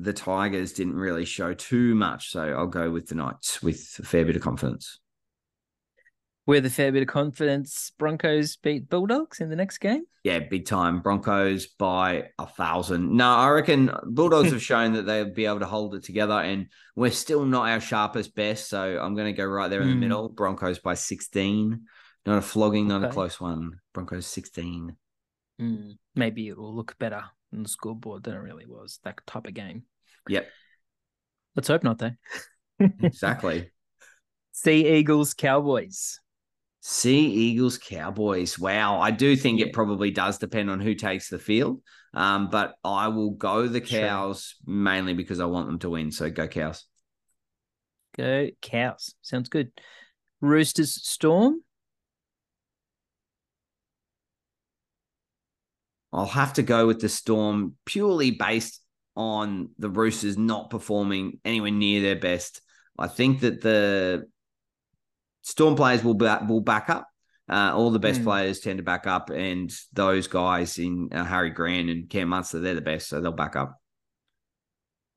The 0.00 0.12
Tigers 0.12 0.72
didn't 0.72 0.94
really 0.96 1.24
show 1.24 1.54
too 1.54 1.94
much. 1.94 2.30
So 2.30 2.40
I'll 2.42 2.66
go 2.66 2.90
with 2.90 3.08
the 3.08 3.14
Knights 3.16 3.62
with 3.62 3.96
a 3.98 4.04
fair 4.04 4.24
bit 4.24 4.36
of 4.36 4.42
confidence. 4.42 5.00
With 6.46 6.64
a 6.64 6.70
fair 6.70 6.90
bit 6.92 7.02
of 7.02 7.08
confidence, 7.08 7.92
Broncos 7.98 8.56
beat 8.56 8.88
Bulldogs 8.88 9.40
in 9.40 9.50
the 9.50 9.56
next 9.56 9.78
game. 9.78 10.04
Yeah, 10.24 10.38
big 10.38 10.64
time. 10.64 11.00
Broncos 11.00 11.66
by 11.66 12.30
a 12.38 12.46
thousand. 12.46 13.14
No, 13.14 13.28
I 13.28 13.50
reckon 13.50 13.90
Bulldogs 14.04 14.52
have 14.52 14.62
shown 14.72 14.94
that 14.94 15.02
they'll 15.02 15.28
be 15.34 15.44
able 15.44 15.60
to 15.60 15.66
hold 15.66 15.94
it 15.94 16.04
together, 16.04 16.40
and 16.40 16.68
we're 16.96 17.10
still 17.10 17.44
not 17.44 17.68
our 17.68 17.80
sharpest 17.80 18.34
best. 18.34 18.70
So 18.70 18.98
I'm 18.98 19.14
going 19.14 19.26
to 19.26 19.36
go 19.36 19.44
right 19.44 19.68
there 19.68 19.82
in 19.82 19.88
the 19.88 19.94
Hmm. 19.94 20.00
middle. 20.00 20.28
Broncos 20.30 20.78
by 20.78 20.94
16. 20.94 21.82
Not 22.24 22.38
a 22.38 22.42
flogging, 22.42 22.88
not 22.88 23.04
a 23.04 23.08
close 23.08 23.38
one. 23.38 23.80
Broncos 23.92 24.26
16. 24.26 24.96
Mm, 25.60 25.98
maybe 26.14 26.48
it 26.48 26.56
will 26.56 26.74
look 26.74 26.96
better 26.98 27.24
on 27.52 27.62
the 27.62 27.68
scoreboard 27.68 28.24
than 28.24 28.34
it 28.34 28.38
really 28.38 28.66
was. 28.66 28.98
That 29.04 29.18
type 29.26 29.46
of 29.46 29.54
game. 29.54 29.84
Yep, 30.28 30.48
Let's 31.56 31.68
hope 31.68 31.82
not, 31.82 31.98
though. 31.98 32.12
exactly. 32.78 33.70
Sea 34.52 34.96
Eagles, 34.98 35.34
Cowboys. 35.34 36.20
Sea 36.80 37.26
Eagles, 37.26 37.78
Cowboys. 37.78 38.58
Wow, 38.58 39.00
I 39.00 39.10
do 39.10 39.34
think 39.36 39.60
Yeah. 39.60 39.66
it 39.66 39.72
probably 39.72 40.10
does 40.10 40.38
depend 40.38 40.70
on 40.70 40.80
who 40.80 40.94
takes 40.94 41.28
the 41.28 41.38
field. 41.38 41.80
Um, 42.14 42.48
but 42.50 42.74
I 42.84 43.08
will 43.08 43.30
go 43.32 43.66
the 43.68 43.84
Sure. 43.84 44.00
Cows 44.00 44.54
mainly 44.66 45.14
because 45.14 45.40
I 45.40 45.46
want 45.46 45.66
them 45.66 45.78
to 45.80 45.90
win. 45.90 46.10
So 46.10 46.30
go 46.30 46.48
Cows. 46.48 46.84
Go 48.16 48.48
Cows. 48.62 49.14
Sounds 49.22 49.48
good. 49.48 49.70
Roosters, 50.40 50.94
Storm. 51.06 51.62
I'll 56.12 56.26
have 56.26 56.54
to 56.54 56.62
go 56.62 56.86
with 56.86 57.00
the 57.00 57.08
Storm 57.08 57.74
purely 57.84 58.30
based 58.30 58.80
on 59.16 59.70
the 59.78 59.90
Roosters 59.90 60.38
not 60.38 60.70
performing 60.70 61.40
anywhere 61.44 61.70
near 61.70 62.00
their 62.02 62.16
best. 62.16 62.60
I 62.98 63.08
think 63.08 63.40
that 63.40 63.60
the 63.60 64.26
Storm 65.42 65.76
players 65.76 66.02
will 66.02 66.14
back, 66.14 66.48
will 66.48 66.60
back 66.60 66.88
up. 66.90 67.08
Uh, 67.50 67.72
all 67.74 67.90
the 67.90 67.98
best 67.98 68.18
Hmm. 68.18 68.24
players 68.24 68.60
tend 68.60 68.76
to 68.76 68.82
back 68.82 69.06
up, 69.06 69.30
and 69.30 69.74
those 69.94 70.28
guys 70.28 70.78
in 70.78 71.08
uh, 71.12 71.24
Harry 71.24 71.48
Grant 71.50 71.88
and 71.88 72.08
Cam 72.10 72.28
Munster, 72.28 72.60
they're 72.60 72.74
the 72.74 72.82
best, 72.82 73.08
so 73.08 73.20
they'll 73.20 73.32
back 73.32 73.56
up. 73.56 73.78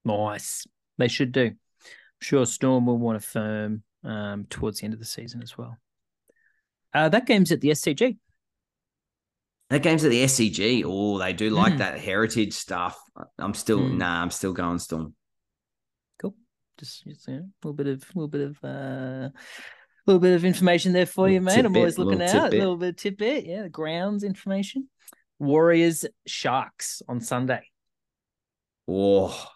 Nice. 0.05 0.65
They 0.97 1.07
should 1.07 1.31
do. 1.31 1.51
Sure, 2.19 2.45
Storm 2.45 2.85
will 2.85 2.97
want 2.97 3.21
to 3.21 3.27
firm 3.27 3.83
um, 4.03 4.45
towards 4.49 4.79
the 4.79 4.85
end 4.85 4.93
of 4.93 4.99
the 4.99 5.05
season 5.05 5.41
as 5.41 5.57
well. 5.57 5.77
Uh, 6.93 7.09
that 7.09 7.25
game's 7.25 7.51
at 7.51 7.61
the 7.61 7.69
SCG. 7.69 8.17
That 9.71 9.81
game's 9.83 10.03
at 10.03 10.11
the 10.11 10.21
SCG. 10.23 10.83
Oh, 10.85 11.17
they 11.17 11.31
do 11.31 11.49
like 11.49 11.73
Mm. 11.73 11.77
that 11.79 11.97
heritage 11.99 12.51
stuff. 12.53 13.01
I'm 13.39 13.53
still 13.53 13.79
Mm. 13.79 13.97
nah. 13.97 14.21
I'm 14.21 14.29
still 14.29 14.51
going 14.53 14.79
Storm. 14.79 15.15
Cool. 16.19 16.35
Just, 16.77 17.05
just 17.05 17.27
you 17.29 17.35
know, 17.35 17.39
a 17.39 17.67
little 17.67 17.73
bit 17.73 17.87
of, 17.87 18.03
little 18.13 18.27
bit 18.27 18.41
of, 18.41 18.63
uh, 18.65 19.29
little 20.05 20.19
bit 20.19 20.35
of 20.35 20.43
information 20.43 20.91
there 20.91 21.05
for 21.05 21.29
you, 21.29 21.39
mate. 21.39 21.63
I'm 21.65 21.73
always 21.75 21.97
looking 21.97 22.19
little 22.19 22.41
out. 22.41 22.53
A 22.53 22.57
little 22.57 22.75
bit 22.75 22.89
of 22.89 22.95
tidbit. 22.97 23.45
Yeah, 23.45 23.63
the 23.63 23.69
grounds 23.69 24.23
information. 24.25 24.89
Warriors, 25.39 26.05
Sharks 26.27 27.01
on 27.07 27.21
Sunday. 27.21 27.63
Oh, 28.89 29.47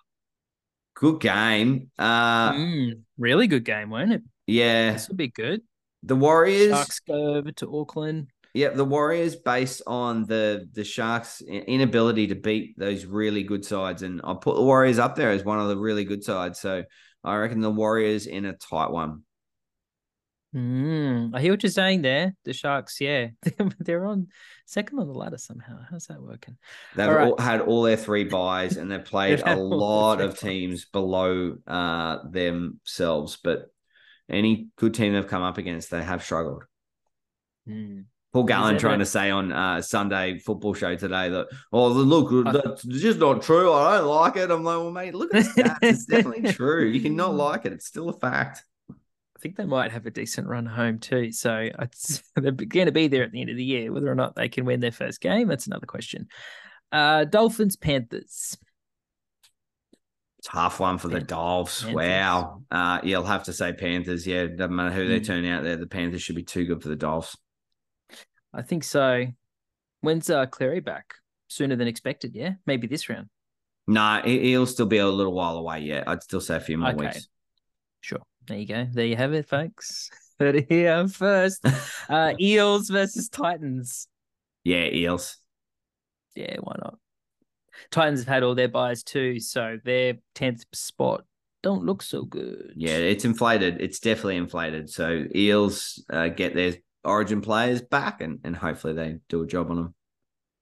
good 0.93 1.19
game. 1.19 1.91
Uh, 1.99 2.53
Mm, 2.53 3.01
really 3.17 3.47
good 3.47 3.65
game, 3.65 3.89
won't 3.89 4.13
it? 4.13 4.23
yeah, 4.47 4.93
This 4.93 5.09
would 5.09 5.17
be 5.17 5.27
good. 5.27 5.61
the 6.03 6.15
Warriors. 6.15 6.69
Sharks 6.71 6.99
go 7.01 7.35
over 7.35 7.51
to 7.51 7.77
Auckland. 7.79 8.27
Yeah, 8.55 8.69
the 8.69 8.85
Warriors, 8.85 9.35
based 9.35 9.81
on 9.85 10.23
the 10.27 10.69
the 10.71 10.85
Sharks' 10.85 11.41
inability 11.41 12.27
to 12.27 12.35
beat 12.35 12.79
those 12.79 13.03
really 13.03 13.43
good 13.43 13.65
sides, 13.65 14.01
and 14.01 14.21
I'll 14.23 14.37
put 14.37 14.55
the 14.55 14.63
Warriors 14.63 14.97
up 14.97 15.17
there 15.17 15.31
as 15.31 15.43
one 15.43 15.59
of 15.59 15.67
the 15.67 15.77
really 15.77 16.05
good 16.05 16.23
sides. 16.23 16.61
So 16.61 16.85
I 17.21 17.35
reckon 17.35 17.59
the 17.59 17.69
Warriors 17.69 18.27
in 18.27 18.45
a 18.45 18.53
tight 18.53 18.91
one. 18.91 19.23
Mm, 20.55 21.35
I 21.35 21.41
hear 21.41 21.51
what 21.51 21.63
you're 21.63 21.69
saying 21.69 22.03
there. 22.03 22.33
The 22.45 22.53
Sharks, 22.53 23.01
yeah, 23.01 23.27
they're 23.79 24.05
on 24.05 24.29
second 24.65 24.99
on 24.99 25.07
the 25.07 25.13
ladder 25.13 25.37
somehow. 25.37 25.79
How's 25.91 26.07
that 26.07 26.21
working? 26.21 26.55
They've 26.95 27.09
All 27.09 27.13
right. 27.13 27.27
all, 27.27 27.37
had 27.37 27.59
all 27.59 27.81
their 27.81 27.97
three 27.97 28.23
byes, 28.23 28.77
and 28.77 28.89
they've 28.89 29.03
played 29.13 29.39
They've 29.39 29.45
a 29.47 29.49
had 29.49 29.57
all 29.57 29.69
their 29.69 29.79
lot 29.79 30.21
of 30.21 30.39
teams 30.39 30.85
below 30.85 31.57
uh, 31.67 32.19
themselves. 32.29 33.37
But 33.43 33.69
any 34.29 34.69
good 34.77 34.93
team 34.93 35.11
they've 35.11 35.27
come 35.27 35.43
up 35.43 35.57
against, 35.57 35.91
they 35.91 36.01
have 36.01 36.23
struggled. 36.23 36.63
Mm. 37.67 38.05
Paul 38.35 38.43
Gallen 38.43 38.77
trying 38.77 38.99
to 38.99 39.05
say 39.05 39.29
on 39.29 39.53
uh, 39.53 39.81
Sunday 39.81 40.39
football 40.39 40.73
show 40.73 40.93
today 40.97 41.29
that 41.29 41.47
oh 41.71 41.87
look 41.87 42.53
that's 42.53 42.83
just 42.83 43.17
not 43.17 43.41
true. 43.41 43.71
I 43.71 43.99
don't 43.99 44.07
like 44.07 44.35
it. 44.35 44.51
I'm 44.51 44.61
like, 44.61 44.75
well, 44.75 44.91
mate, 44.91 45.15
look 45.15 45.33
at 45.33 45.45
the 45.55 45.61
stats. 45.63 45.77
it's 45.81 46.05
definitely 46.05 46.51
true. 46.51 46.83
You 46.85 46.99
can 46.99 47.15
not 47.15 47.33
like 47.33 47.65
it. 47.65 47.71
It's 47.71 47.85
still 47.85 48.09
a 48.09 48.19
fact. 48.19 48.61
I 48.91 49.39
think 49.39 49.55
they 49.55 49.63
might 49.63 49.93
have 49.93 50.05
a 50.05 50.11
decent 50.11 50.47
run 50.49 50.65
home 50.65 50.99
too. 50.99 51.31
So 51.31 51.69
it's, 51.79 52.23
they're 52.35 52.51
going 52.51 52.87
to 52.87 52.91
be 52.91 53.07
there 53.07 53.23
at 53.23 53.31
the 53.31 53.39
end 53.39 53.51
of 53.51 53.55
the 53.55 53.63
year. 53.63 53.89
Whether 53.93 54.11
or 54.11 54.15
not 54.15 54.35
they 54.35 54.49
can 54.49 54.65
win 54.65 54.81
their 54.81 54.91
first 54.91 55.21
game, 55.21 55.47
that's 55.47 55.67
another 55.67 55.85
question. 55.85 56.27
Uh, 56.91 57.23
Dolphins, 57.23 57.77
Panthers. 57.77 58.57
Tough 60.43 60.81
one 60.81 60.97
for 60.97 61.07
the 61.07 61.19
Panthers. 61.19 61.27
Dolphs. 61.29 61.81
Panthers. 61.83 61.95
Wow. 61.95 62.63
Uh, 62.69 62.99
you'll 63.01 63.23
have 63.23 63.45
to 63.45 63.53
say 63.53 63.71
Panthers. 63.71 64.27
Yeah, 64.27 64.47
doesn't 64.47 64.75
matter 64.75 64.91
who 64.91 65.07
they 65.07 65.21
Mm. 65.21 65.25
turn 65.25 65.45
out 65.45 65.63
there. 65.63 65.77
The 65.77 65.87
Panthers 65.87 66.21
should 66.21 66.35
be 66.35 66.43
too 66.43 66.65
good 66.65 66.83
for 66.83 66.89
the 66.89 66.97
Dolphs. 66.97 67.37
I 68.55 68.61
think 68.61 68.83
so. 68.83 69.25
When's 70.01 70.29
uh, 70.29 70.45
Cleary 70.45 70.79
back? 70.79 71.15
Sooner 71.49 71.75
than 71.75 71.87
expected. 71.87 72.33
Yeah, 72.33 72.53
maybe 72.65 72.87
this 72.87 73.09
round. 73.09 73.27
Nah, 73.87 74.21
he- 74.23 74.39
he'll 74.49 74.65
still 74.65 74.85
be 74.85 74.97
a 74.97 75.07
little 75.07 75.33
while 75.33 75.57
away 75.57 75.81
yet. 75.81 76.07
I'd 76.07 76.23
still 76.23 76.41
say 76.41 76.55
a 76.55 76.59
few 76.59 76.77
more 76.77 76.89
Okay. 76.91 77.05
weeks. 77.07 77.27
Sure. 78.01 78.21
There 78.47 78.57
you 78.57 78.65
go. 78.67 78.87
There 78.91 79.05
you 79.05 79.15
have 79.15 79.33
it, 79.33 79.47
folks. 79.47 80.09
Heard 80.39 80.55
it 80.55 80.67
here 80.69 81.07
first. 81.07 81.65
Uh, 82.09 82.33
Eels 82.39 82.89
versus 82.89 83.29
Titans. 83.29 84.07
yeah, 84.63 84.85
Eels. 84.85 85.37
Yeah, 86.35 86.57
why 86.59 86.75
not? 86.83 86.97
Titans 87.89 88.19
have 88.19 88.27
had 88.27 88.43
all 88.43 88.53
their 88.53 88.67
byes 88.67 89.01
too, 89.03 89.39
so 89.39 89.77
their 89.83 90.15
tenth 90.35 90.65
spot 90.73 91.23
don't 91.63 91.83
look 91.83 92.03
so 92.03 92.23
good. 92.23 92.73
Yeah, 92.75 92.97
it's 92.97 93.25
inflated. 93.25 93.81
It's 93.81 93.99
definitely 93.99 94.37
inflated. 94.37 94.89
So 94.91 95.25
Eels 95.33 96.03
uh, 96.11 96.27
get 96.27 96.53
their 96.53 96.73
origin 97.05 97.41
players 97.41 97.81
back 97.81 98.21
and, 98.21 98.39
and 98.43 98.55
hopefully 98.55 98.93
they 98.93 99.19
do 99.29 99.41
a 99.43 99.47
job 99.47 99.69
on 99.69 99.75
them. 99.77 99.93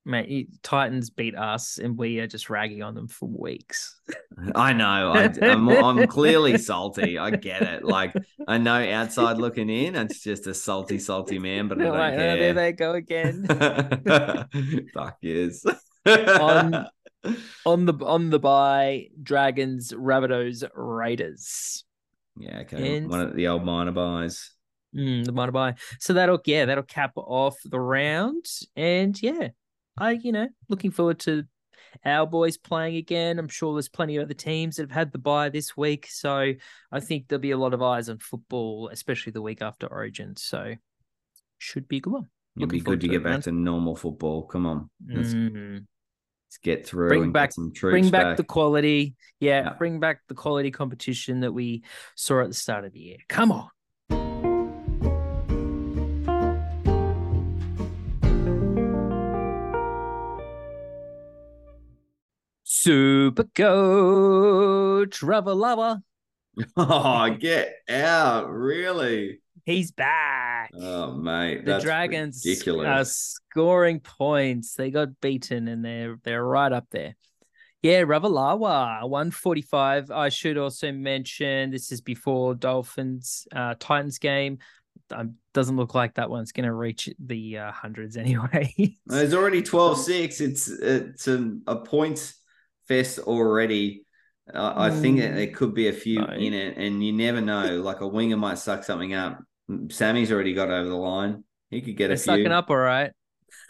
mate. 0.06 0.50
Titans 0.64 1.10
beat 1.10 1.36
us, 1.36 1.78
and 1.78 1.98
we 1.98 2.20
are 2.20 2.28
just 2.28 2.50
ragging 2.50 2.84
on 2.84 2.94
them 2.94 3.08
for 3.08 3.28
weeks. 3.30 4.00
I 4.56 4.74
know. 4.74 5.14
I, 5.14 5.32
I'm, 5.42 5.70
I'm 5.70 6.08
clearly 6.08 6.58
salty. 6.58 7.18
I 7.18 7.32
get 7.32 7.62
it. 7.62 7.84
Like, 7.86 8.14
I 8.48 8.58
know 8.58 8.76
outside 8.92 9.38
looking 9.38 9.70
in, 9.70 9.96
it's 9.96 10.22
just 10.22 10.46
a 10.48 10.54
salty, 10.54 11.00
salty 11.00 11.40
man, 11.40 11.68
but 11.70 11.80
I 11.80 11.84
don't 11.86 11.98
like, 11.98 12.14
"Oh, 12.14 12.18
there 12.18 12.54
they 12.54 12.72
go 12.74 12.94
again. 12.94 13.46
Fuck 14.94 15.18
yes. 15.22 15.66
On- 16.06 16.86
on 17.66 17.86
the 17.86 17.94
on 18.06 18.30
the 18.30 18.40
bye, 18.40 19.08
Dragons, 19.22 19.94
Rabbitohs, 19.94 20.68
Raiders. 20.76 21.86
yeah, 22.38 22.60
okay. 22.62 22.98
And- 22.98 23.10
One 23.10 23.22
of 23.22 23.34
the 23.36 23.48
old 23.48 23.64
minor 23.64 23.92
byes. 23.94 24.52
Mm, 24.96 25.26
the 25.26 25.32
minor 25.32 25.52
bye. 25.52 25.76
So 26.00 26.14
that'll 26.14 26.40
yeah, 26.46 26.66
that'll 26.66 26.84
cap 26.84 27.14
off 27.16 27.56
the 27.66 27.80
round. 27.80 28.46
And 28.76 29.20
yeah, 29.22 29.50
I 29.98 30.12
you 30.12 30.32
know 30.32 30.48
looking 30.70 30.92
forward 30.92 31.20
to 31.22 31.46
our 32.06 32.26
boys 32.26 32.58
playing 32.58 32.96
again. 32.96 33.38
I'm 33.40 33.48
sure 33.48 33.74
there's 33.74 33.90
plenty 33.90 34.18
of 34.18 34.24
other 34.24 34.34
teams 34.34 34.76
that 34.78 34.84
have 34.84 34.92
had 34.92 35.12
the 35.12 35.20
bye 35.20 35.50
this 35.50 35.78
week, 35.78 36.08
so 36.10 36.54
I 36.92 37.00
think 37.00 37.28
there'll 37.28 37.42
be 37.42 37.52
a 37.52 37.58
lot 37.58 37.74
of 37.74 37.82
eyes 37.84 38.10
on 38.10 38.18
football, 38.18 38.90
especially 38.92 39.32
the 39.32 39.42
week 39.44 39.62
after 39.62 39.88
Origin. 39.88 40.36
So 40.36 40.74
should 41.60 41.88
be 41.88 41.98
a 41.98 42.02
good 42.02 42.14
one. 42.14 42.30
It'd 42.58 42.70
be 42.70 42.80
good 42.82 43.02
to 43.02 43.08
get 43.08 43.24
back 43.24 43.32
man. 43.32 43.42
to 43.44 43.52
normal 43.52 43.96
football. 43.96 44.44
Come 44.44 44.66
on. 44.68 44.90
Let's, 45.08 45.34
let's 45.34 46.58
get 46.62 46.86
through 46.86 47.08
Bring 47.10 47.32
back- 47.32 47.50
get 47.50 47.54
some 47.56 47.72
troops 47.74 47.94
Bring 47.94 48.10
back, 48.12 48.24
back. 48.24 48.38
the 48.38 48.44
quality. 48.44 49.16
Yeah, 49.40 49.64
Yeah. 49.64 49.74
bring 49.74 50.00
back 50.00 50.22
the 50.28 50.36
quality 50.36 50.70
competition 50.70 51.40
that 51.42 51.52
we 51.52 51.84
saw 52.16 52.42
at 52.42 52.50
the 52.50 52.54
start 52.54 52.86
of 52.86 52.94
the 52.94 53.00
year. 53.00 53.18
Come 53.28 53.52
on. 53.52 53.70
Super 62.84 63.46
coach 63.46 65.22
Ravalawa. 65.22 66.02
Oh, 66.76 67.30
get 67.40 67.76
out. 67.88 68.52
Really? 68.52 69.40
He's 69.66 69.94
back. 69.94 70.72
Oh, 70.78 71.14
mate. 71.14 71.64
the 71.64 71.80
Dragons 71.80 72.46
are 72.68 73.06
scoring 73.06 74.02
points. 74.02 74.74
They 74.74 74.92
got 74.92 75.22
beaten 75.22 75.70
and 75.70 75.86
they're 75.86 76.18
they're 76.26 76.44
right 76.44 76.74
up 76.74 76.88
there. 76.92 77.16
Yeah, 77.82 78.02
Ravalawa, 78.02 79.08
145. 79.08 80.12
I 80.12 80.28
should 80.28 80.58
also 80.58 80.92
mention 80.92 81.72
this 81.72 81.90
is 81.90 82.02
before 82.02 82.54
Dolphins 82.54 83.48
uh, 83.56 83.76
Titans 83.80 84.20
game. 84.20 84.58
Um, 85.10 85.36
doesn't 85.54 85.78
look 85.78 85.96
like 85.96 86.16
that 86.16 86.30
one's 86.30 86.52
going 86.52 86.66
to 86.66 86.74
reach 86.74 87.10
the 87.18 87.60
uh, 87.60 87.72
hundreds 87.72 88.18
anyway. 88.18 88.98
There's 89.06 89.34
already 89.34 89.62
12 89.62 90.00
6. 90.00 90.42
It's 90.42 90.68
it's 90.68 91.30
a, 91.30 91.50
a 91.66 91.78
point 91.78 92.34
fest 92.88 93.20
already. 93.20 94.06
Uh, 94.54 94.74
I 94.76 94.90
think 94.90 95.20
that 95.20 95.36
there 95.36 95.48
could 95.48 95.74
be 95.74 95.88
a 95.88 95.94
few 95.94 96.20
Right. 96.20 96.40
in 96.42 96.54
it, 96.54 96.78
and 96.78 97.04
you 97.04 97.14
never 97.14 97.40
know. 97.42 97.82
Like 97.82 98.02
a 98.02 98.08
winger 98.08 98.38
might 98.38 98.58
suck 98.58 98.84
something 98.84 99.14
up. 99.14 99.40
Sammy's 99.90 100.32
already 100.32 100.54
got 100.54 100.70
over 100.70 100.90
the 100.90 100.96
line. 100.96 101.44
He 101.70 101.82
could 101.82 101.96
get 101.96 102.08
They're 102.08 102.16
a 102.16 102.18
few. 102.18 102.26
sucking 102.26 102.52
up 102.52 102.70
all 102.70 102.76
right. 102.78 103.12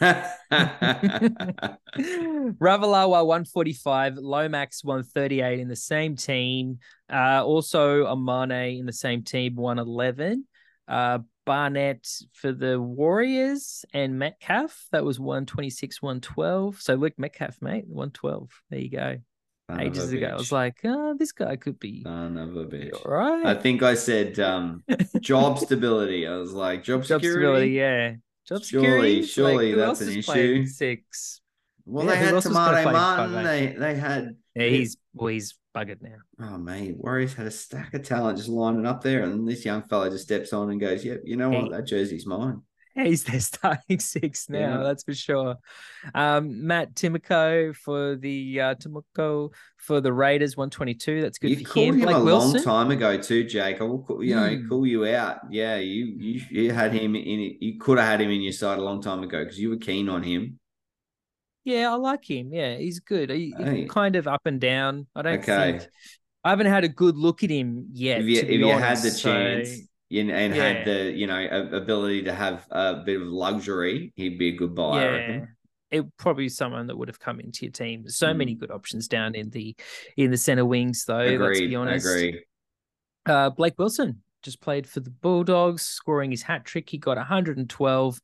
Ravalawa 1.94 3.24
145, 3.26 4.16
Lomax 4.16 4.82
138 4.84 5.60
in 5.60 5.68
the 5.68 5.76
same 5.76 6.16
team. 6.16 6.78
Uh, 7.12 7.44
also 7.44 8.04
Amane 8.06 8.78
in 8.80 8.86
the 8.86 8.92
same 8.92 9.22
team 9.22 9.54
111. 9.56 10.44
Uh, 10.88 11.18
Barnett 11.46 12.08
for 12.32 12.52
the 12.52 12.80
Warriors 12.80 13.84
and 13.92 14.18
Metcalf 14.18 14.86
that 14.92 15.04
was 15.04 15.20
126, 15.20 16.00
112. 16.00 16.80
So 16.80 16.94
Luke 16.94 17.12
Metcalf, 17.18 17.60
mate, 17.60 17.84
112. 17.86 18.48
There 18.70 18.78
you 18.80 18.90
go. 18.90 19.16
Son 19.70 19.80
Ages 19.80 20.12
ago, 20.12 20.26
I 20.26 20.34
was 20.36 20.52
like, 20.52 20.78
oh, 20.84 21.14
this 21.18 21.32
guy 21.32 21.56
could 21.56 21.78
be 21.78 22.02
Son 22.02 22.36
of 22.36 22.54
a 22.56 22.64
bitch. 22.66 22.94
all 23.04 23.12
right. 23.12 23.46
I 23.46 23.54
think 23.54 23.82
I 23.82 23.94
said 23.94 24.38
um, 24.40 24.84
job 25.20 25.58
stability. 25.58 26.26
I 26.26 26.36
was 26.36 26.52
like, 26.52 26.82
job, 26.84 27.02
Job 27.04 27.20
security. 27.22 27.40
stability, 27.40 27.70
yeah. 27.72 28.10
Job 28.46 28.62
Surely- 28.62 28.62
security. 28.62 29.20
like, 29.22 29.30
surely 29.30 29.70
who 29.72 29.76
that's 29.78 30.00
an 30.02 30.08
issue. 30.18 30.66
Six. 30.66 31.40
Well, 31.86 32.04
Yeah, 32.06 32.10
they 32.12 32.16
had 32.18 32.42
Te 32.42 32.48
Maire 32.50 32.84
Martin. 32.92 33.44
They 33.44 33.74
they 33.78 33.94
had 33.94 34.36
Yeah, 34.54 34.66
he's 34.66 34.96
well, 35.14 35.28
he's 35.28 35.54
buggered 35.74 36.00
now. 36.02 36.16
oh 36.40 36.58
mate, 36.58 36.96
Warriors 36.96 37.34
had 37.34 37.46
a 37.46 37.50
stack 37.50 37.92
of 37.94 38.02
talent 38.04 38.38
just 38.38 38.48
lining 38.48 38.86
up 38.86 39.02
there, 39.02 39.22
and 39.24 39.46
this 39.48 39.64
young 39.64 39.82
fella 39.82 40.10
just 40.10 40.24
steps 40.24 40.52
on 40.52 40.70
and 40.70 40.80
goes, 40.80 41.04
"Yep, 41.04 41.22
you 41.24 41.36
know 41.36 41.50
what? 41.50 41.70
That 41.72 41.86
jersey's 41.86 42.26
mine." 42.26 42.62
He's 42.96 43.24
their 43.24 43.40
starting 43.40 43.98
six 43.98 44.48
now, 44.48 44.58
Yeah. 44.78 44.82
that's 44.84 45.02
for 45.02 45.14
sure. 45.14 45.56
Um, 46.14 46.64
Matt 46.64 46.94
Timoko 46.94 47.74
for 47.74 48.14
the 48.14 48.60
uh, 48.60 48.74
Timoko 48.76 49.52
for 49.78 50.00
the 50.00 50.12
Raiders, 50.12 50.56
one 50.56 50.70
twenty 50.70 50.94
two. 50.94 51.20
That's 51.20 51.38
good 51.38 51.50
you 51.50 51.66
for 51.66 51.72
called 51.72 51.88
him. 51.96 52.00
him, 52.02 52.08
a 52.10 52.22
Wilson. 52.22 52.52
long 52.54 52.62
time 52.62 52.90
ago 52.92 53.18
too, 53.20 53.42
Jake. 53.42 53.80
I 53.80 53.84
will, 53.84 53.98
call, 54.04 54.22
you 54.22 54.36
know, 54.36 54.48
Hmm. 54.56 54.68
call 54.68 54.86
you 54.86 55.06
out. 55.08 55.38
Yeah, 55.50 55.74
you 55.78 56.04
you 56.16 56.40
you 56.50 56.70
had 56.72 56.92
him 56.92 57.16
in. 57.16 57.56
You 57.60 57.80
could 57.80 57.98
have 57.98 58.06
had 58.06 58.20
him 58.20 58.30
in 58.30 58.42
your 58.42 58.52
side 58.52 58.78
a 58.78 58.82
long 58.84 59.02
time 59.02 59.24
ago 59.24 59.42
because 59.42 59.58
you 59.58 59.70
were 59.70 59.76
keen 59.78 60.08
on 60.08 60.22
him. 60.22 60.60
Yeah, 61.64 61.90
I 61.90 61.94
like 61.96 62.28
him. 62.28 62.52
Yeah, 62.52 62.76
he's 62.76 63.00
good. 63.00 63.30
He, 63.30 63.54
he's 63.56 63.66
Hey. 63.66 63.84
kind 63.86 64.16
of 64.16 64.28
up 64.28 64.42
and 64.44 64.60
down. 64.60 65.06
I 65.14 65.22
don't 65.22 65.38
Okay. 65.40 65.78
think 65.78 65.88
I 66.44 66.50
haven't 66.50 66.66
had 66.66 66.84
a 66.84 66.88
good 66.88 67.16
look 67.16 67.42
at 67.42 67.50
him 67.50 67.88
yet. 67.92 68.20
if 68.20 68.26
you 68.26 68.40
if 68.40 68.50
you 68.50 68.66
had 68.68 68.82
honest, 68.84 69.02
the 69.04 69.10
so- 69.10 69.32
chance 69.32 69.70
and, 70.10 70.30
and 70.30 70.54
Yeah. 70.54 70.62
had 70.62 70.86
the 70.86 71.12
you 71.12 71.26
know 71.26 71.68
ability 71.72 72.24
to 72.24 72.34
have 72.34 72.66
a 72.70 73.02
bit 73.04 73.20
of 73.20 73.26
luxury, 73.28 74.12
he'd 74.16 74.38
be 74.38 74.48
a 74.48 74.56
good 74.56 74.74
buy. 74.74 75.02
I 75.02 75.16
yeah, 75.16 75.44
it 75.90 76.04
probably 76.18 76.48
someone 76.50 76.86
that 76.88 76.98
would 76.98 77.08
have 77.08 77.18
come 77.20 77.40
into 77.40 77.64
your 77.64 77.72
team. 77.72 78.02
There's 78.02 78.16
so 78.16 78.34
many 78.34 78.54
Mm. 78.54 78.58
good 78.60 78.70
options 78.70 79.08
down 79.08 79.34
in 79.34 79.48
the 79.50 79.74
in 80.18 80.30
the 80.30 80.36
center 80.36 80.64
wings, 80.66 81.04
though. 81.06 81.24
let's 81.40 81.60
be 81.60 81.74
honest. 81.74 82.06
Agree. 82.06 82.44
Uh, 83.26 83.48
Blake 83.50 83.78
Wilson 83.78 84.22
just 84.42 84.60
played 84.60 84.86
for 84.86 85.00
the 85.00 85.08
Bulldogs, 85.10 85.80
scoring 85.82 86.30
his 86.30 86.42
hat 86.42 86.66
trick. 86.66 86.90
He 86.90 86.98
got 86.98 87.16
112, 87.16 88.20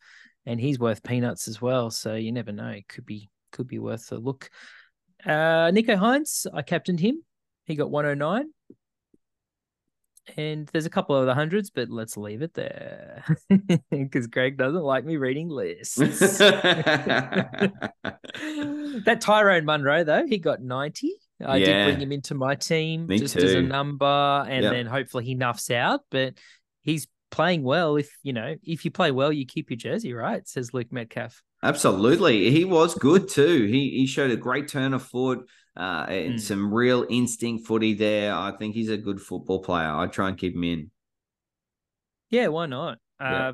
and 0.47 0.61
he's 0.61 0.79
worth 0.79 1.03
peanuts 1.03 1.49
as 1.49 1.61
well. 1.61 1.91
So 1.91 2.15
you 2.15 2.33
never 2.33 2.53
know; 2.53 2.69
it 2.69 2.89
could 2.89 3.07
be 3.07 3.29
could 3.53 3.67
be 3.67 3.79
worth 3.79 4.11
a 4.13 4.17
look. 4.17 4.51
Uh, 5.25 5.71
Nicho 5.71 5.97
Hynes, 5.99 6.47
I 6.53 6.63
captained 6.63 7.01
him. 7.01 7.23
He 7.67 7.75
got 7.75 7.91
109. 7.91 8.47
And 10.37 10.69
there's 10.69 10.87
a 10.87 10.91
couple 10.91 11.17
of 11.17 11.27
the 11.27 11.35
hundreds, 11.35 11.71
but 11.71 11.89
let's 11.89 12.17
leave 12.17 12.43
it 12.43 12.55
there 12.55 13.25
because 13.91 14.29
Greg 14.29 14.57
doesn't 14.57 14.83
like 14.83 15.05
me 15.05 15.17
reading 15.17 15.49
lists. 15.49 15.97
that 16.35 16.39
Tyrone 19.21 19.65
Munro, 19.65 20.05
though, 20.05 20.27
he 20.27 20.39
got 20.39 20.63
90. 20.63 21.13
I 21.45 21.57
Yeah. 21.57 21.67
did 21.67 21.85
bring 21.85 22.01
him 22.01 22.13
into 22.13 22.35
my 22.35 22.55
team 22.55 23.07
Me 23.07 23.19
just 23.19 23.37
as 23.37 23.55
a 23.55 23.63
number, 23.63 24.05
and 24.07 24.65
Yep. 24.65 24.73
then 24.73 24.87
hopefully 24.87 25.25
he 25.25 25.35
nuffs 25.35 25.71
out. 25.71 26.01
But 26.11 26.35
he's 26.83 27.07
playing 27.31 27.63
well. 27.63 27.97
If 27.97 28.11
you 28.23 28.33
know, 28.33 28.57
if 28.63 28.85
you 28.85 28.91
play 28.91 29.11
well, 29.11 29.33
you 29.33 29.47
keep 29.47 29.71
your 29.71 29.77
jersey, 29.79 30.13
right? 30.13 30.47
Says 30.47 30.75
Luke 30.75 30.93
Metcalf. 30.93 31.43
Absolutely. 31.63 32.51
He 32.51 32.65
was 32.65 32.95
good 32.95 33.29
too. 33.29 33.67
He 33.67 33.91
he 33.91 34.07
showed 34.07 34.31
a 34.31 34.37
great 34.37 34.69
turn 34.69 34.95
of 34.95 35.03
foot, 35.03 35.41
uh, 35.77 36.07
and 36.09 36.35
Mm. 36.35 36.41
some 36.41 36.73
real 36.73 37.07
instinct 37.11 37.67
footy 37.67 37.95
there. 37.95 38.35
I 38.35 38.53
think 38.59 38.75
he's 38.75 38.89
a 38.91 38.97
good 38.97 39.21
football 39.21 39.61
player. 39.63 39.89
I'd 39.89 40.13
try 40.13 40.29
and 40.29 40.39
keep 40.39 40.55
him 40.55 40.65
in. 40.65 40.91
Yeah, 42.31 42.49
why 42.49 42.67
not? 42.67 42.99
Yeah. 43.21 43.49
Uh, 43.49 43.53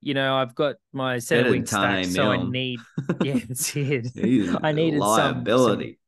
you 0.00 0.14
know, 0.14 0.36
I've 0.36 0.54
got 0.54 0.76
my 0.92 1.18
center 1.18 1.50
wing 1.50 1.66
stack, 1.66 2.04
so 2.06 2.30
I 2.30 2.42
need. 2.48 2.80
Yeah, 3.22 3.38
that's 3.46 3.74
it. 3.76 4.08
I 4.62 4.72
needed 4.72 5.00
some- 5.00 5.16
some 5.16 5.34
liability. 5.44 5.98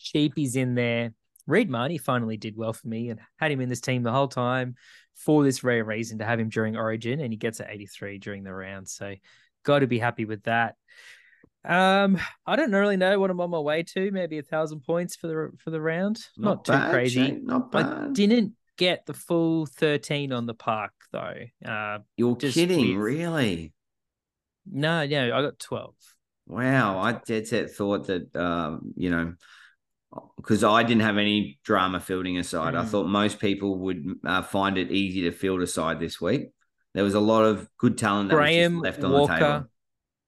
cheapies 0.00 0.56
in 0.56 0.74
there. 0.74 1.12
Reed 1.46 1.68
Mahoney 1.68 1.98
finally 1.98 2.36
did 2.36 2.56
well 2.56 2.72
for 2.72 2.86
me 2.86 3.10
and 3.10 3.18
had 3.36 3.50
him 3.50 3.60
in 3.60 3.68
this 3.68 3.80
team 3.80 4.02
the 4.04 4.12
whole 4.12 4.28
time 4.28 4.76
for 5.24 5.44
this 5.44 5.62
rare 5.62 5.84
reason 5.84 6.18
to 6.18 6.24
have 6.24 6.40
him 6.40 6.48
during 6.48 6.76
Origin, 6.76 7.20
and 7.20 7.32
he 7.32 7.36
gets 7.36 7.60
at 7.60 7.70
83 7.70 8.18
during 8.18 8.42
the 8.42 8.52
round. 8.54 8.88
So, 8.88 9.14
got 9.64 9.80
to 9.80 9.86
be 9.86 9.98
happy 9.98 10.24
with 10.24 10.42
that. 10.44 10.76
Um, 11.64 12.18
I 12.46 12.56
don't 12.56 12.72
really 12.72 12.96
know 12.96 13.20
what 13.20 13.30
I'm 13.30 13.40
on 13.40 13.50
my 13.50 13.58
way 13.58 13.82
to. 13.82 14.10
Maybe 14.10 14.38
a 14.38 14.42
thousand 14.42 14.80
points 14.80 15.16
for 15.16 15.26
the 15.26 15.50
for 15.58 15.70
the 15.70 15.80
round. 15.80 16.18
Not, 16.36 16.64
too 16.64 16.72
bad, 16.72 16.90
crazy. 16.90 17.26
Shane, 17.26 17.44
Not 17.44 17.74
I 17.74 18.08
didn't 18.12 18.54
get 18.78 19.04
the 19.04 19.12
full 19.12 19.66
13 19.66 20.32
on 20.32 20.46
the 20.46 20.54
park 20.54 20.92
though. 21.12 21.34
Uh, 21.64 21.98
You're 22.16 22.34
kidding, 22.36 22.96
with- 22.96 23.04
really? 23.04 23.74
no, 24.70 25.06
no, 25.06 25.36
I 25.36 25.42
got 25.42 25.58
12. 25.58 25.94
Wow, 26.46 26.98
I 26.98 27.12
dead 27.12 27.46
set 27.46 27.70
thought 27.70 28.06
that 28.06 28.34
um, 28.34 28.92
you 28.96 29.10
know, 29.10 29.34
because 30.36 30.64
I 30.64 30.82
didn't 30.82 31.02
have 31.02 31.18
any 31.18 31.58
drama 31.62 32.00
fielding 32.00 32.38
aside. 32.38 32.74
I 32.74 32.84
Mm. 32.84 32.88
thought 32.88 33.06
most 33.06 33.38
people 33.38 33.78
would 33.78 34.04
uh, 34.24 34.42
find 34.42 34.76
it 34.78 34.90
easy 34.90 35.22
to 35.22 35.30
field 35.32 35.60
aside 35.62 36.00
this 36.00 36.20
week. 36.20 36.50
There 36.94 37.04
was 37.04 37.14
a 37.14 37.20
lot 37.20 37.44
of 37.44 37.68
good 37.78 37.96
talent 37.96 38.30
that 38.30 38.36
Graham 38.36 38.80
was 38.80 38.88
just 38.88 39.02
left 39.02 39.04
on 39.04 39.12
the 39.12 39.26
table. 39.26 39.46
Walker, 39.48 39.68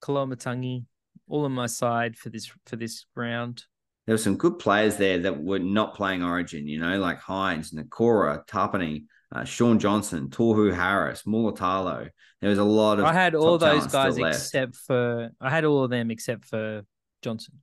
Kalomatangi, 0.03 0.85
all 1.29 1.45
on 1.45 1.53
my 1.53 1.67
side 1.67 2.17
for 2.17 2.31
this 2.31 2.51
for 2.67 2.77
this 2.77 3.07
round. 3.15 3.65
There 4.07 4.15
were 4.15 4.19
some 4.19 4.37
good 4.37 4.59
players 4.59 4.97
there 4.97 5.19
that 5.21 5.43
were 5.43 5.61
not 5.61 5.95
playing 5.95 6.23
Origin. 6.23 6.67
You 6.67 6.81
know, 6.81 6.99
like 6.99 7.21
Hynes, 7.21 7.73
Nikora, 7.73 8.47
Tapani, 8.47 9.05
uh, 9.35 9.45
Shaun 9.45 9.79
Johnson, 9.79 10.29
Tohu 10.29 10.75
Harris, 10.75 11.23
Mulatalo. 11.23 12.09
There 12.41 12.51
was 12.51 12.59
a 12.59 12.65
lot 12.65 12.99
of. 12.99 13.05
I 13.05 13.13
had 13.13 13.35
all 13.35 13.59
those 13.59 13.87
guys 13.87 14.19
except 14.19 14.77
for 14.77 15.31
I 15.41 15.51
had 15.51 15.65
all 15.65 15.85
of 15.85 15.91
them 15.91 16.11
except 16.11 16.45
for 16.45 16.83
Johnson. 17.23 17.55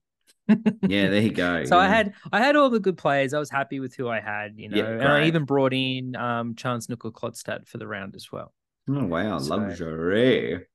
Yeah, 0.87 1.09
there 1.09 1.21
you 1.21 1.31
go. 1.31 1.65
So 1.65 1.77
I 1.77 1.87
had 1.87 2.13
I 2.31 2.39
had 2.39 2.55
all 2.55 2.69
the 2.69 2.79
good 2.79 2.97
players. 2.97 3.33
I 3.33 3.39
was 3.39 3.49
happy 3.49 3.79
with 3.79 3.95
who 3.95 4.07
I 4.09 4.19
had, 4.19 4.53
you 4.57 4.69
know, 4.69 4.77
Yeah, 4.77 4.89
and 4.89 5.03
I 5.07 5.25
even 5.27 5.45
brought 5.45 5.73
in 5.73 6.15
um 6.15 6.55
Chance 6.55 6.89
Nickel 6.89 7.11
Klodstad 7.11 7.67
for 7.67 7.77
the 7.77 7.87
round 7.87 8.15
as 8.15 8.31
well. 8.31 8.53
Oh 8.89 9.05
wow, 9.05 9.37
So- 9.39 9.55
luxury. 9.55 10.65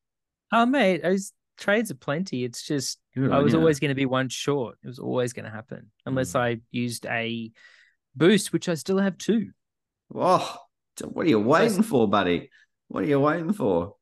Oh 0.52 0.66
mate, 0.66 1.02
those 1.02 1.32
trades 1.58 1.90
are 1.90 1.96
plenty. 1.96 2.44
It's 2.44 2.66
just 2.66 2.98
Good 3.16 3.32
I 3.32 3.38
was 3.40 3.54
always 3.54 3.80
going 3.80 3.88
to 3.90 3.94
be 3.94 4.06
one 4.06 4.28
short. 4.28 4.76
It 4.82 4.86
was 4.86 4.98
always 4.98 5.32
going 5.32 5.44
to 5.46 5.50
happen 5.50 5.90
unless 6.06 6.32
Mm. 6.32 6.40
I 6.40 6.60
used 6.70 7.06
a 7.06 7.50
boost, 8.14 8.52
which 8.52 8.68
I 8.68 8.74
still 8.74 8.98
have 8.98 9.18
two. 9.18 9.50
Oh, 10.14 10.56
what 11.04 11.26
are 11.26 11.28
you 11.28 11.40
waiting 11.40 11.82
for, 11.82 12.06
buddy? 12.08 12.50
What 12.88 13.02
are 13.04 13.06
you 13.06 13.18
waiting 13.20 13.52
for? 13.52 13.96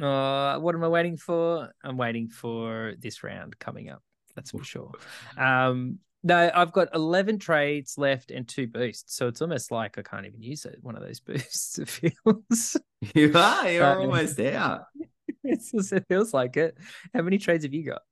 Uh, 0.00 0.58
what 0.58 0.74
am 0.74 0.82
I 0.84 0.88
waiting 0.88 1.16
for? 1.16 1.70
I'm 1.84 1.96
waiting 1.96 2.28
for 2.28 2.94
this 2.98 3.22
round 3.22 3.58
coming 3.58 3.88
up. 3.88 4.02
That's 4.36 4.50
for 4.52 4.62
sure. 4.62 4.92
Um, 5.36 5.98
no, 6.22 6.50
I've 6.54 6.72
got 6.72 6.88
11 6.94 7.38
trades 7.38 7.96
left 7.98 8.30
and 8.30 8.46
two 8.46 8.66
boosts. 8.66 9.16
So 9.16 9.28
it's 9.28 9.40
almost 9.42 9.70
like 9.70 9.96
I 9.98 10.02
can't 10.02 10.26
even 10.26 10.42
use 10.42 10.64
it. 10.64 10.78
One 10.82 10.94
of 10.96 11.02
those 11.02 11.20
boosts. 11.28 11.78
It 11.78 11.88
feels, 11.88 12.76
You 13.14 13.32
are. 13.34 13.70
You're 13.70 13.84
Um, 13.84 13.98
almost 14.02 14.38
out. 14.40 14.84
just- 15.46 15.92
it 15.92 16.04
feels 16.08 16.34
like 16.34 16.56
it. 16.56 16.76
How 17.14 17.22
many 17.22 17.38
trades 17.38 17.64
have 17.64 17.72
you 17.74 17.84
got? 17.84 18.02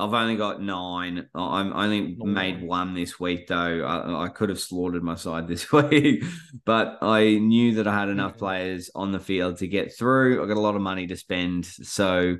I've 0.00 0.14
only 0.14 0.36
got 0.36 0.62
nine. 0.62 1.26
I- 1.34 1.60
I'm 1.60 1.72
only 1.72 2.16
made 2.22 2.62
one 2.62 2.94
this 2.94 3.18
week, 3.18 3.48
though. 3.48 3.84
I, 3.84 4.24
I 4.26 4.28
could 4.28 4.48
have 4.48 4.60
slaughtered 4.60 5.02
my 5.02 5.14
side 5.16 5.48
this 5.48 5.72
week, 5.72 6.22
but 6.64 6.98
I 7.02 7.34
knew 7.38 7.74
that 7.76 7.86
I 7.88 7.98
had 7.98 8.08
enough 8.08 8.34
Mhm. 8.34 8.38
players 8.38 8.90
on 8.94 9.12
the 9.12 9.18
field 9.20 9.58
to 9.58 9.66
get 9.68 9.96
through. 9.96 10.42
I 10.42 10.46
got 10.46 10.56
a 10.56 10.60
lot 10.60 10.76
of 10.76 10.82
money 10.82 11.06
to 11.08 11.16
spend, 11.16 11.66
so 11.66 12.36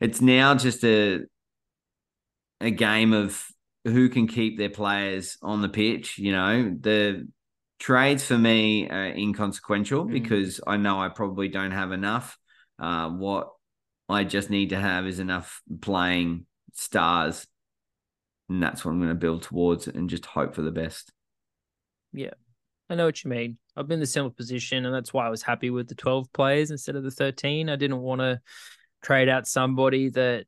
it's 0.00 0.20
now 0.20 0.54
just 0.54 0.84
a 0.84 1.24
a 2.60 2.70
game 2.70 3.12
of 3.12 3.46
who 3.84 4.08
can 4.08 4.26
keep 4.26 4.58
their 4.58 4.70
players 4.70 5.38
on 5.42 5.62
the 5.62 5.68
pitch. 5.68 6.18
You 6.18 6.32
know, 6.32 6.76
the 6.80 7.28
trades 7.78 8.24
for 8.24 8.36
me 8.36 8.88
are 8.88 9.06
inconsequential 9.06 10.06
Mm. 10.06 10.12
because 10.12 10.60
I 10.66 10.76
know 10.76 11.00
I 11.00 11.08
probably 11.08 11.48
don't 11.48 11.70
have 11.70 11.92
enough. 11.92 12.36
Uh, 12.78 13.08
what 13.10 13.50
I 14.08 14.24
just 14.24 14.50
need 14.50 14.70
to 14.70 14.80
have 14.80 15.06
is 15.06 15.20
enough 15.20 15.62
playing 15.80 16.46
stars. 16.72 17.46
And 18.48 18.62
that's 18.62 18.84
what 18.84 18.92
I'm 18.92 18.98
going 18.98 19.10
to 19.10 19.14
build 19.14 19.42
towards 19.42 19.88
and 19.88 20.08
just 20.08 20.24
hope 20.26 20.54
for 20.54 20.62
the 20.62 20.70
best. 20.70 21.12
Yeah. 22.12 22.30
I 22.88 22.94
know 22.94 23.04
what 23.04 23.22
you 23.22 23.30
mean. 23.30 23.58
I've 23.76 23.86
been 23.86 23.96
in 23.96 24.00
the 24.00 24.06
similar 24.06 24.32
position, 24.32 24.86
and 24.86 24.94
that's 24.94 25.12
why 25.12 25.26
I 25.26 25.30
was 25.30 25.42
happy 25.42 25.68
with 25.68 25.88
the 25.88 25.94
12 25.94 26.32
players 26.32 26.70
instead 26.70 26.96
of 26.96 27.04
the 27.04 27.10
13. 27.10 27.68
I 27.68 27.76
didn't 27.76 28.00
want 28.00 28.22
to 28.22 28.40
trade 29.02 29.28
out 29.28 29.46
somebody 29.46 30.08
that 30.10 30.46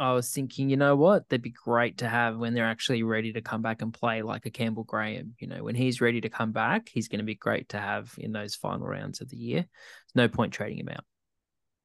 I 0.00 0.12
was 0.12 0.32
thinking, 0.32 0.70
you 0.70 0.78
know 0.78 0.96
what, 0.96 1.28
they'd 1.28 1.42
be 1.42 1.50
great 1.50 1.98
to 1.98 2.08
have 2.08 2.38
when 2.38 2.54
they're 2.54 2.64
actually 2.64 3.02
ready 3.02 3.34
to 3.34 3.42
come 3.42 3.60
back 3.60 3.82
and 3.82 3.92
play, 3.92 4.22
like 4.22 4.46
a 4.46 4.50
Campbell 4.50 4.84
Graham. 4.84 5.34
You 5.38 5.46
know, 5.46 5.62
when 5.62 5.74
he's 5.74 6.00
ready 6.00 6.22
to 6.22 6.30
come 6.30 6.52
back, 6.52 6.88
he's 6.90 7.08
going 7.08 7.18
to 7.18 7.24
be 7.24 7.34
great 7.34 7.68
to 7.70 7.78
have 7.78 8.14
in 8.16 8.32
those 8.32 8.54
final 8.54 8.86
rounds 8.86 9.20
of 9.20 9.28
the 9.28 9.36
year. 9.36 9.60
There's 9.60 10.14
no 10.14 10.28
point 10.28 10.54
trading 10.54 10.78
him 10.78 10.88
out. 10.88 11.04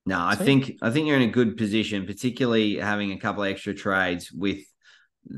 No, 0.05 0.19
I 0.19 0.35
Sweet. 0.35 0.45
think 0.45 0.77
I 0.81 0.91
think 0.91 1.07
you're 1.07 1.17
in 1.17 1.29
a 1.29 1.31
good 1.31 1.57
position, 1.57 2.05
particularly 2.05 2.77
having 2.77 3.11
a 3.11 3.19
couple 3.19 3.43
of 3.43 3.49
extra 3.49 3.73
trades 3.73 4.31
with 4.31 4.59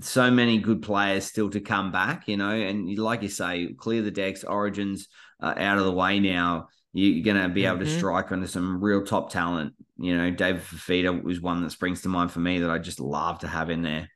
so 0.01 0.29
many 0.29 0.59
good 0.59 0.81
players 0.83 1.25
still 1.25 1.49
to 1.51 1.61
come 1.61 1.91
back. 1.91 2.27
You 2.27 2.37
know, 2.37 2.51
and 2.51 2.95
like 2.99 3.23
you 3.23 3.29
say, 3.29 3.73
clear 3.75 4.03
the 4.03 4.11
decks. 4.11 4.43
Origins 4.43 5.07
uh, 5.41 5.55
out 5.57 5.79
of 5.79 5.85
the 5.85 5.91
way 5.91 6.19
now. 6.19 6.67
You- 6.97 7.11
You're 7.11 7.33
going 7.33 7.47
to 7.47 7.53
be 7.53 7.65
able 7.65 7.79
to 7.79 7.85
Mhm. 7.85 7.97
strike 7.97 8.31
onto 8.31 8.47
some 8.47 8.83
real 8.83 9.05
top 9.05 9.29
talent. 9.31 9.75
You 9.97 10.17
know, 10.17 10.31
David 10.31 10.63
Fifita 10.63 11.21
was 11.21 11.39
one 11.39 11.61
that 11.61 11.69
springs 11.69 12.01
to 12.01 12.09
mind 12.09 12.31
for 12.31 12.39
me 12.39 12.59
that 12.59 12.71
I 12.71 12.79
just 12.79 12.99
love 12.99 13.39
to 13.39 13.47
have 13.47 13.69
in 13.69 13.83
there. 13.83 14.09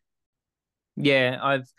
Yeah, 0.96 1.38
I've 1.42 1.72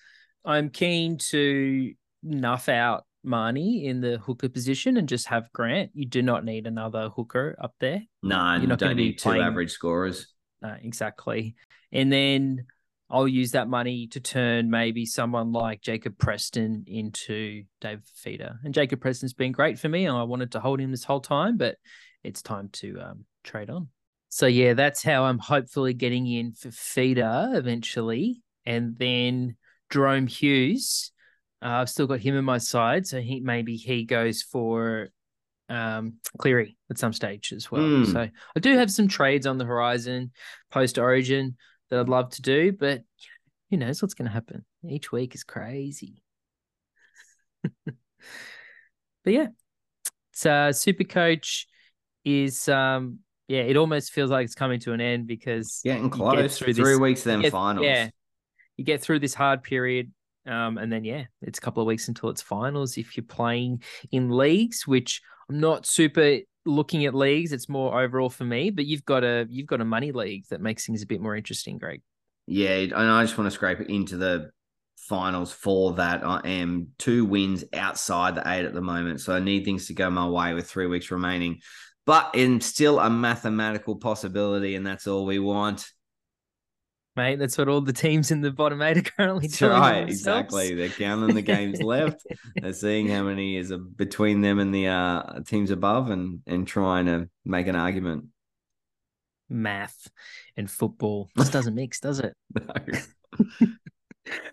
I'm 0.45 0.71
keen 0.71 1.19
to 1.31 1.95
nuff 2.23 2.69
out 2.69 3.05
Mahoney 3.25 3.87
in 3.87 4.01
the 4.01 4.19
hooker 4.19 4.49
position 4.49 4.97
and 4.97 5.09
just 5.09 5.27
have 5.27 5.53
Grant. 5.53 5.91
You 5.95 6.07
do 6.07 6.23
not 6.23 6.45
need 6.45 6.67
another 6.67 7.09
hooker 7.09 7.57
up 7.61 7.75
there. 7.81 8.03
No, 8.23 8.37
You're 8.37 8.69
not 8.69 8.79
gonna 8.79 8.91
don't 8.91 8.97
be 8.97 9.03
need 9.05 9.19
two 9.19 9.29
playing- 9.29 9.43
average 9.43 9.71
scorers. 9.73 10.33
Exactly. 10.63 11.55
And 11.91 12.13
then 12.13 12.67
I'll 13.13 13.29
use 13.29 13.51
that 13.51 13.69
money 13.69 14.07
to 14.09 14.21
turn 14.21 14.71
maybe 14.71 15.05
someone 15.05 15.53
like 15.53 15.83
Jacob 15.83 16.17
Preston 16.17 16.85
into 16.87 17.65
Dave 17.79 18.01
Feeder. 18.15 18.59
And 18.65 18.73
Jacob 18.73 19.03
Preston's 19.03 19.35
been 19.35 19.53
great 19.53 19.79
for 19.79 19.91
me. 19.91 20.07
And 20.07 20.17
I 20.17 20.23
wanted 20.23 20.53
to 20.53 20.61
hold 20.61 20.81
him 20.81 20.91
this 20.91 21.05
whole 21.05 21.21
time, 21.21 21.59
but 21.59 21.77
it's 22.25 22.41
time 22.41 22.71
to 22.73 22.99
um, 23.01 23.25
trade 23.45 23.69
on. 23.69 23.89
So, 24.31 24.47
yeah, 24.47 24.73
that's 24.73 25.03
how 25.03 25.25
I'm 25.25 25.39
hopefully 25.39 25.93
getting 25.93 26.27
in 26.27 26.53
for 26.53 26.71
Feeder 26.71 27.51
eventually. 27.53 28.41
And 28.65 28.97
then 28.97 29.57
Jahrome 29.93 30.27
Hughes, 30.27 31.13
uh, 31.63 31.69
I've 31.69 31.91
still 31.91 32.07
got 32.07 32.21
him 32.21 32.35
in 32.35 32.47
my 32.47 32.57
side. 32.57 33.07
So 33.07 33.21
he 33.21 33.41
maybe 33.41 33.77
he 33.77 34.05
goes 34.05 34.41
for 34.41 35.11
um, 35.69 36.15
Cleary 36.39 36.79
at 36.91 36.97
some 36.97 37.13
stage 37.13 37.53
as 37.53 37.71
well. 37.71 37.83
Mm. 37.83 38.11
So 38.11 38.29
I 38.57 38.61
do 38.61 38.79
have 38.79 38.91
some 38.91 39.07
trades 39.07 39.47
on 39.47 39.59
the 39.59 39.67
horizon 39.67 40.31
post 40.71 40.97
Origin 40.97 41.57
that 41.93 42.01
I'd 42.01 42.09
love 42.09 42.31
to 42.31 42.43
do, 42.43 42.73
but 42.73 43.03
who 43.71 43.77
knows 43.77 44.01
what's 44.01 44.15
going 44.15 44.27
to 44.27 44.33
happen? 44.33 44.65
Each 44.89 45.13
week 45.13 45.35
is 45.35 45.45
crazy. 45.45 46.23
but 47.85 47.95
yeah, 49.27 49.49
it's 50.33 50.47
uh, 50.47 50.73
Super 50.73 51.05
Coach 51.05 51.67
is 52.25 52.69
um 52.69 53.19
yeah, 53.49 53.61
it 53.63 53.77
almost 53.77 54.13
feels 54.13 54.31
like 54.31 54.45
it's 54.45 54.55
coming 54.55 54.81
to 54.81 54.93
an 54.93 55.01
end 55.01 55.27
because 55.27 55.81
Getting 55.85 56.05
you 56.05 56.09
get 56.11 56.17
close. 56.17 56.59
through 56.59 56.73
Three 56.75 56.85
this- 56.93 56.99
weeks, 56.99 57.25
then 57.25 57.43
get- 57.43 57.53
finals. 57.53 57.85
Yeah, 57.85 58.09
you 58.77 58.85
get 58.85 59.03
through 59.03 59.19
this 59.19 59.35
hard 59.35 59.63
period, 59.63 60.13
um, 60.47 60.79
and 60.79 60.91
then 60.91 61.05
yeah, 61.05 61.25
it's 61.43 61.59
a 61.59 61.61
couple 61.61 61.83
of 61.83 61.87
weeks 61.87 62.09
until 62.09 62.31
it's 62.31 62.41
finals. 62.43 62.97
If 62.97 63.17
you're 63.17 63.27
playing 63.27 63.83
in 64.11 64.31
leagues, 64.31 64.87
which 64.87 65.21
I'm 65.51 65.61
not 65.61 65.85
super 65.87 66.39
looking 66.65 67.07
at 67.07 67.15
leagues, 67.15 67.53
it's 67.53 67.69
more 67.69 68.01
overall 68.01 68.31
for 68.31 68.45
me. 68.45 68.71
But 68.71 68.87
you've 68.87 69.05
got 69.05 69.25
a 69.25 69.47
you've 69.49 69.67
got 69.67 69.81
a 69.81 69.85
money 69.85 70.13
league 70.13 70.45
that 70.51 70.61
makes 70.61 70.87
things 70.87 71.03
a 71.03 71.07
bit 71.07 71.21
more 71.21 71.37
interesting, 71.37 71.79
Greg. 71.79 72.03
Yeah, 72.47 72.75
and 72.75 72.95
I 72.95 73.23
just 73.25 73.39
want 73.39 73.47
to 73.47 73.53
scrape 73.53 73.81
into 73.81 74.17
the 74.17 74.51
finals 74.97 75.53
for 75.53 75.95
that. 75.95 76.25
I 76.25 76.41
am 76.45 76.89
two 76.99 77.25
wins 77.25 77.65
outside 77.73 78.35
the 78.35 78.43
eight 78.47 78.65
at 78.65 78.75
the 78.75 78.81
moment. 78.81 79.21
So 79.21 79.35
I 79.35 79.41
need 79.41 79.65
things 79.65 79.87
to 79.87 79.95
go 79.95 80.11
my 80.11 80.29
way 80.29 80.55
with 80.55 80.69
three 80.69 80.87
weeks 80.87 81.11
remaining. 81.11 81.61
But 82.05 82.35
in 82.35 82.61
still 82.61 82.99
a 82.99 83.09
mathematical 83.09 83.97
possibility, 83.97 84.75
and 84.75 84.87
that's 84.87 85.07
all 85.07 85.25
we 85.25 85.39
want. 85.39 85.87
Mate, 87.15 87.39
that's 87.39 87.59
what 87.59 87.69
all 87.69 87.83
the 87.83 87.93
teams 87.93 88.31
in 88.31 88.41
the 88.41 88.51
bottom 88.51 88.81
eight 88.81 88.97
are 88.97 89.03
currently 89.03 89.47
That's 89.47 89.59
doing. 89.59 89.73
right, 89.73 90.01
themselves. 90.07 90.19
exactly. 90.21 90.75
They're 90.75 90.89
counting 90.89 91.35
the 91.35 91.43
games 91.43 91.83
left. 91.83 92.27
They're 92.57 92.73
seeing 92.73 93.07
how 93.09 93.23
many 93.25 93.57
is 93.57 93.71
between 93.97 94.41
them 94.41 94.59
and 94.59 94.75
the 94.75 94.87
uh, 94.89 95.41
teams 95.47 95.71
above, 95.71 96.11
and 96.11 96.41
and 96.47 96.67
trying 96.67 97.07
to 97.07 97.29
make 97.45 97.67
an 97.67 97.77
argument. 97.77 98.27
Math 99.51 100.09
and 100.57 100.71
football 100.71 101.29
just 101.37 101.53
doesn't 101.53 101.75
mix, 101.75 102.01
does 102.01 102.21
it? 102.21 102.35
No. 102.59 103.69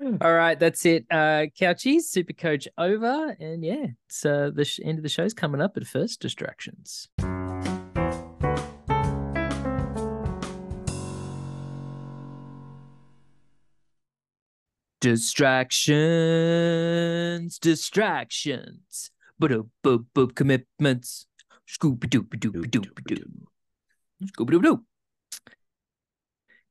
All 0.22 0.34
right, 0.34 0.60
that's 0.60 0.86
it. 0.86 1.06
Uh 1.10 1.46
Couchies, 1.58 2.02
Super 2.02 2.34
Coach 2.34 2.68
over. 2.78 3.38
And 3.40 3.64
yeah, 3.64 3.86
it's 4.10 4.26
uh 4.26 4.52
the 4.54 4.66
sh- 4.66 4.80
end 4.84 4.98
of 5.00 5.04
the 5.04 5.10
show's 5.10 5.34
coming 5.34 5.62
up, 5.62 5.76
but 5.76 5.88
first 5.88 6.20
distractions. 6.20 7.08
Distractions, 15.02 17.60
distractions, 17.60 19.12
but 19.40 19.52
boop 19.82 20.06
boop 20.14 20.36
commitments. 20.36 21.26
Scooby 21.70 22.10
doop 22.10 22.28
doop 22.38 22.66
doop 22.66 22.92
doop. 23.08 23.24
Scooby 24.26 24.52
doop 24.52 24.64
doop. 24.64 24.82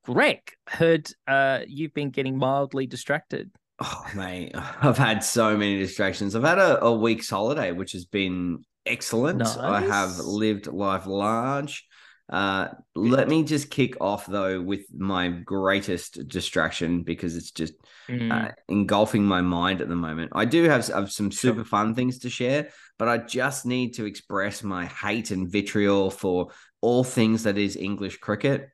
Greg, 0.04 0.42
heard 0.68 1.10
uh, 1.26 1.60
you've 1.66 1.94
been 1.94 2.10
getting 2.10 2.36
mildly 2.36 2.86
distracted. 2.86 3.50
Oh, 3.78 4.04
mate, 4.14 4.50
I've 4.54 4.98
had 4.98 5.24
so 5.24 5.56
many 5.56 5.78
distractions. 5.78 6.36
I've 6.36 6.42
had 6.42 6.58
a, 6.58 6.84
a 6.84 6.92
week's 6.92 7.30
holiday, 7.30 7.72
which 7.72 7.92
has 7.92 8.04
been 8.04 8.62
excellent. 8.84 9.46
I 9.46 9.80
have 9.80 10.18
lived 10.18 10.66
life 10.66 11.06
large. 11.06 11.87
Uh, 12.28 12.68
let 12.94 13.28
me 13.28 13.42
just 13.42 13.70
kick 13.70 13.96
off 14.00 14.26
though 14.26 14.60
with 14.60 14.82
my 14.94 15.28
greatest 15.28 16.28
distraction 16.28 17.02
because 17.02 17.36
it's 17.36 17.50
just 17.52 17.72
Mm, 18.08 18.30
uh, 18.30 18.48
engulfing 18.68 19.24
my 19.24 19.40
mind 19.40 19.80
at 19.80 19.88
the 19.88 19.96
moment. 19.96 20.32
I 20.34 20.44
do 20.44 20.64
have, 20.64 20.86
have 20.88 21.10
some 21.10 21.30
Sure. 21.30 21.52
super 21.52 21.64
fun 21.64 21.94
things 21.94 22.18
to 22.20 22.30
share, 22.30 22.68
but 22.98 23.08
I 23.08 23.18
just 23.18 23.64
need 23.64 23.94
to 23.94 24.04
express 24.04 24.62
my 24.62 24.86
hate 24.86 25.30
and 25.30 25.50
vitriol 25.50 26.10
for 26.10 26.48
all 26.82 27.04
things 27.04 27.44
that 27.44 27.56
is 27.56 27.76
English 27.76 28.18
cricket. 28.18 28.68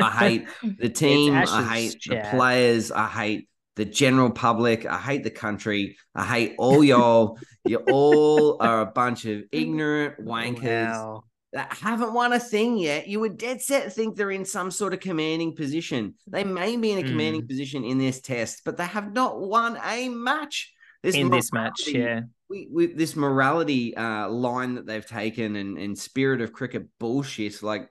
I 0.00 0.10
hate 0.10 0.48
the 0.78 0.88
team. 0.88 1.44
I 1.44 1.62
Ashes 1.62 1.72
hate 1.74 2.00
the 2.06 2.16
players. 2.16 2.90
I 2.90 3.06
hate 3.08 3.48
the 3.76 3.84
general 3.84 4.30
public. 4.30 4.86
I 4.86 4.98
hate 4.98 5.24
the 5.24 5.30
country. 5.30 5.96
I 6.14 6.24
hate 6.24 6.54
all 6.58 6.82
y'all. 6.82 7.38
you 7.64 7.78
all 7.78 8.56
are 8.60 8.80
a 8.80 8.86
bunch 8.86 9.24
of 9.26 9.42
ignorant 9.52 10.24
wankers 10.24 11.04
Wow. 11.04 11.24
That 11.52 11.72
haven't 11.74 12.14
won 12.14 12.32
a 12.32 12.40
thing 12.40 12.78
yet. 12.78 13.08
You 13.08 13.20
would 13.20 13.36
dead 13.36 13.60
set 13.60 13.92
think 13.92 14.16
they're 14.16 14.30
in 14.30 14.44
some 14.44 14.70
sort 14.70 14.94
of 14.94 15.00
commanding 15.00 15.54
position. 15.54 16.14
They 16.26 16.44
may 16.44 16.76
be 16.76 16.92
in 16.92 16.98
a 17.04 17.08
commanding 17.08 17.42
Mm. 17.42 17.48
position 17.48 17.84
in 17.84 17.98
this 17.98 18.20
test, 18.20 18.62
but 18.64 18.76
they 18.76 18.86
have 18.86 19.12
not 19.12 19.40
won 19.40 19.78
a 19.84 20.08
match. 20.08 20.72
This 21.02 21.14
In 21.16 21.30
this 21.30 21.52
match, 21.52 21.88
yeah. 21.88 22.20
we, 22.48 22.68
we 22.70 22.86
this 22.86 23.16
morality 23.16 23.94
uh, 23.96 24.28
line 24.30 24.76
that 24.76 24.86
they've 24.86 25.04
taken 25.04 25.56
and, 25.56 25.76
and 25.76 25.98
spirit 25.98 26.40
of 26.40 26.52
cricket 26.52 26.84
bullshit. 27.00 27.60
Like, 27.62 27.88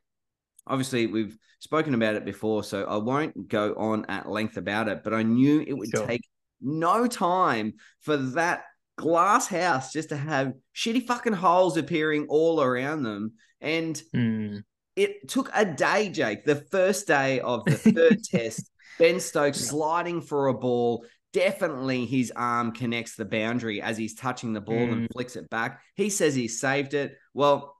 obviously, 0.66 1.08
we've 1.08 1.38
spoken 1.60 1.94
about 1.94 2.16
it 2.16 2.24
before, 2.26 2.64
so 2.64 2.86
I 2.86 2.96
won't 2.98 3.48
go 3.50 3.76
on 3.76 4.06
at 4.06 4.30
length 4.30 4.56
about 4.58 4.88
it. 4.88 5.04
But 5.04 5.14
I 5.14 5.24
knew 5.24 5.60
it 5.60 5.74
would 5.74 5.90
Sure. 5.90 6.08
take 6.08 6.22
no 6.62 7.06
time 7.06 7.74
for 8.00 8.16
that 8.18 8.64
glass 8.98 9.48
house 9.48 9.92
just 9.92 10.10
to 10.10 10.16
have 10.18 10.54
shitty 10.76 11.06
fucking 11.06 11.34
holes 11.34 11.76
appearing 11.76 12.28
all 12.30 12.62
around 12.62 13.04
them. 13.04 13.34
And 13.62 14.02
Mm. 14.14 14.64
it 14.96 15.30
took 15.30 15.50
a 15.54 15.64
day, 15.66 16.10
Jake. 16.10 16.44
The 16.46 16.56
first 16.72 17.08
day 17.08 17.40
of 17.40 17.64
the 17.66 17.78
third 17.78 18.24
test, 18.24 18.70
Ben 19.00 19.20
Stokes 19.20 19.60
sliding 19.60 20.22
for 20.22 20.48
a 20.48 20.54
ball. 20.54 21.06
Definitely 21.34 22.06
his 22.06 22.32
arm 22.36 22.74
connects 22.74 23.16
the 23.16 23.24
boundary 23.24 23.82
as 23.82 23.98
he's 23.98 24.16
touching 24.16 24.52
the 24.52 24.60
ball 24.60 24.92
and 24.92 25.08
flicks 25.14 25.38
it 25.38 25.50
back. 25.50 25.82
He 25.96 26.10
says 26.10 26.36
he 26.36 26.50
saved 26.50 26.94
it. 26.94 27.16
Well, 27.34 27.78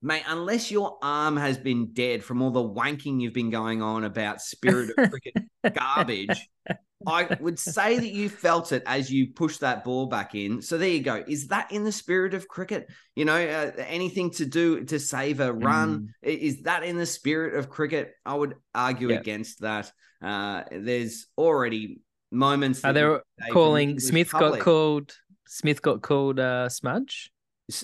mate, 0.00 0.22
unless 0.26 0.70
your 0.70 0.96
arm 1.02 1.36
has 1.36 1.58
been 1.58 1.92
dead 1.92 2.24
from 2.24 2.40
all 2.40 2.50
the 2.52 2.66
wanking 2.66 3.20
you've 3.20 3.34
been 3.34 3.50
going 3.50 3.82
on 3.82 4.04
about 4.04 4.40
spirit 4.40 4.90
of 4.96 4.96
cricket 5.10 5.34
garbage, 5.74 6.48
I 7.06 7.36
would 7.40 7.58
say 7.58 7.98
that 7.98 8.12
you 8.12 8.28
felt 8.28 8.72
it 8.72 8.82
as 8.86 9.10
you 9.10 9.32
pushed 9.32 9.60
that 9.60 9.84
ball 9.84 10.06
back 10.06 10.34
in. 10.34 10.62
So 10.62 10.78
there 10.78 10.88
you 10.88 11.02
go. 11.02 11.22
Is 11.26 11.48
that 11.48 11.70
in 11.70 11.84
the 11.84 11.92
spirit 11.92 12.32
of 12.34 12.48
cricket? 12.48 12.88
You 13.14 13.24
know, 13.24 13.34
uh, 13.36 13.72
anything 13.78 14.30
to 14.32 14.46
do 14.46 14.84
to 14.84 14.98
save 14.98 15.40
a 15.40 15.52
run? 15.52 16.14
I- 16.24 16.28
Is 16.28 16.62
that 16.62 16.84
in 16.84 16.96
the 16.96 17.06
spirit 17.06 17.54
of 17.54 17.68
cricket? 17.68 18.14
I 18.24 18.34
would 18.34 18.54
argue 18.74 19.10
Yeah. 19.10 19.18
against 19.20 19.60
that. 19.60 19.92
Uh, 20.22 20.62
there's 20.72 21.26
already 21.36 22.00
moments. 22.32 22.82
Are 22.84 22.92
that 22.92 23.00
they 23.00 23.04
say 23.04 23.18
from 23.18 23.46
the 23.48 23.52
calling 23.52 24.00
Smith 24.00 24.32
got 24.32 24.60
called 24.60 25.14
Smith 25.46 25.82
got 25.82 26.02
called 26.02 26.40
uh 26.40 26.68
smudge? 26.68 27.30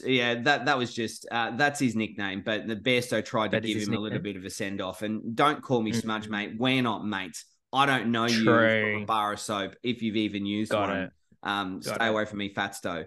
Yeah, 0.04 0.40
that 0.42 0.66
that 0.66 0.78
was 0.78 0.94
just 0.94 1.26
uh, 1.30 1.50
that's 1.56 1.80
his 1.80 1.94
nickname. 1.94 2.42
But 2.44 2.66
the 2.66 2.76
Bairstow 2.76 3.24
tried 3.24 3.50
to 3.50 3.56
That 3.60 3.66
is 3.66 3.74
give 3.74 3.88
him 3.88 3.94
a 3.94 4.00
little 4.00 4.20
bit 4.20 4.36
of 4.36 4.44
a 4.44 4.50
send 4.50 4.80
off. 4.80 5.02
And 5.02 5.34
don't 5.36 5.60
call 5.60 5.82
me 5.82 5.92
smudge, 5.92 6.26
Mm. 6.28 6.30
mate. 6.30 6.52
We're 6.58 6.82
not 6.82 7.04
mates. 7.06 7.44
I 7.72 7.86
don't 7.86 8.12
know 8.12 8.26
you 8.26 8.44
from 8.44 9.02
a 9.02 9.04
bar 9.06 9.32
of 9.32 9.40
soap 9.40 9.74
if 9.82 10.02
you've 10.02 10.16
even 10.16 10.44
used 10.46 10.72
Got 10.72 10.90
one. 10.90 10.98
it. 10.98 11.10
Um, 11.42 11.80
Got 11.80 11.96
stay 11.96 12.06
it. 12.06 12.10
away 12.10 12.24
from 12.26 12.38
me, 12.38 12.52
Fatsto. 12.52 13.06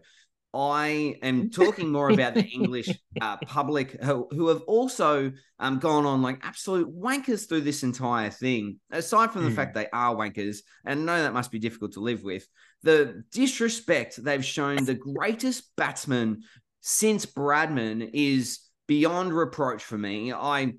I 0.53 1.17
am 1.21 1.49
talking 1.49 1.91
more 1.91 2.09
about 2.09 2.33
the 2.33 2.45
English 2.45 2.97
uh, 3.21 3.37
public 3.37 3.91
who, 4.01 4.27
who 4.31 4.47
have 4.47 4.61
also 4.63 5.31
um, 5.59 5.79
gone 5.79 6.05
on 6.05 6.21
like 6.21 6.39
absolute 6.43 6.87
wankers 6.93 7.47
through 7.47 7.61
this 7.61 7.83
entire 7.83 8.29
thing. 8.29 8.79
Aside 8.91 9.31
from 9.31 9.43
the 9.43 9.49
Hmm. 9.49 9.55
fact 9.55 9.73
they 9.75 9.87
are 9.91 10.15
wankers, 10.15 10.59
and 10.85 11.05
know 11.05 11.21
that 11.21 11.33
must 11.33 11.51
be 11.51 11.59
difficult 11.59 11.93
to 11.93 11.99
live 11.99 12.23
with, 12.23 12.47
the 12.83 13.23
disrespect 13.31 14.23
they've 14.23 14.45
shown 14.45 14.85
the 14.85 14.93
greatest 14.95 15.75
batsman 15.75 16.43
since 16.81 17.25
Bradman 17.25 18.09
is 18.13 18.59
beyond 18.87 19.33
reproach 19.33 19.83
for 19.83 19.97
me. 19.97 20.31
I 20.31 20.73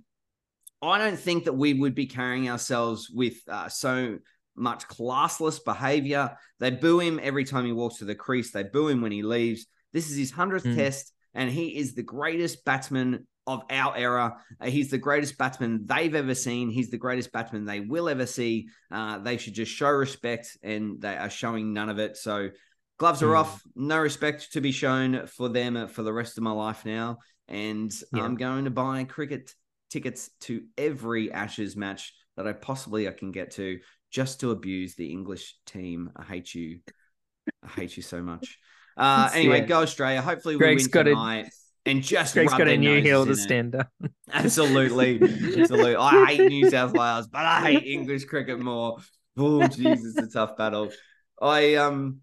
I 0.82 0.98
don't 0.98 1.18
think 1.18 1.44
that 1.44 1.54
we 1.54 1.74
would 1.74 1.94
be 1.94 2.06
carrying 2.06 2.48
ourselves 2.50 3.08
with 3.10 3.34
uh, 3.48 3.68
so 3.68 4.18
much 4.54 4.86
classless 4.88 5.62
behavior. 5.64 6.36
They 6.60 6.70
boo 6.70 7.00
him 7.00 7.18
every 7.22 7.44
time 7.44 7.64
he 7.66 7.72
walks 7.72 7.98
to 7.98 8.04
the 8.04 8.14
crease. 8.14 8.52
They 8.52 8.62
boo 8.62 8.88
him 8.88 9.00
when 9.00 9.12
he 9.12 9.22
leaves. 9.22 9.66
This 9.92 10.10
is 10.10 10.16
his 10.16 10.32
100th 10.32 10.64
Mm. 10.64 10.74
test, 10.76 11.12
and 11.34 11.50
he 11.50 11.76
is 11.76 11.94
the 11.94 12.02
greatest 12.02 12.64
batsman 12.64 13.26
of 13.46 13.62
our 13.70 13.96
era. 13.96 14.36
Uh, 14.60 14.66
he's 14.66 14.90
the 14.90 14.98
greatest 14.98 15.38
batsman 15.38 15.86
they've 15.86 16.14
ever 16.14 16.34
seen. 16.34 16.68
He's 16.68 16.90
the 16.90 16.98
greatest 16.98 17.32
batsman 17.32 17.64
they 17.64 17.80
will 17.80 18.08
ever 18.08 18.26
see. 18.26 18.68
Uh, 18.90 19.18
they 19.18 19.36
should 19.36 19.54
just 19.54 19.72
show 19.72 19.90
respect, 19.90 20.56
and 20.62 21.00
they 21.00 21.16
are 21.16 21.30
showing 21.30 21.72
none 21.72 21.88
of 21.88 21.98
it. 21.98 22.16
So, 22.16 22.50
gloves 22.98 23.22
are 23.22 23.28
Mm. 23.32 23.38
off. 23.38 23.62
No 23.76 23.98
respect 23.98 24.52
to 24.52 24.60
be 24.60 24.72
shown 24.72 25.26
for 25.26 25.48
them 25.48 25.76
uh, 25.76 25.86
for 25.86 26.02
the 26.02 26.12
rest 26.12 26.38
of 26.38 26.44
my 26.44 26.50
life 26.52 26.84
now. 26.84 27.18
And 27.46 27.92
Yeah. 28.12 28.24
I'm 28.24 28.34
going 28.36 28.64
to 28.64 28.70
buy 28.70 29.04
cricket 29.04 29.54
tickets 29.96 30.28
to 30.40 30.62
every 30.76 31.32
Ashes 31.32 31.74
match 31.74 32.12
that 32.36 32.46
I 32.46 32.52
possibly 32.52 33.08
I 33.08 33.12
can 33.12 33.32
get 33.32 33.52
to 33.52 33.78
just 34.10 34.40
to 34.40 34.50
abuse 34.50 34.94
the 34.94 35.10
English 35.10 35.56
team. 35.66 36.10
I 36.14 36.22
hate 36.24 36.54
you. 36.54 36.80
I 37.64 37.68
hate 37.80 37.96
you 37.96 38.02
so 38.02 38.20
much. 38.22 38.58
Uh, 38.98 39.28
anyway, 39.34 39.60
go 39.60 39.82
Australia. 39.82 40.22
Hopefully 40.22 40.54
we 40.54 40.58
Greg's 40.58 40.84
win 40.84 40.90
got 40.90 41.06
a- 41.06 41.10
tonight. 41.10 41.48
and 41.84 42.02
just 42.02 42.32
Greg's 42.32 42.52
rub 42.52 42.60
got 42.60 42.68
a 42.68 42.78
new 42.78 43.02
hill 43.02 43.24
in 43.24 43.28
to 43.28 43.36
stand 43.36 43.74
up. 43.74 43.90
Absolutely. 44.32 45.20
Absolutely. 45.22 45.96
I 45.96 46.24
hate 46.24 46.48
New 46.48 46.70
South 46.70 46.94
Wales, 46.94 47.26
but 47.26 47.44
I 47.44 47.60
hate 47.60 47.84
English 47.86 48.24
cricket 48.24 48.58
more. 48.58 48.96
Oh, 49.36 49.66
Jesus, 49.68 50.16
it's 50.16 50.16
a 50.16 50.30
tough 50.30 50.56
battle. 50.56 50.90
I 51.42 51.74
um 51.74 52.20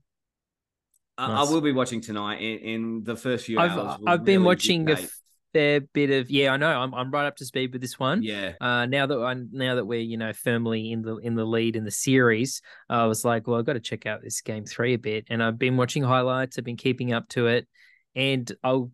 I- 1.15 1.27
Nice. 1.27 1.47
I 1.47 1.53
will 1.53 1.61
be 1.61 1.73
watching 1.73 2.01
tonight 2.01 2.41
in, 2.41 2.57
in 2.57 3.03
the 3.03 3.15
first 3.15 3.45
few 3.45 3.59
I've 3.59 3.77
hours. 3.77 3.99
I've 4.07 4.25
been 4.25 4.37
really 4.41 4.45
watching 4.47 4.81
a 4.89 4.95
dictate. 4.95 5.11
Fair 5.53 5.81
bit 5.81 6.09
of 6.09 6.29
yeah, 6.29 6.51
I 6.51 6.57
know. 6.57 6.69
I'm 6.69 6.93
I'm 6.93 7.11
right 7.11 7.25
up 7.25 7.35
to 7.37 7.45
speed 7.45 7.71
with 7.71 7.81
this 7.81 7.99
one. 7.99 8.23
Yeah. 8.23 8.53
Uh, 8.59 8.85
now 8.85 9.05
that 9.05 9.17
I 9.19 9.35
now 9.51 9.75
that 9.75 9.85
we're 9.85 9.99
you 9.99 10.17
know 10.17 10.33
firmly 10.33 10.91
in 10.91 11.01
the 11.01 11.17
in 11.17 11.35
the 11.35 11.45
lead 11.45 11.75
in 11.75 11.85
the 11.85 11.91
series, 11.91 12.61
I 12.89 13.05
was 13.05 13.23
like, 13.23 13.47
well, 13.47 13.59
I've 13.59 13.65
got 13.65 13.73
to 13.73 13.79
check 13.79 14.05
out 14.05 14.21
this 14.21 14.41
game 14.41 14.65
three 14.65 14.93
a 14.93 14.99
bit, 14.99 15.25
and 15.29 15.41
I've 15.41 15.59
been 15.59 15.77
watching 15.77 16.03
highlights. 16.03 16.57
I've 16.57 16.65
been 16.65 16.77
keeping 16.77 17.13
up 17.13 17.29
to 17.29 17.47
it, 17.47 17.67
and 18.15 18.51
I'll 18.63 18.91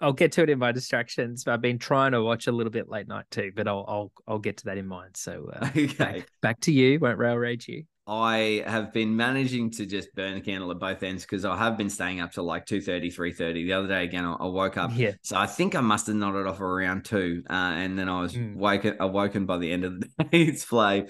I'll 0.00 0.12
get 0.12 0.32
to 0.32 0.42
it 0.42 0.50
in 0.50 0.58
my 0.58 0.72
distractions. 0.72 1.46
I've 1.46 1.60
been 1.60 1.78
trying 1.78 2.12
to 2.12 2.22
watch 2.22 2.46
a 2.46 2.52
little 2.52 2.72
bit 2.72 2.88
late 2.88 3.06
night 3.08 3.26
too, 3.30 3.52
but 3.54 3.68
I'll 3.68 3.84
I'll 3.86 4.12
I'll 4.26 4.38
get 4.38 4.58
to 4.58 4.64
that 4.66 4.78
in 4.78 4.86
mind. 4.86 5.16
So 5.16 5.50
uh, 5.54 5.66
Okay. 5.76 5.86
back, 5.96 6.28
back 6.40 6.60
to 6.60 6.72
you. 6.72 6.98
Won't 6.98 7.18
rail 7.18 7.36
rage 7.36 7.68
you. 7.68 7.84
I 8.06 8.62
have 8.66 8.92
been 8.92 9.16
managing 9.16 9.70
to 9.72 9.86
just 9.86 10.14
burn 10.14 10.34
the 10.34 10.40
candle 10.42 10.70
at 10.70 10.78
both 10.78 11.02
ends 11.02 11.22
because 11.24 11.44
I 11.46 11.56
have 11.56 11.78
been 11.78 11.88
staying 11.88 12.20
up 12.20 12.32
till 12.32 12.44
like 12.44 12.66
2.30, 12.66 13.14
3.30. 13.14 13.52
The 13.54 13.72
other 13.72 13.88
day, 13.88 14.04
again, 14.04 14.24
I, 14.26 14.34
I 14.34 14.46
woke 14.46 14.76
up. 14.76 14.90
Yeah. 14.94 15.12
So 15.22 15.36
I 15.36 15.46
think 15.46 15.74
I 15.74 15.80
must 15.80 16.06
have 16.08 16.16
nodded 16.16 16.46
off 16.46 16.60
around 16.60 17.06
two. 17.06 17.42
Uh, 17.48 17.52
and 17.54 17.98
then 17.98 18.08
I 18.10 18.20
was 18.20 18.34
Mm. 18.34 18.56
woken, 18.56 18.96
awoken 19.00 19.46
by 19.46 19.56
the 19.58 19.72
end 19.72 19.84
of 19.84 20.00
the 20.00 20.24
day's 20.30 20.64
play. 20.66 21.06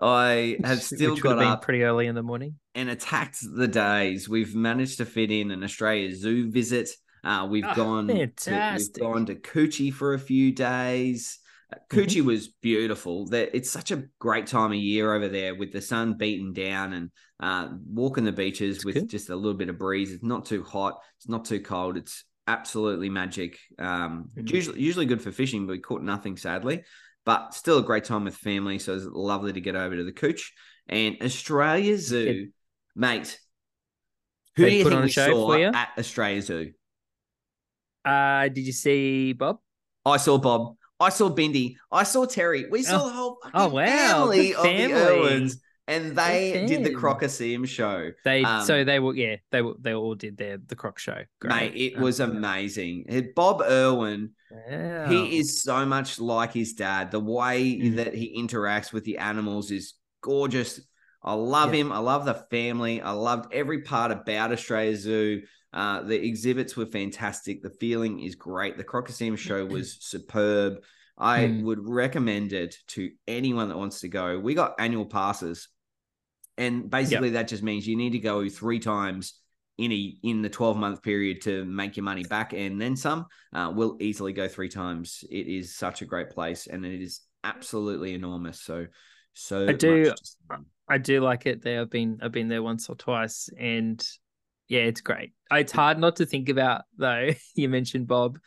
I 0.00 0.56
have 0.64 0.82
still 0.82 1.12
would 1.14 1.22
got 1.22 1.38
have 1.38 1.46
up 1.48 1.62
pretty 1.62 1.82
early 1.82 2.06
in 2.06 2.14
the 2.14 2.22
morning. 2.22 2.54
and 2.74 2.88
attacked 2.88 3.38
the 3.54 3.68
days. 3.68 4.26
We've 4.28 4.54
managed 4.54 4.98
to 4.98 5.04
fit 5.04 5.30
in 5.30 5.50
an 5.50 5.62
Australia 5.62 6.14
Zoo 6.16 6.50
visit. 6.50 6.88
Uh, 7.22 7.46
we've 7.48 7.64
Ah, 7.64 7.74
gone 7.74 8.06
to, 8.08 8.76
we've 8.78 8.92
gone 8.94 9.26
to 9.26 9.34
Coochie 9.36 9.92
for 9.92 10.14
a 10.14 10.18
few 10.18 10.50
days. 10.50 11.38
Mm-hmm. 11.72 11.98
Coochie 11.98 12.24
was 12.24 12.48
beautiful. 12.48 13.26
That 13.28 13.56
it's 13.56 13.70
such 13.70 13.90
a 13.90 14.04
great 14.18 14.46
time 14.46 14.70
of 14.72 14.76
year 14.76 15.14
over 15.14 15.28
there 15.28 15.54
with 15.54 15.72
the 15.72 15.80
sun 15.80 16.16
beating 16.16 16.52
down 16.52 16.92
and 16.92 17.10
uh, 17.40 17.68
walking 17.86 18.24
the 18.24 18.32
beaches 18.32 18.76
It's 18.76 18.84
with 18.84 18.94
good. 18.94 19.08
just 19.10 19.30
a 19.30 19.36
little 19.36 19.56
bit 19.58 19.68
of 19.68 19.78
breeze. 19.78 20.12
It's 20.12 20.22
not 20.24 20.44
too 20.46 20.62
hot. 20.62 20.98
It's 21.18 21.28
not 21.28 21.44
too 21.44 21.60
cold. 21.60 21.96
It's 21.96 22.24
absolutely 22.46 23.08
magic. 23.08 23.58
Um, 23.78 24.28
Mhm. 24.36 24.50
usually 24.52 24.80
usually 24.80 25.06
good 25.06 25.22
for 25.22 25.32
fishing, 25.32 25.66
but 25.66 25.72
we 25.72 25.78
caught 25.80 26.02
nothing 26.02 26.36
sadly. 26.36 26.82
But 27.24 27.54
still 27.54 27.78
a 27.78 27.82
great 27.82 28.04
time 28.04 28.24
with 28.24 28.34
family. 28.36 28.78
So 28.78 28.94
it's 28.94 29.04
lovely 29.06 29.52
to 29.52 29.60
get 29.60 29.76
over 29.76 29.94
to 29.96 30.02
the 30.04 30.12
Cooch 30.12 30.52
and 30.88 31.16
Australia 31.22 31.96
Zoo, 31.96 32.48
mate. 32.96 33.38
Who 34.56 34.64
They 34.64 34.70
do 34.70 34.76
you 34.78 34.82
think 34.84 34.94
on 34.96 35.02
a 35.02 35.04
we 35.04 35.10
show 35.10 35.26
saw 35.30 35.46
for 35.48 35.58
you? 35.58 35.66
at 35.66 35.90
Australia 35.96 36.42
Zoo? 36.42 36.72
Uh, 38.04 38.48
did 38.48 38.66
you 38.66 38.72
see 38.72 39.32
Bob? 39.32 39.58
I 40.04 40.16
saw 40.16 40.36
Bob. 40.38 40.74
I 41.02 41.08
saw 41.10 41.28
Bindi. 41.28 41.74
I 41.90 42.04
saw 42.04 42.24
Terry. 42.24 42.66
We 42.70 42.82
saw 42.82 43.02
Oh. 43.02 43.06
the 43.08 43.12
whole 43.14 43.38
fucking 43.42 43.60
Oh, 43.60 43.68
wow. 43.68 43.86
family 43.86 44.48
Good 44.52 44.56
of 44.56 44.62
the. 44.64 44.94
Irwins, 44.94 45.60
and 45.88 46.16
they 46.16 46.64
did 46.68 46.84
the. 46.84 46.90
Crocoseum 46.94 47.66
show. 47.66 48.10
They 48.24 48.44
Um, 48.44 48.64
so 48.64 48.84
they 48.84 48.98
were 49.00 49.14
yeah 49.14 49.36
they 49.50 49.62
were 49.62 49.74
they 49.80 49.94
all 49.94 50.14
did 50.14 50.36
their 50.36 50.58
the 50.58 50.76
Croc 50.76 50.98
show. 50.98 51.14
Mate, 51.16 51.26
Great. 51.40 51.74
it 51.74 51.96
Um, 51.96 52.02
was 52.02 52.20
amazing. 52.20 53.04
Uh, 53.10 53.22
Bob 53.34 53.62
Irwin, 53.62 54.30
Wow. 54.50 55.08
he 55.08 55.38
is 55.38 55.62
so 55.62 55.84
much 55.84 56.20
like 56.20 56.52
his 56.52 56.74
dad. 56.74 57.10
The 57.10 57.20
way 57.20 57.78
Mm. 57.80 57.96
that 57.96 58.14
he 58.14 58.40
interacts 58.40 58.92
with 58.92 59.04
the 59.04 59.18
animals 59.18 59.70
is 59.70 59.94
gorgeous. 60.22 60.80
I 61.24 61.34
love 61.34 61.74
Yeah. 61.74 61.80
him. 61.82 61.92
I 61.92 61.98
love 61.98 62.24
the 62.24 62.34
family. 62.50 63.00
I 63.00 63.12
loved 63.12 63.52
every 63.52 63.82
part 63.82 64.10
about 64.12 64.52
Australia 64.52 64.96
Zoo. 64.96 65.42
Uh, 65.72 66.02
the 66.02 66.22
exhibits 66.26 66.76
were 66.76 66.86
fantastic. 66.86 67.62
The 67.62 67.70
feeling 67.70 68.20
is 68.20 68.34
great. 68.34 68.76
The 68.76 68.84
Crocoseum 68.84 69.38
show 69.38 69.64
was 69.76 69.96
superb. 70.00 70.82
I 71.18 71.44
Mm. 71.44 71.62
would 71.62 71.86
recommend 71.86 72.52
it 72.52 72.76
to 72.88 73.10
anyone 73.28 73.68
that 73.68 73.78
wants 73.78 74.00
to 74.00 74.08
go. 74.08 74.38
We 74.38 74.54
got 74.54 74.74
annual 74.78 75.06
passes, 75.06 75.68
and 76.58 76.90
basically 76.90 77.30
that 77.30 77.48
just 77.48 77.62
means 77.62 77.86
you 77.86 77.96
need 77.96 78.12
to 78.12 78.18
go 78.18 78.48
three 78.48 78.78
times 78.78 79.34
in 79.78 79.90
a 79.90 80.14
in 80.22 80.42
the 80.42 80.50
12 80.50 80.76
month 80.76 81.02
period 81.02 81.40
to 81.42 81.64
make 81.64 81.96
your 81.96 82.04
money 82.04 82.24
back 82.24 82.52
and 82.52 82.78
then 82.78 82.94
some 82.94 83.24
uh, 83.54 83.72
we'll 83.74 83.96
easily 84.00 84.34
go 84.34 84.46
three 84.46 84.68
times 84.68 85.24
it 85.30 85.46
is 85.48 85.74
such 85.74 86.02
a 86.02 86.04
great 86.04 86.28
place 86.28 86.66
and 86.66 86.84
it 86.84 87.00
is 87.00 87.22
absolutely 87.42 88.12
enormous 88.12 88.60
so 88.60 88.86
so 89.32 89.66
I 89.66 89.72
do-. 89.72 90.12
I 90.88 90.98
do 90.98 91.20
like 91.20 91.46
it 91.46 91.62
there. 91.62 91.80
I've 91.80 91.90
been 91.90 92.18
I've 92.22 92.32
been 92.32 92.48
there 92.48 92.62
once 92.62 92.90
or 92.90 92.96
twice, 92.96 93.48
and 93.58 94.06
yeah, 94.72 94.84
it's 94.84 95.02
great. 95.02 95.32
It's 95.50 95.70
hard 95.70 95.98
not 95.98 96.16
to 96.16 96.24
think 96.24 96.48
about 96.48 96.84
though. 96.96 97.28
You 97.54 97.68
mentioned 97.68 98.08
Bob; 98.08 98.38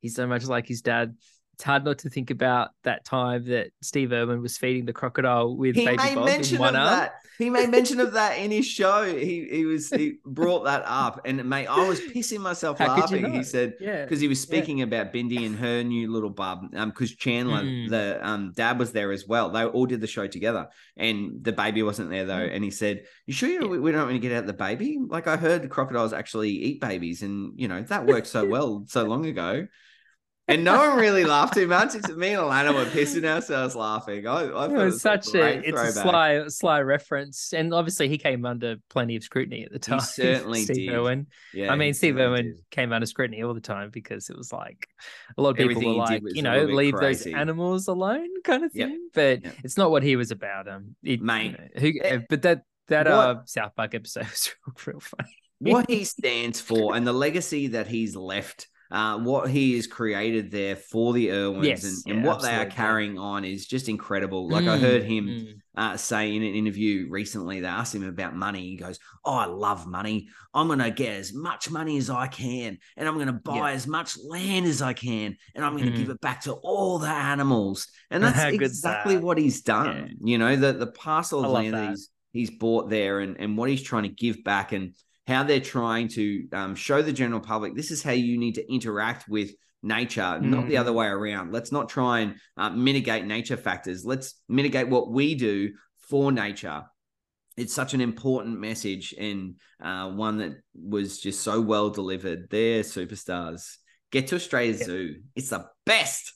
he's 0.00 0.14
so 0.14 0.26
much 0.26 0.44
like 0.44 0.68
his 0.68 0.82
dad. 0.82 1.16
It's 1.60 1.64
hard 1.66 1.84
not 1.84 1.98
to 1.98 2.08
think 2.08 2.30
about 2.30 2.70
that 2.84 3.04
time 3.04 3.44
that 3.48 3.72
Steve 3.82 4.12
Irwin 4.12 4.40
was 4.40 4.56
feeding 4.56 4.86
the 4.86 4.94
crocodile 4.94 5.54
with 5.54 5.76
he 5.76 5.84
baby 5.84 5.98
made 5.98 6.14
Bob 6.14 6.24
mention 6.24 6.56
in 6.56 6.62
of 6.62 6.72
one 6.72 6.74
arm. 6.76 6.86
that 6.90 7.12
he 7.36 7.50
made 7.50 7.68
mention 7.68 8.00
of 8.00 8.12
that 8.14 8.38
in 8.38 8.50
his 8.50 8.66
show 8.66 9.04
he 9.04 9.46
he 9.50 9.66
was 9.66 9.90
he 9.90 10.14
brought 10.24 10.64
that 10.64 10.82
up 10.86 11.20
and 11.26 11.44
mate 11.44 11.66
i 11.66 11.86
was 11.86 12.00
pissing 12.00 12.40
myself 12.40 12.78
How 12.78 12.94
could 12.98 13.10
you 13.10 13.18
laughing 13.26 13.34
he 13.34 13.42
said 13.42 13.74
Yeah, 13.78 14.04
because 14.04 14.20
he 14.20 14.28
was 14.28 14.40
speaking 14.40 14.80
about 14.80 15.12
Bindi 15.12 15.44
and 15.44 15.54
her 15.56 15.82
new 15.82 16.10
little 16.10 16.30
bub. 16.30 16.74
Um, 16.74 16.88
because 16.88 17.14
Chandler, 17.14 17.62
Mm. 17.62 17.90
the 17.90 18.26
um 18.26 18.52
dad 18.56 18.78
was 18.78 18.92
there 18.92 19.12
as 19.12 19.26
well. 19.28 19.50
They 19.50 19.66
all 19.66 19.84
did 19.84 20.00
the 20.00 20.06
show 20.06 20.26
together, 20.26 20.68
and 20.96 21.44
the 21.44 21.52
baby 21.52 21.82
wasn't 21.82 22.08
there 22.08 22.24
though. 22.24 22.46
Mm. 22.48 22.54
And 22.54 22.64
he 22.64 22.70
said, 22.70 23.04
"You 23.26 23.34
sure 23.34 23.50
you, 23.50 23.60
Yeah. 23.60 23.68
we, 23.68 23.78
we 23.80 23.92
don't 23.92 24.04
want 24.08 24.14
to 24.14 24.18
get 24.18 24.32
out 24.32 24.46
the 24.46 24.54
baby? 24.54 24.96
Like 24.98 25.26
I 25.26 25.36
heard 25.36 25.68
crocodiles 25.68 26.14
actually 26.14 26.52
eat 26.52 26.80
babies, 26.80 27.20
and 27.20 27.52
you 27.60 27.68
know 27.68 27.82
that 27.82 28.06
worked 28.06 28.28
so 28.28 28.46
well 28.54 28.84
so 28.88 29.04
long 29.04 29.26
ago." 29.26 29.66
And 30.50 30.64
no 30.64 30.76
one 30.76 30.98
really 30.98 31.24
laughed 31.24 31.54
too 31.54 31.66
much. 31.66 31.94
It's 31.94 32.08
me 32.10 32.30
and 32.34 32.42
Alana 32.42 32.74
were 32.74 32.84
pissing 32.86 33.24
ourselves 33.24 33.74
laughing. 33.74 34.26
I, 34.26 34.42
I 34.44 34.64
It 34.66 34.70
it 34.72 34.74
was 34.74 34.92
was 34.94 35.02
such 35.02 35.34
a 35.34 35.66
it's 35.68 35.80
a 35.80 35.92
sly 35.92 36.46
sly 36.48 36.80
reference, 36.80 37.52
and 37.52 37.72
obviously 37.74 38.08
he 38.08 38.18
came 38.18 38.44
under 38.44 38.76
plenty 38.88 39.16
of 39.16 39.22
scrutiny 39.22 39.64
at 39.64 39.72
the 39.72 39.78
time. 39.78 39.98
He 40.00 40.04
certainly 40.04 40.62
Steve 40.62 40.88
did. 40.88 40.94
Irwin. 40.94 41.26
Yeah, 41.54 41.72
I 41.72 41.76
mean, 41.76 41.94
Steve 41.94 42.16
Irwin 42.18 42.44
did. 42.56 42.70
came 42.70 42.92
under 42.92 43.06
scrutiny 43.06 43.42
all 43.42 43.54
the 43.54 43.60
time 43.60 43.90
because 43.90 44.30
it 44.30 44.36
was 44.36 44.52
like 44.52 44.88
a 45.36 45.42
lot 45.42 45.50
of 45.50 45.56
people 45.56 45.70
Everything 45.72 45.88
were 45.98 46.04
like, 46.04 46.22
you 46.34 46.42
know, 46.42 46.64
leave 46.64 46.94
crazy. 46.94 47.30
those 47.32 47.38
animals 47.40 47.88
alone, 47.88 48.28
kind 48.44 48.64
of 48.64 48.70
Yep. 48.74 48.88
thing. 48.88 49.08
But 49.14 49.44
Yep. 49.44 49.54
it's 49.64 49.76
not 49.76 49.90
what 49.90 50.02
he 50.02 50.16
was 50.16 50.30
about. 50.30 50.68
Um, 50.68 50.96
it, 51.02 51.20
you 51.20 51.26
Mate, 51.26 51.52
know, 51.52 51.80
who, 51.80 51.92
eh, 52.02 52.18
but 52.28 52.42
that 52.42 52.62
that 52.88 53.06
what- 53.06 53.12
uh 53.14 53.36
South 53.46 53.74
Park 53.76 53.94
episode 53.94 54.24
was 54.30 54.50
real, 54.66 54.74
real 54.94 55.00
funny. 55.00 55.30
what 55.60 55.88
he 55.90 56.04
stands 56.04 56.60
for 56.60 56.96
and 56.96 57.06
the 57.06 57.12
legacy 57.12 57.68
that 57.68 57.86
he's 57.86 58.16
left, 58.16 58.66
uh, 58.90 59.18
what 59.18 59.50
he 59.50 59.76
has 59.76 59.86
created 59.86 60.50
there 60.50 60.76
for 60.76 61.12
the 61.12 61.30
Irwins 61.32 61.66
Yes, 61.66 61.84
and, 61.84 62.02
yeah, 62.06 62.14
and 62.14 62.24
what 62.24 62.42
they 62.42 62.56
are 62.56 62.66
carrying 62.66 63.18
on 63.18 63.44
is 63.44 63.66
just 63.66 63.88
incredible. 63.88 64.48
Like 64.48 64.66
I 64.66 64.76
Mm, 64.76 64.80
heard 64.80 65.02
him 65.04 65.24
mm. 65.28 65.60
uh, 65.76 65.96
say 65.96 66.34
in 66.34 66.42
an 66.42 66.54
interview 66.54 67.06
recently, 67.08 67.60
they 67.60 67.68
asked 67.68 67.94
him 67.94 68.02
about 68.06 68.34
money. 68.34 68.62
He 68.62 68.76
goes, 68.76 68.98
Oh, 69.24 69.34
I 69.34 69.44
love 69.46 69.86
money. 69.86 70.28
I'm 70.52 70.66
going 70.66 70.80
to 70.80 70.90
get 70.90 71.14
as 71.16 71.32
much 71.32 71.70
money 71.70 71.98
as 71.98 72.10
I 72.10 72.26
can, 72.26 72.78
and 72.96 73.08
I'm 73.08 73.14
going 73.14 73.26
to 73.28 73.32
buy 73.32 73.70
Yeah. 73.70 73.74
as 73.74 73.86
much 73.86 74.16
land 74.18 74.66
as 74.66 74.82
I 74.82 74.92
can, 74.92 75.36
and 75.54 75.64
I'm 75.64 75.72
going 75.72 75.84
to 75.84 75.90
Mhm. 75.90 75.96
give 75.96 76.10
it 76.10 76.20
back 76.20 76.42
to 76.42 76.52
all 76.54 76.98
the 76.98 77.08
animals. 77.08 77.86
And 78.10 78.22
that's 78.24 78.44
exactly 78.50 79.16
that? 79.16 79.24
what 79.24 79.38
he's 79.38 79.62
done. 79.62 80.16
You 80.20 80.38
know, 80.38 80.56
the, 80.56 80.72
the 80.72 80.86
parcel 80.88 81.44
of 81.44 81.50
land 81.50 81.78
that 81.78 81.82
that. 81.82 81.90
he's, 81.90 82.08
he's 82.32 82.50
bought 82.50 82.90
there 82.90 83.20
and, 83.20 83.36
and 83.40 83.56
what 83.56 83.70
he's 83.70 83.82
trying 83.82 84.02
to 84.04 84.08
give 84.08 84.42
back 84.44 84.72
and 84.72 84.94
how 85.30 85.42
they're 85.44 85.60
trying 85.60 86.08
to 86.08 86.48
um, 86.52 86.74
show 86.74 87.00
the 87.02 87.12
general 87.12 87.40
public 87.40 87.74
this 87.74 87.90
is 87.90 88.02
how 88.02 88.10
you 88.12 88.36
need 88.38 88.56
to 88.56 88.72
interact 88.72 89.28
with 89.28 89.50
nature, 89.82 90.38
not 90.40 90.68
the 90.68 90.74
Mm. 90.74 90.80
other 90.80 90.92
way 90.92 91.06
around. 91.06 91.52
Let's 91.52 91.72
not 91.72 91.88
try 91.88 92.20
and 92.20 92.34
uh, 92.58 92.68
mitigate 92.70 93.24
nature 93.24 93.56
factors. 93.56 94.04
Let's 94.04 94.34
mitigate 94.48 94.88
what 94.88 95.10
we 95.10 95.34
do 95.34 95.70
for 96.08 96.30
nature. 96.32 96.82
It's 97.56 97.72
such 97.72 97.94
an 97.94 98.00
important 98.00 98.58
message 98.60 99.14
and 99.18 99.54
uh, 99.82 100.10
one 100.10 100.36
that 100.38 100.52
was 100.74 101.18
just 101.20 101.40
so 101.42 101.60
well 101.60 101.88
delivered. 101.90 102.48
They're 102.50 102.82
superstars. 102.82 103.76
Get 104.12 104.26
to 104.28 104.34
Australia 104.36 104.72
Yep. 104.76 104.86
Zoo. 104.86 105.14
It's 105.36 105.48
the 105.50 105.66
best. 105.86 106.34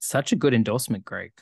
Such 0.00 0.32
a 0.32 0.36
good 0.36 0.54
endorsement, 0.54 1.04
Greg. 1.04 1.32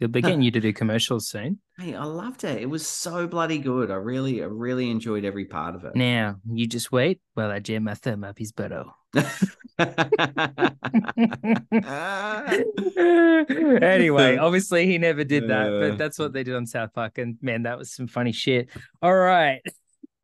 They'll 0.00 0.08
be 0.08 0.22
getting 0.22 0.42
you 0.42 0.50
to 0.50 0.60
do 0.60 0.72
commercials 0.72 1.28
soon. 1.28 1.60
Hey, 1.78 1.94
I 1.94 2.04
loved 2.04 2.44
it. 2.44 2.62
It 2.62 2.70
was 2.70 2.86
so 2.86 3.26
bloody 3.26 3.58
good. 3.58 3.90
I 3.90 3.96
really, 3.96 4.42
I 4.42 4.46
really 4.46 4.90
enjoyed 4.90 5.24
every 5.24 5.44
part 5.44 5.74
of 5.74 5.84
it. 5.84 5.94
Now 5.94 6.36
you 6.50 6.66
just 6.66 6.90
wait 6.90 7.20
while 7.34 7.50
I 7.50 7.60
jam 7.60 7.84
my 7.84 7.94
thumb 7.94 8.24
up 8.24 8.38
his 8.38 8.52
butthole. 8.52 8.92
anyway, 13.82 14.36
obviously 14.36 14.86
he 14.86 14.98
never 14.98 15.24
did 15.24 15.48
that, 15.48 15.78
but 15.80 15.98
that's 15.98 16.18
what 16.18 16.32
they 16.32 16.42
did 16.42 16.54
on 16.54 16.66
South 16.66 16.92
Park, 16.94 17.18
and 17.18 17.36
man, 17.42 17.64
that 17.64 17.78
was 17.78 17.92
some 17.92 18.06
funny 18.06 18.32
shit. 18.32 18.68
All 19.02 19.14
right. 19.14 19.60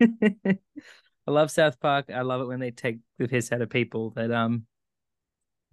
I 0.01 1.33
love 1.33 1.51
South 1.51 1.81
Park. 1.81 2.11
I 2.15 2.23
love 2.23 2.41
it 2.41 2.47
when 2.47 2.61
they 2.61 2.71
take 2.71 2.99
the 3.19 3.29
piss 3.29 3.51
out 3.51 3.63
of 3.63 3.71
people 3.71 4.11
that 4.11 4.31
um 4.31 4.67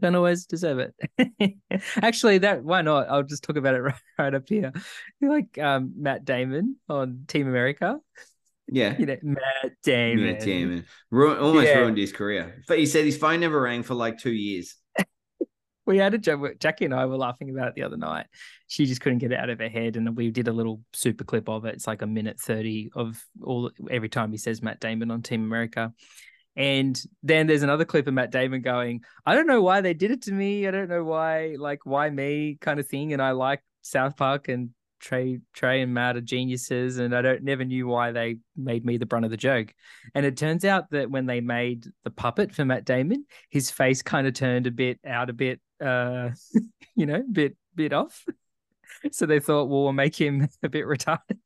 don't 0.04 0.16
always 0.16 0.46
deserve 0.46 0.80
it. 1.18 1.56
Actually, 1.96 2.40
that 2.40 2.62
why 2.64 2.82
not? 2.82 3.10
I'll 3.10 3.24
just 3.24 3.44
talk 3.44 3.56
about 3.56 3.74
it 3.74 3.80
right, 3.82 3.96
right 4.20 4.36
up 4.36 4.44
here. 4.48 4.74
Like 5.22 5.58
um 5.58 5.94
Matt 5.98 6.26
Damon 6.26 6.76
on 6.90 7.24
Team 7.28 7.48
America. 7.48 8.00
yeah. 8.68 8.96
You 9.00 9.06
know, 9.06 9.18
Matt 9.24 9.72
Damon. 9.84 10.38
Damn 10.44 10.72
it. 10.80 10.86
Ru- 11.10 11.40
almost 11.40 11.68
Yeah. 11.68 11.80
ruined 11.80 11.98
his 11.98 12.12
career. 12.12 12.62
But 12.68 12.80
he 12.80 12.86
said 12.86 13.06
his 13.06 13.18
phone 13.18 13.40
never 13.40 13.62
rang 13.62 13.82
for 13.84 13.94
like 13.96 14.20
two 14.20 14.34
years. 14.34 14.76
We 15.86 15.98
had 15.98 16.14
a 16.14 16.18
joke. 16.18 16.60
Jackie 16.60 16.86
and 16.86 16.94
I 16.94 17.06
were 17.08 17.18
laughing 17.18 17.50
about 17.50 17.68
it 17.68 17.76
the 17.76 17.84
other 17.84 17.98
night. 17.98 18.28
She 18.68 18.86
just 18.86 19.02
couldn't 19.02 19.18
get 19.18 19.34
it 19.34 19.38
out 19.38 19.50
of 19.50 19.60
her 19.60 19.68
head, 19.68 19.98
and 19.98 20.16
we 20.16 20.32
did 20.32 20.48
a 20.48 20.54
little 20.54 20.80
super 20.94 21.26
clip 21.26 21.50
of 21.50 21.66
it. 21.66 21.76
It's 21.76 21.88
like 21.88 22.02
a 22.02 22.08
minute 22.08 22.40
thirty 22.40 22.90
of 22.96 23.22
all 23.44 23.70
every 23.92 24.08
time 24.08 24.32
he 24.32 24.38
says 24.38 24.62
Matt 24.62 24.80
Damon 24.80 25.12
on 25.12 25.22
Team 25.24 25.44
America. 25.44 25.92
And 26.56 27.02
then 27.24 27.48
there's 27.48 27.64
another 27.64 27.86
clip 27.86 28.08
of 28.08 28.14
Matt 28.14 28.32
Damon 28.32 28.62
going, 28.62 29.04
"I 29.26 29.36
don't 29.36 29.48
know 29.48 29.62
why 29.62 29.82
they 29.82 29.94
did 29.94 30.12
it 30.12 30.24
to 30.24 30.32
me. 30.32 30.68
I 30.68 30.72
don't 30.72 30.90
know 30.90 31.04
why, 31.04 31.56
like 31.58 31.86
why 31.86 32.10
me, 32.10 32.58
kind 32.62 32.80
of 32.80 32.88
thing." 32.88 33.14
And 33.14 33.22
I 33.22 33.32
like 33.32 33.62
South 33.82 34.16
Park 34.16 34.50
and 34.50 34.70
Trey, 35.04 35.42
Trey 35.52 35.82
and 35.82 35.94
Matt 35.94 36.16
are 36.16 36.22
geniuses, 36.22 36.98
and 36.98 37.14
I 37.14 37.22
don't 37.22 37.44
never 37.44 37.66
knew 37.66 37.88
why 37.88 38.12
they 38.12 38.38
made 38.56 38.86
me 38.86 38.98
the 38.98 39.06
brunt 39.06 39.26
of 39.26 39.32
the 39.32 39.38
joke. 39.38 39.74
And 40.16 40.26
it 40.26 40.38
turns 40.38 40.64
out 40.64 40.90
that 40.92 41.12
when 41.12 41.26
they 41.26 41.42
made 41.42 41.88
the 42.06 42.10
puppet 42.10 42.56
for 42.56 42.64
Matt 42.64 42.86
Damon, 42.86 43.26
his 43.50 43.70
face 43.70 44.02
kind 44.02 44.28
of 44.28 44.34
turned 44.34 44.66
a 44.66 44.72
bit 44.72 45.00
out, 45.06 45.30
a 45.30 45.34
bit, 45.34 45.60
uh, 45.84 46.30
you 46.96 47.06
know, 47.06 47.22
bit 47.30 47.58
bit 47.76 47.94
off. 47.94 48.26
So 49.12 49.26
they 49.26 49.40
thought, 49.40 49.68
well, 49.68 49.84
we'll 49.84 49.92
make 49.92 50.16
him 50.16 50.48
a 50.64 50.70
bit 50.70 50.86
retarded. 50.86 51.38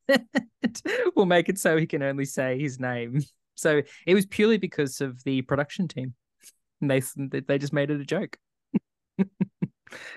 we'll 1.16 1.26
make 1.26 1.50
it 1.50 1.58
so 1.58 1.78
he 1.78 1.88
can 1.88 2.04
only 2.04 2.26
say 2.26 2.60
his 2.60 2.80
name. 2.80 3.22
So 3.58 3.82
it 4.06 4.14
was 4.16 4.26
purely 4.26 4.58
because 4.58 5.02
of 5.02 5.24
the 5.24 5.42
production 5.42 5.88
team. 5.88 6.14
And 6.80 6.90
they 6.90 7.02
they 7.42 7.58
just 7.58 7.74
made 7.74 7.90
it 7.90 8.00
a 8.00 8.06
joke. 8.06 8.38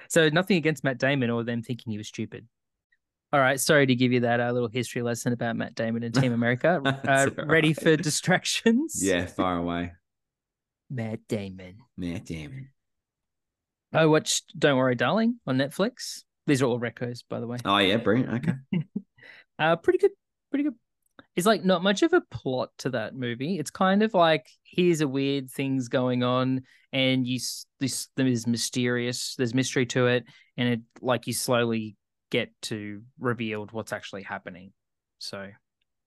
So 0.09 0.29
nothing 0.29 0.57
against 0.57 0.85
Matt 0.85 0.99
Damon 0.99 1.31
or 1.31 1.45
them 1.45 1.63
thinking 1.63 1.93
he 1.93 1.99
was 1.99 2.09
stupid. 2.09 2.47
All 3.33 3.41
right, 3.41 3.61
sorry 3.61 3.87
to 3.87 3.95
give 3.95 4.13
you 4.13 4.21
that 4.21 4.41
uh, 4.41 4.51
little 4.51 4.69
history 4.69 5.03
lesson 5.03 5.33
about 5.33 5.55
Matt 5.57 5.77
Damon 5.77 6.03
and 6.03 6.15
Team 6.15 6.33
America. 6.33 6.81
Uh, 7.07 7.31
all 7.39 7.45
ready 7.47 7.73
for 7.73 7.97
distractions? 7.97 9.01
Yeah, 9.01 9.27
far 9.27 9.57
away. 9.57 9.93
Matt 10.91 11.21
Damon. 11.29 11.77
Matt 11.97 12.25
Damon. 12.25 12.71
I 13.93 14.07
watched 14.07 14.59
Don't 14.59 14.77
Worry, 14.77 14.97
Darling 14.97 15.39
on 15.47 15.57
Netflix. 15.57 16.25
These 16.47 16.63
are 16.63 16.67
all 16.67 16.81
recos, 16.81 17.23
by 17.29 17.39
the 17.39 17.47
way. 17.47 17.59
Oh 17.65 17.79
yeah, 17.79 17.97
brilliant. 17.97 18.49
Okay. 18.49 18.85
Uh, 19.59 19.77
pretty 19.77 19.99
good, 19.99 20.13
pretty 20.51 20.65
good. 20.65 20.75
It's 21.37 21.47
like 21.47 21.65
not 21.65 21.83
much 21.83 22.03
of 22.03 22.13
a 22.13 22.21
plot 22.21 22.71
to 22.79 22.91
that 22.91 23.15
movie. 23.15 23.59
It's 23.59 23.71
kind 23.71 24.03
of 24.03 24.15
like 24.15 24.47
here's 24.63 25.01
a 25.01 25.09
weird 25.09 25.51
things 25.51 25.89
going 25.89 26.23
on, 26.23 26.63
and 26.93 27.27
you 27.27 27.39
this 27.79 28.09
there's 28.17 28.47
mysterious, 28.47 29.35
there's 29.37 29.55
mystery 29.55 29.87
to 29.87 30.07
it, 30.07 30.25
and 30.57 30.69
it 30.69 30.81
like 31.01 31.27
you 31.27 31.33
slowly 31.33 31.97
get 32.31 32.53
to 32.63 33.03
revealed 33.19 33.73
what's 33.73 33.93
actually 33.93 34.23
happening. 34.23 34.73
So 35.19 35.49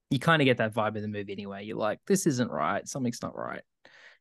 you 0.09 0.19
kind 0.19 0.41
of 0.41 0.45
get 0.45 0.57
that 0.57 0.74
vibe 0.74 0.95
of 0.95 1.01
the 1.01 1.07
movie 1.07 1.34
anyway. 1.34 1.65
You're 1.65 1.78
like, 1.78 1.99
this 2.05 2.28
isn't 2.28 2.51
right. 2.51 2.88
Something's 2.88 3.21
not 3.21 3.38
right. 3.38 3.61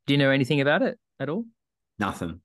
Do 0.06 0.14
you 0.14 0.18
know 0.18 0.30
anything 0.30 0.60
about 0.60 0.82
it 0.82 0.98
at 1.20 1.28
all? 1.28 1.44
Nothing. 1.98 2.40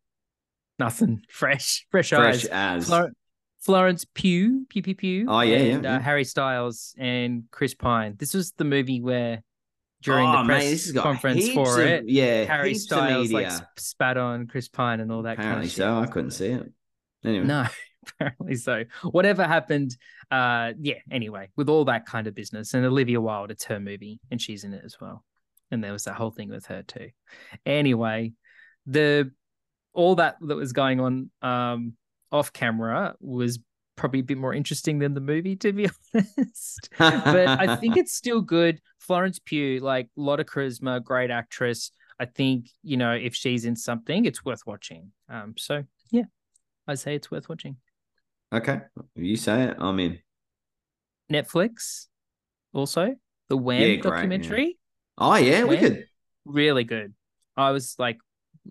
Nothing. 0.79 1.21
Fresh, 1.29 1.87
fresh, 1.89 2.09
Fresh 2.09 2.45
eyes. 2.45 2.45
as. 2.45 2.87
Flor- 2.87 3.11
Florence 3.59 4.05
Pugh, 4.13 4.65
Pew 4.69 4.81
Pew 4.81 4.95
Pew. 4.95 5.25
Oh, 5.27 5.41
yeah, 5.41 5.57
yeah, 5.57 5.75
and, 5.75 5.85
uh. 5.85 5.99
Harry 5.99 6.23
Styles 6.23 6.93
and 6.97 7.43
Chris 7.51 7.73
Pine. 7.73 8.15
This 8.17 8.33
was 8.33 8.51
the 8.53 8.63
movie 8.63 9.01
where 9.01 9.43
during 10.01 10.27
oh, 10.27 10.43
the 10.43 10.45
press 10.45 10.63
this 10.63 10.91
conference 10.91 11.49
for 11.49 11.81
of- 11.81 11.87
it, 11.87 12.03
Yeah, 12.07 12.45
Harry 12.45 12.75
Styles 12.75 13.31
like 13.31 13.51
spat 13.77 14.17
on 14.17 14.47
Chris 14.47 14.67
Pine 14.67 14.99
and 14.99 15.11
all 15.11 15.23
that 15.23 15.39
Apparently 15.39 15.67
kind 15.67 15.67
of 15.67 15.71
so. 15.71 15.99
I 15.99 16.05
couldn't 16.05 16.31
see 16.31 16.47
it. 16.47 16.71
Anyway. 17.25 17.45
No, 17.45 17.65
apparently 18.07 18.55
so. 18.55 18.83
Whatever 19.03 19.43
happened, 19.43 19.97
uh, 20.31 20.73
yeah. 20.79 20.99
Anyway, 21.11 21.49
with 21.55 21.67
all 21.67 21.85
that 21.85 22.05
kind 22.05 22.27
of 22.27 22.35
business, 22.35 22.73
and 22.73 22.85
Olivia 22.85 23.19
Wilde, 23.19 23.51
it's 23.51 23.65
her 23.65 23.79
movie, 23.79 24.19
and 24.29 24.41
she's 24.41 24.63
in 24.63 24.73
it 24.73 24.83
as 24.85 24.97
well. 25.01 25.23
And 25.71 25.83
there 25.83 25.91
was 25.91 26.05
that 26.05 26.13
whole 26.13 26.31
thing 26.31 26.49
with 26.49 26.67
her 26.67 26.83
too. 26.83 27.09
Anyway, 27.65 28.33
the 28.85 29.31
all 29.93 30.15
that 30.15 30.37
that 30.41 30.55
was 30.55 30.73
going 30.73 30.99
on 30.99 31.31
um 31.41 31.93
off 32.31 32.53
camera 32.53 33.15
was 33.19 33.59
probably 33.95 34.19
a 34.19 34.23
bit 34.23 34.37
more 34.37 34.53
interesting 34.53 34.99
than 34.99 35.13
the 35.13 35.21
movie, 35.21 35.55
to 35.57 35.73
be 35.73 35.89
honest. 36.13 36.89
but 36.97 37.47
I 37.47 37.75
think 37.77 37.97
it's 37.97 38.13
still 38.13 38.41
good. 38.41 38.81
Florence 38.99 39.39
Pugh, 39.39 39.79
like 39.79 40.07
a 40.17 40.21
lot 40.21 40.39
of 40.39 40.45
charisma, 40.45 41.03
great 41.03 41.31
actress. 41.31 41.91
I 42.19 42.25
think 42.25 42.69
you 42.83 42.97
know 42.97 43.11
if 43.13 43.35
she's 43.35 43.65
in 43.65 43.75
something, 43.75 44.25
it's 44.25 44.43
worth 44.43 44.65
watching. 44.65 45.11
Um, 45.29 45.55
so 45.57 45.83
yeah, 46.11 46.23
I 46.87 46.95
say 46.95 47.15
it's 47.15 47.31
worth 47.31 47.49
watching. 47.49 47.77
okay. 48.51 48.81
You 49.15 49.35
say 49.37 49.63
it, 49.63 49.77
I'm 49.79 49.99
in. 49.99 50.19
Netflix, 51.31 52.07
also 52.73 53.15
the 53.49 53.57
Wham 53.57 53.79
Yeah, 53.81 53.95
great, 53.95 54.03
yeah. 54.03 54.09
documentary, 54.11 54.77
Oh 55.17 55.35
yeah, 55.35 55.63
When? 55.63 55.69
wicked. 55.69 56.05
really 56.45 56.83
good. 56.83 57.13
I 57.55 57.71
was 57.71 57.95
like, 57.97 58.17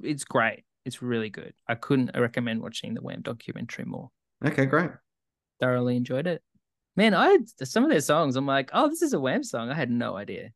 it's 0.02 0.24
great. 0.24 0.64
It's 0.86 1.02
really 1.02 1.30
good. 1.30 1.52
I 1.68 1.74
couldn't 1.74 2.12
recommend 2.16 2.62
watching 2.62 2.94
the 2.94 3.02
Wham 3.02 3.20
documentary 3.20 3.84
more. 3.84 4.10
Okay, 4.44 4.66
great. 4.66 4.90
Thoroughly 5.60 5.96
enjoyed 5.96 6.26
it. 6.28 6.42
Man, 6.94 7.12
I 7.12 7.28
had 7.30 7.48
some 7.68 7.82
of 7.84 7.90
their 7.90 8.00
songs. 8.00 8.36
I'm 8.36 8.46
like, 8.46 8.70
oh, 8.72 8.88
this 8.88 9.02
is 9.02 9.12
a 9.12 9.20
Wham 9.20 9.42
song. 9.42 9.68
I 9.68 9.74
had 9.74 9.90
no 9.90 10.16
idea. 10.16 10.50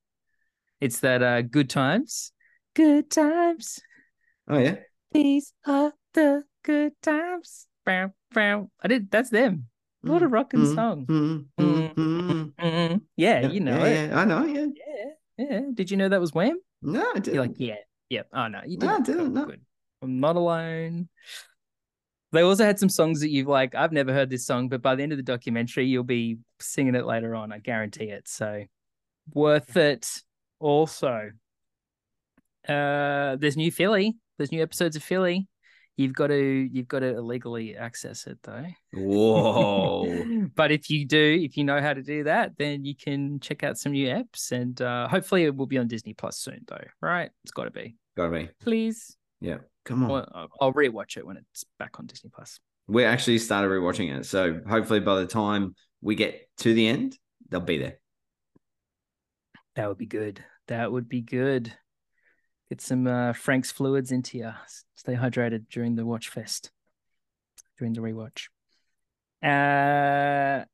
It's 0.81 1.01
that 1.01 1.23
uh, 1.23 1.43
"Good 1.43 1.69
Times." 1.69 2.33
Good 2.75 3.11
times. 3.11 3.81
Oh 4.49 4.59
yeah. 4.59 4.77
These 5.13 5.53
are 5.67 5.93
the 6.15 6.45
good 6.63 6.93
times. 7.03 7.67
Bow, 7.85 8.13
bow. 8.33 8.71
I 8.81 8.87
did. 8.87 9.11
That's 9.11 9.31
them. 9.31 9.67
What 10.03 10.23
a 10.23 10.29
rocking 10.29 10.61
Mm, 10.61 10.75
song. 10.75 11.07
mm, 11.07 11.47
mm, 11.59 11.95
mm. 11.95 12.53
Mm, 12.55 13.01
yeah, 13.17 13.49
you 13.49 13.59
know 13.61 13.77
yeah, 13.85 13.85
it. 13.87 14.11
yeah, 14.11 14.19
I 14.21 14.25
know. 14.25 14.45
Yeah. 14.47 14.67
Yeah, 15.37 15.47
yeah. 15.51 15.61
Did 15.75 15.91
you 15.91 15.97
know 15.97 16.09
that 16.09 16.21
was 16.21 16.33
Wham? 16.33 16.59
No, 16.81 17.05
I 17.11 17.15
didn't. 17.19 17.35
You're 17.35 17.43
like, 17.47 17.57
yeah, 17.59 17.83
yeah. 18.09 18.23
Oh 18.33 18.47
no, 18.47 18.61
you 18.65 18.79
No, 18.79 18.87
I 18.89 19.01
didn't. 19.01 19.05
didn't, 19.19 19.35
no. 19.35 19.45
Good. 19.47 19.61
I'm 20.03 20.21
not 20.21 20.37
alone. 20.37 21.09
They 22.33 22.43
also 22.43 22.65
had 22.65 22.79
some 22.79 22.89
songs 22.89 23.21
that 23.21 23.31
you've 23.31 23.49
like. 23.49 23.75
I've 23.75 23.93
never 23.93 24.13
heard 24.13 24.31
this 24.31 24.47
song, 24.47 24.69
but 24.69 24.83
by 24.83 24.95
the 24.95 25.03
end 25.03 25.13
of 25.13 25.19
the 25.19 25.25
documentary, 25.25 25.87
you'll 25.87 26.05
be 26.05 26.39
singing 26.61 26.95
it 26.95 27.05
later 27.05 27.35
on. 27.35 27.53
I 27.53 27.59
guarantee 27.59 28.11
it. 28.11 28.29
So 28.29 28.65
worth 29.35 29.77
it. 29.77 30.09
Also, 30.61 31.31
uh, 32.69 33.37
there's 33.37 33.57
new 33.57 33.73
Philly. 33.73 34.17
There's 34.39 34.53
new 34.53 34.63
episodes 34.63 34.97
of 34.97 35.03
Philly. 35.03 35.49
You've 35.97 36.15
got 36.15 36.29
to 36.29 36.69
you've 36.73 36.89
got 36.89 37.01
to 37.01 37.17
illegally 37.17 37.77
access 37.77 38.27
it 38.27 38.39
though. 38.43 38.65
Whoa. 38.95 40.49
but 40.55 40.73
if 40.73 40.89
you 40.89 41.05
do, 41.05 41.41
if 41.43 41.57
you 41.57 41.65
know 41.65 41.81
how 41.81 41.93
to 41.93 42.03
do 42.03 42.25
that, 42.25 42.53
then 42.57 42.85
you 42.85 42.95
can 42.95 43.39
check 43.41 43.65
out 43.65 43.77
some 43.77 43.93
new 43.93 44.09
apps, 44.09 44.53
and 44.53 44.81
uh, 44.81 45.09
hopefully 45.09 45.45
it 45.45 45.55
will 45.55 45.67
be 45.67 45.77
on 45.79 45.89
Disney 45.89 46.15
Plus 46.15 46.39
soon, 46.39 46.65
though. 46.69 46.85
Right? 47.03 47.31
It's 47.45 47.53
got 47.53 47.65
to 47.65 47.71
be. 47.71 47.97
Gotta 48.17 48.31
be. 48.31 48.49
Please. 48.63 49.17
Yeah. 49.41 49.59
Come 49.91 50.05
on. 50.05 50.09
Well, 50.11 50.29
I'll- 50.33 50.49
I'll 50.61 50.73
rewatch 50.73 51.17
it 51.17 51.27
when 51.27 51.37
it's 51.37 51.65
back 51.79 51.99
on 51.99 52.07
Disney 52.07 52.31
Plus. 52.35 52.61
We 52.87 53.05
actually 53.05 53.39
started 53.39 53.69
rewatching 53.69 54.17
it. 54.17 54.25
So 54.25 54.61
hopefully 54.69 55.01
by 55.01 55.21
the 55.21 55.27
time 55.27 55.75
we 56.01 56.15
get 56.15 56.49
to 56.59 56.73
the 56.75 56.87
end, 56.89 57.19
they'll 57.49 57.61
be 57.61 57.79
there. 57.79 57.99
That 59.77 59.89
would 59.89 59.99
be 59.99 60.07
good. 60.07 60.45
That 60.69 60.91
would 60.91 61.09
be 61.09 61.21
good. 61.21 61.73
Get 62.69 62.81
some 62.81 63.07
uh, 63.07 63.33
Frank's 63.33 63.71
fluids 63.73 64.13
into 64.13 64.39
you. 64.39 64.53
Stay 64.95 65.15
hydrated 65.15 65.67
during 65.71 65.97
the 65.97 66.07
watch 66.07 66.29
fest, 66.29 66.71
during 67.79 67.93
the 67.95 68.01
rewatch. 68.01 68.47
Uh, 69.43 70.65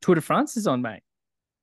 Tour 0.00 0.14
de 0.16 0.20
France 0.20 0.56
is 0.56 0.66
on, 0.66 0.82
mate. 0.82 1.02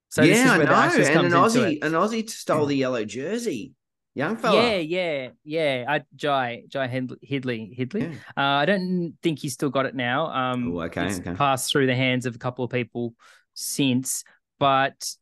So 0.10 0.22
this 0.22 0.38
is 0.39 0.45
yeah, 0.45 0.53
I 0.53 0.58
where 0.58 0.68
the 0.68 0.74
Ashes 0.74 1.10
know. 1.10 1.14
And 1.16 1.26
an 1.26 1.32
comes 1.34 1.56
into 1.56 1.68
Aussie, 1.68 1.84
an 1.84 1.91
Aussie 1.93 2.30
stole 2.30 2.66
the 2.66 2.76
yellow 2.76 3.06
jersey. 3.06 3.74
Young 4.16 4.38
fella. 4.38 4.61
Yeah, 4.61 4.78
yeah, 4.78 5.30
yeah. 5.43 5.86
I 5.88 6.01
Jai 6.16 6.63
Jai 6.70 6.88
Hindley 6.88 7.18
Hindley. 7.22 7.76
Yeah. 8.01 8.07
Uh, 8.38 8.41
I 8.61 8.66
don't 8.66 9.13
think 9.22 9.39
he's 9.39 9.53
still 9.53 9.70
got 9.70 9.86
it 9.86 9.93
now. 9.93 10.28
Um, 10.28 10.72
Oh, 10.74 10.82
okay, 10.84 11.07
it's 11.07 11.20
okay. 11.20 11.34
passed 11.34 11.70
through 11.70 11.88
the 11.88 11.95
hands 11.95 12.26
of 12.26 12.34
a 12.34 12.38
couple 12.38 12.63
of 12.63 12.72
people 12.72 13.13
since, 13.53 14.24
but 14.57 15.13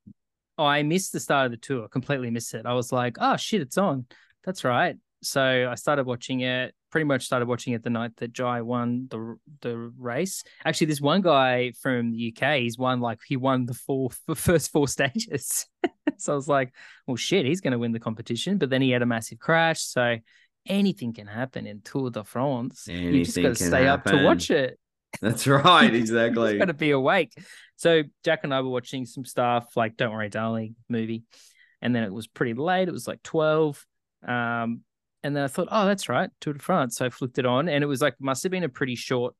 I 0.60 0.84
missed 0.84 1.12
the 1.12 1.20
start 1.20 1.48
of 1.48 1.52
the 1.52 1.58
tour. 1.58 1.88
Completely 1.88 2.30
missed 2.30 2.54
it. 2.54 2.68
I 2.68 2.74
was 2.74 2.92
like, 2.92 3.18
oh 3.20 3.36
shit, 3.36 3.62
it's 3.62 3.80
on. 3.80 4.06
That's 4.46 4.64
right. 4.64 4.96
So 5.24 5.68
I 5.72 5.76
started 5.76 6.06
watching 6.06 6.42
it. 6.42 6.76
Pretty 6.94 7.06
much 7.06 7.26
started 7.26 7.48
watching 7.48 7.74
it 7.74 7.84
the 7.84 7.90
night 7.90 8.16
that 8.18 8.34
Jai 8.34 8.62
won 8.62 9.08
the 9.10 9.38
the 9.62 9.76
race. 9.98 10.44
Actually, 10.64 10.86
this 10.86 11.02
one 11.02 11.22
guy 11.22 11.72
from 11.82 12.12
the 12.12 12.32
UK, 12.32 12.60
he's 12.60 12.78
won 12.78 13.02
like 13.02 13.18
he 13.26 13.36
won 13.36 13.66
the 13.66 13.74
four 13.74 14.12
the 14.28 14.36
first 14.36 14.72
four 14.72 14.88
stages. 14.88 15.66
so 16.18 16.34
I 16.34 16.36
was 16.36 16.48
like, 16.48 16.72
well, 17.08 17.18
shit, 17.18 17.48
he's 17.48 17.62
going 17.62 17.72
to 17.72 17.80
win 17.80 17.94
the 17.94 18.00
competition. 18.00 18.60
But 18.60 18.70
then 18.70 18.84
he 18.84 18.92
had 18.92 19.02
a 19.02 19.08
massive 19.08 19.40
crash. 19.40 19.82
So 19.82 20.18
anything 20.68 21.14
can 21.14 21.26
happen 21.26 21.66
in 21.66 21.82
Tour 21.82 22.12
de 22.12 22.24
France. 22.24 22.88
you 22.88 23.26
just 23.26 23.42
got 23.42 23.56
to 23.56 23.56
stay 23.56 23.88
up 23.88 24.04
to 24.04 24.24
watch 24.24 24.52
it. 24.52 24.78
That's 25.20 25.48
right. 25.48 25.92
exactly. 25.96 26.54
You 26.54 26.60
got 26.60 26.66
to 26.66 26.76
be 26.76 26.92
awake. 26.92 27.34
So 27.76 28.04
Jack 28.24 28.42
and 28.44 28.54
I 28.54 28.62
were 28.62 28.70
watching 28.70 29.08
some 29.08 29.26
stuff 29.26 29.76
like 29.76 29.98
"Don't 29.98 30.12
Worry, 30.12 30.30
Darling" 30.30 30.76
movie, 30.90 31.24
and 31.82 31.96
then 31.96 32.04
it 32.04 32.14
was 32.14 32.28
pretty 32.28 32.54
late. 32.54 32.88
It 32.88 32.94
was 32.94 33.08
like 33.08 33.24
twelve. 33.24 33.84
Um, 34.28 34.82
and 35.24 35.36
then 35.36 35.44
I 35.44 35.48
thought, 35.48 35.70
oh, 35.72 35.86
that's 35.86 36.10
right, 36.10 36.30
Tour 36.42 36.54
de 36.54 36.60
France. 36.60 36.98
So 36.98 37.06
I 37.06 37.10
flicked 37.10 37.38
it 37.40 37.46
on, 37.46 37.70
and 37.70 37.84
it 37.84 37.88
was 37.88 38.02
like 38.02 38.16
must 38.20 38.44
have 38.44 38.52
been 38.52 38.64
a 38.64 38.70
pretty 38.70 38.96
short 38.96 39.36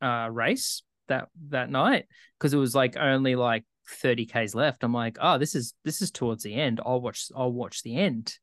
uh 0.00 0.28
race 0.30 0.82
that 1.08 1.28
that 1.48 1.70
night 1.70 2.06
because 2.38 2.52
it 2.52 2.58
was 2.58 2.74
like 2.74 2.96
only 2.96 3.36
like 3.36 3.64
30 3.88 4.26
k's 4.26 4.54
left. 4.54 4.84
I'm 4.84 4.92
like, 4.92 5.18
oh, 5.20 5.38
this 5.38 5.54
is 5.54 5.74
this 5.84 6.02
is 6.02 6.10
towards 6.10 6.42
the 6.42 6.54
end. 6.54 6.80
I'll 6.84 7.00
watch 7.00 7.28
I'll 7.34 7.52
watch 7.52 7.82
the 7.82 7.96
end. 7.96 8.38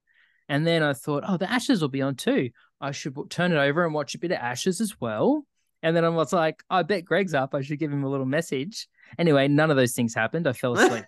And 0.47 0.65
then 0.65 0.81
I 0.81 0.93
thought, 0.93 1.23
oh, 1.27 1.37
the 1.37 1.49
Ashes 1.49 1.81
will 1.81 1.89
be 1.89 2.01
on 2.01 2.15
too. 2.15 2.49
I 2.81 2.91
should 2.91 3.15
turn 3.29 3.51
it 3.51 3.57
over 3.57 3.85
and 3.85 3.93
watch 3.93 4.15
a 4.15 4.19
bit 4.19 4.31
of 4.31 4.37
Ashes 4.37 4.81
as 4.81 4.99
well. 4.99 5.45
And 5.83 5.95
then 5.95 6.03
I 6.03 6.09
was 6.09 6.33
like, 6.33 6.61
I 6.69 6.83
bet 6.83 7.05
Greg's 7.05 7.33
up. 7.33 7.55
I 7.55 7.61
should 7.61 7.79
give 7.79 7.91
him 7.91 8.03
a 8.03 8.09
little 8.09 8.25
message. 8.25 8.87
Anyway, 9.17 9.47
none 9.47 9.71
of 9.71 9.77
those 9.77 9.93
things 9.93 10.13
happened. 10.13 10.47
I 10.47 10.53
fell 10.53 10.77
asleep. 10.77 11.05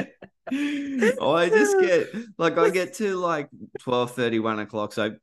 I 0.52 1.48
just 1.48 1.78
get 1.80 2.08
like 2.38 2.58
I 2.58 2.70
get 2.70 2.94
to 2.94 3.16
like 3.16 3.48
12 3.80 4.12
30, 4.12 4.38
1 4.40 4.58
o'clock. 4.60 4.92
So 4.92 5.14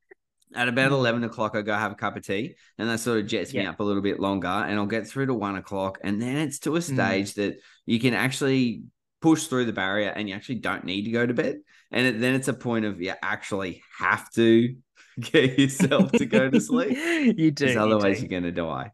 at 0.53 0.67
about 0.67 0.91
11 0.91 1.24
o'clock, 1.24 1.55
I 1.55 1.61
go 1.61 1.74
have 1.74 1.91
a 1.91 1.95
cup 1.95 2.17
of 2.17 2.26
tea 2.26 2.55
and 2.78 2.89
that 2.89 2.99
sort 2.99 3.19
of 3.19 3.28
jets 3.28 3.53
me 3.53 3.63
Mm. 3.63 3.69
Up 3.69 3.80
a 3.80 3.84
little 3.84 4.01
bit 4.01 4.19
longer. 4.19 4.47
And 4.47 4.78
I'll 4.80 4.86
get 4.86 5.07
through 5.07 5.28
to 5.28 5.34
one 5.34 5.55
o'clock. 5.55 5.99
And 6.03 6.22
then 6.22 6.36
it's 6.38 6.59
to 6.59 6.76
a 6.76 6.80
Mm. 6.80 6.93
stage 6.93 7.34
that 7.36 7.57
you 7.86 7.99
can 7.99 8.13
actually 8.13 8.84
push 9.22 9.45
through 9.45 9.65
the 9.65 9.74
barrier 9.74 10.09
and 10.09 10.28
you 10.28 10.36
actually 10.36 10.55
don't 10.55 10.84
need 10.84 11.03
to 11.03 11.11
go 11.11 11.26
to 11.26 11.34
bed. 11.34 11.59
And 11.91 12.07
it, 12.07 12.19
then 12.19 12.36
it's 12.36 12.47
a 12.47 12.53
point 12.53 12.86
of 12.86 13.01
you 13.01 13.13
actually 13.22 13.84
have 13.97 14.30
to 14.32 14.76
get 15.19 15.59
yourself 15.59 16.11
to 16.13 16.26
go 16.26 16.49
to 16.49 16.59
sleep 16.59 16.97
you 17.38 17.51
do. 17.51 17.65
because 17.65 17.76
you 17.76 17.80
otherwise 17.82 18.17
do. 18.17 18.22
you're 18.24 18.30
going 18.30 18.43
to 18.43 18.51
die. 18.51 18.91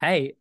Hey, 0.00 0.34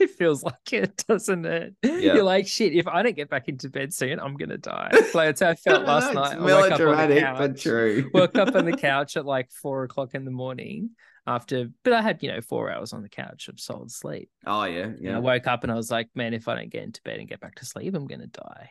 it 0.04 0.10
feels 0.10 0.42
like 0.42 0.72
it, 0.72 1.04
doesn't 1.08 1.44
it? 1.44 1.74
Yeah. 1.82 2.14
You're 2.14 2.22
like, 2.22 2.46
shit, 2.46 2.72
if 2.74 2.88
I 2.88 3.02
don't 3.02 3.16
get 3.16 3.28
back 3.28 3.48
into 3.48 3.68
bed 3.68 3.92
soon, 3.92 4.18
I'm 4.18 4.36
gonna 4.36 4.58
die. 4.58 4.90
Like 5.14 5.36
that's 5.36 5.40
how 5.40 5.50
I 5.50 5.54
felt 5.56 5.86
last 5.86 6.14
night. 6.14 6.36
I 6.36 6.40
woke 6.40 6.70
up 6.72 6.80
on 6.80 7.08
the 7.10 7.20
couch. 7.20 7.38
but 7.38 7.58
true. 7.58 8.10
woke 8.14 8.36
up 8.36 8.54
on 8.54 8.64
the 8.64 8.76
couch 8.76 9.16
at 9.16 9.26
like 9.26 9.50
four 9.50 9.84
o'clock 9.84 10.14
in 10.14 10.24
the 10.24 10.30
morning 10.30 10.90
after 11.26 11.68
but 11.84 11.92
I 11.92 12.02
had, 12.02 12.22
you 12.22 12.32
know, 12.32 12.40
four 12.40 12.70
hours 12.72 12.92
on 12.92 13.02
the 13.02 13.08
couch 13.08 13.48
of 13.48 13.60
solid 13.60 13.90
sleep. 13.90 14.30
Oh 14.46 14.64
yeah, 14.64 14.84
And 14.84 15.00
yeah. 15.00 15.16
I 15.16 15.20
woke 15.20 15.46
up 15.46 15.62
and 15.62 15.70
I 15.70 15.76
was 15.76 15.90
like, 15.90 16.08
man, 16.14 16.34
if 16.34 16.48
I 16.48 16.54
don't 16.56 16.70
get 16.70 16.82
into 16.84 17.02
bed 17.02 17.18
and 17.18 17.28
get 17.28 17.40
back 17.40 17.56
to 17.56 17.66
sleep, 17.66 17.94
I'm 17.94 18.06
gonna 18.06 18.26
die. 18.26 18.70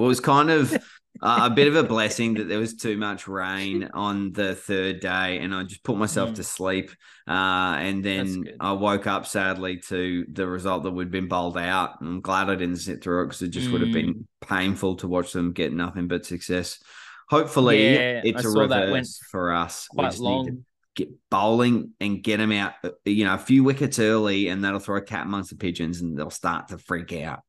Well, 0.00 0.06
it 0.06 0.16
was 0.16 0.20
kind 0.20 0.50
of 0.50 0.72
uh, 1.20 1.40
a 1.42 1.50
bit 1.50 1.68
of 1.68 1.76
a 1.76 1.82
blessing 1.82 2.32
that 2.34 2.48
there 2.48 2.58
was 2.58 2.74
too 2.74 2.96
much 2.96 3.28
rain 3.28 3.90
on 3.92 4.32
the 4.32 4.54
third 4.54 5.00
day, 5.00 5.40
and 5.40 5.54
I 5.54 5.62
just 5.64 5.84
put 5.84 5.98
myself 5.98 6.30
Mm. 6.30 6.34
to 6.36 6.42
sleep. 6.42 6.90
Uh, 7.28 7.76
and 7.78 8.02
then. 8.02 8.44
I 8.58 8.72
woke 8.72 9.06
up 9.06 9.26
sadly 9.26 9.76
to 9.88 10.24
the 10.32 10.46
result 10.46 10.84
that 10.84 10.92
we'd 10.92 11.10
been 11.10 11.28
bowled 11.28 11.58
out. 11.58 11.96
I'm 12.00 12.22
glad 12.22 12.48
I 12.48 12.54
didn't 12.54 12.78
sit 12.78 13.04
through 13.04 13.24
it 13.24 13.26
because 13.26 13.42
it 13.42 13.48
just 13.48 13.70
would 13.70 13.82
have 13.82 13.90
Mm. 13.90 13.92
been 13.92 14.28
painful 14.40 14.96
to 14.96 15.06
watch 15.06 15.34
them 15.34 15.52
get 15.52 15.70
nothing 15.74 16.08
but 16.08 16.24
success. 16.24 16.82
Hopefully, 17.28 17.92
Yeah, 17.92 18.22
it's 18.24 18.38
I 18.38 18.48
a 18.48 18.52
saw 18.52 18.66
that 18.68 18.80
went 18.84 18.92
reverse 18.92 19.18
for 19.30 19.52
us. 19.52 19.86
Quite 19.88 20.04
just 20.12 20.20
need 20.20 20.24
to 20.24 20.32
long. 20.32 20.64
get 20.96 21.08
bowling 21.30 21.90
and 22.00 22.22
get 22.22 22.38
them 22.38 22.52
out, 22.52 22.72
uh, 22.82 22.92
you 23.04 23.26
know, 23.26 23.34
a 23.34 23.38
few 23.38 23.64
wickets 23.64 23.98
early, 23.98 24.48
and 24.48 24.64
that'll 24.64 24.80
throw 24.80 24.96
a 24.96 25.02
cat 25.02 25.26
amongst 25.26 25.50
the 25.50 25.56
pigeons, 25.56 26.00
and 26.00 26.16
they'll 26.18 26.30
start 26.30 26.68
to 26.68 26.78
freak 26.78 27.12
out. 27.12 27.40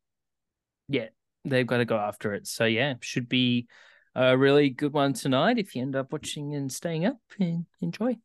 Yeah, 0.90 1.08
they've 1.46 1.68
got 1.68 1.78
to 1.78 1.86
go 1.86 1.98
after 1.98 2.34
it. 2.34 2.48
So 2.48 2.66
yeah, 2.66 2.96
should 3.02 3.30
be 3.30 3.68
a 4.16 4.38
really 4.38 4.70
good 4.70 4.94
one 4.94 5.14
tonight 5.14 5.58
if 5.58 5.76
you 5.76 5.82
end 5.82 5.96
up 5.96 6.12
watching 6.12 6.54
and 6.56 6.72
staying 6.72 7.06
up 7.06 7.20
and 7.40 7.66
enjoy. 7.82 8.18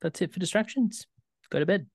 That's 0.00 0.20
it 0.22 0.32
for 0.32 0.40
distractions. 0.40 1.06
Go 1.50 1.60
to 1.60 1.66
bed. 1.66 1.86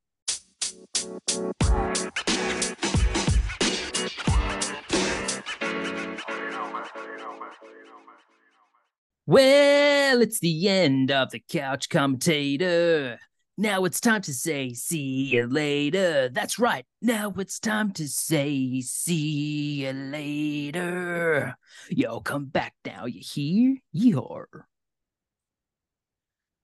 Well, 9.26 10.24
it's 10.24 10.40
the 10.40 10.68
end 10.68 11.12
of 11.12 11.30
the 11.30 11.40
couch 11.40 11.88
commentator. 11.90 13.20
Now 13.60 13.84
it's 13.84 14.00
time 14.00 14.22
to 14.22 14.34
say 14.34 14.72
see 14.74 15.26
you 15.26 15.46
later. 15.46 16.30
That's 16.30 16.60
right. 16.60 16.86
Now 17.02 17.34
it's 17.38 17.60
time 17.60 17.92
to 17.96 18.08
say 18.08 18.80
see 18.80 19.84
you 19.84 19.92
later. 19.92 21.58
Yo, 21.90 22.22
come 22.22 22.46
back 22.46 22.74
now. 22.86 23.04
You 23.04 23.20
hear? 23.22 23.76
You're. 23.92 24.66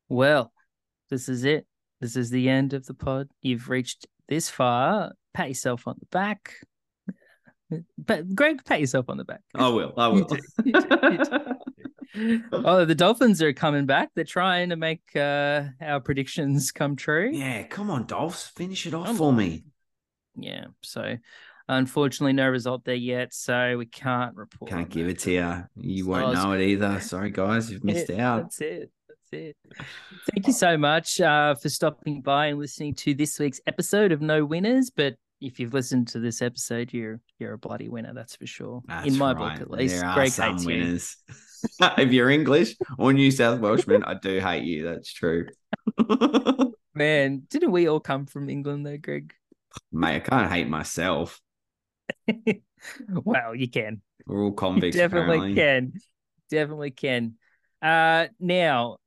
Well, 0.07 0.53
this 1.09 1.27
is 1.27 1.43
it. 1.43 1.67
This 1.99 2.15
is 2.15 2.29
the 2.29 2.47
end 2.47 2.71
of 2.71 2.85
the 2.85 2.93
pod. 2.93 3.27
You've 3.41 3.67
reached 3.69 4.07
this 4.29 4.49
far. 4.49 5.11
Pat 5.33 5.49
yourself 5.49 5.89
on 5.89 5.97
the 5.99 6.05
back. 6.05 6.53
But 7.97 8.33
Greg, 8.33 8.63
pat 8.63 8.79
yourself 8.79 9.09
on 9.09 9.17
the 9.17 9.25
back. 9.25 9.41
I 9.53 9.67
will. 9.67 9.91
I 9.97 10.07
You 10.07 10.13
will. 10.13 10.23
do, 10.23 10.37
you 10.63 10.71
do, 10.71 10.87
you 11.11 11.17
do. 11.25 11.54
oh, 12.51 12.85
the 12.85 12.95
Dolphins 12.95 13.41
are 13.41 13.53
coming 13.53 13.85
back. 13.85 14.09
They're 14.15 14.23
trying 14.23 14.69
to 14.69 14.75
make 14.75 15.01
uh, 15.15 15.63
our 15.81 15.99
predictions 15.99 16.71
come 16.71 16.95
true. 16.95 17.31
Yeah, 17.33 17.63
come 17.63 17.89
on, 17.89 18.05
Dolphs, 18.05 18.47
finish 18.47 18.85
it 18.85 18.93
off 18.93 19.07
Come 19.07 19.17
for 19.17 19.33
me. 19.33 19.63
Yeah. 20.35 20.65
So, 20.81 21.17
unfortunately, 21.67 22.33
no 22.33 22.49
result 22.49 22.85
there 22.85 22.95
yet. 22.95 23.33
So 23.33 23.77
we 23.77 23.85
can't 23.85 24.35
report. 24.35 24.69
Can't 24.69 24.89
give 24.89 25.07
it 25.07 25.19
to 25.19 25.31
you. 25.31 25.63
You 25.75 26.07
won't 26.07 26.33
know 26.33 26.51
it 26.53 26.61
either. 26.61 26.99
Sorry, 26.99 27.31
guys, 27.31 27.71
you've 27.71 27.83
missed 27.83 28.09
It- 28.09 28.19
out. 28.19 28.43
That's 28.43 28.61
it. 28.61 28.91
That's 29.07 29.33
it. 29.33 29.57
Thank 30.33 30.47
you 30.47 30.53
so 30.53 30.77
much 30.77 31.21
uh, 31.21 31.55
for 31.55 31.69
stopping 31.69 32.21
by 32.21 32.47
and 32.47 32.59
listening 32.59 32.95
to 32.95 33.13
this 33.13 33.39
week's 33.39 33.61
episode 33.67 34.11
of 34.11 34.21
No 34.21 34.45
Winners. 34.45 34.89
But 34.89 35.15
if 35.41 35.59
you've 35.59 35.73
listened 35.73 36.07
to 36.09 36.19
this 36.19 36.41
episode, 36.41 36.93
you're 36.93 37.19
you're 37.39 37.53
a 37.53 37.57
bloody 37.57 37.89
winner. 37.89 38.13
That's 38.13 38.35
for 38.35 38.45
sure. 38.47 38.81
That's 38.87 39.07
In 39.07 39.17
my 39.17 39.33
right. 39.33 39.37
book, 39.57 39.61
at 39.61 39.69
least. 39.71 39.99
there 39.99 40.05
are 40.09 40.27
some 40.27 40.51
hates 40.53 40.63
you. 40.63 40.67
winners. 40.67 41.17
if 41.97 42.11
you're 42.11 42.29
English 42.29 42.75
or 42.97 43.13
New 43.13 43.31
South 43.31 43.59
Welshman, 43.59 44.03
I 44.03 44.15
do 44.15 44.39
hate 44.39 44.63
you. 44.63 44.83
That's 44.83 45.11
true. 45.11 45.47
Man, 46.95 47.43
didn't 47.49 47.71
we 47.71 47.87
all 47.89 47.99
come 47.99 48.25
from 48.25 48.49
England 48.49 48.85
though, 48.85 48.97
Greg? 48.97 49.33
Mate, 49.91 50.15
I 50.15 50.19
can't 50.19 50.51
hate 50.51 50.69
myself. 50.69 51.41
well, 53.09 53.55
you 53.55 53.69
can. 53.69 54.01
We're 54.25 54.43
all 54.43 54.49
You 54.49 54.53
convicts. 54.53 54.95
definitely 54.95 55.37
apparently. 55.37 55.55
can. 55.55 55.93
Definitely 56.49 56.91
can. 56.91 57.35
Uh 57.81 58.27
now, 58.39 58.97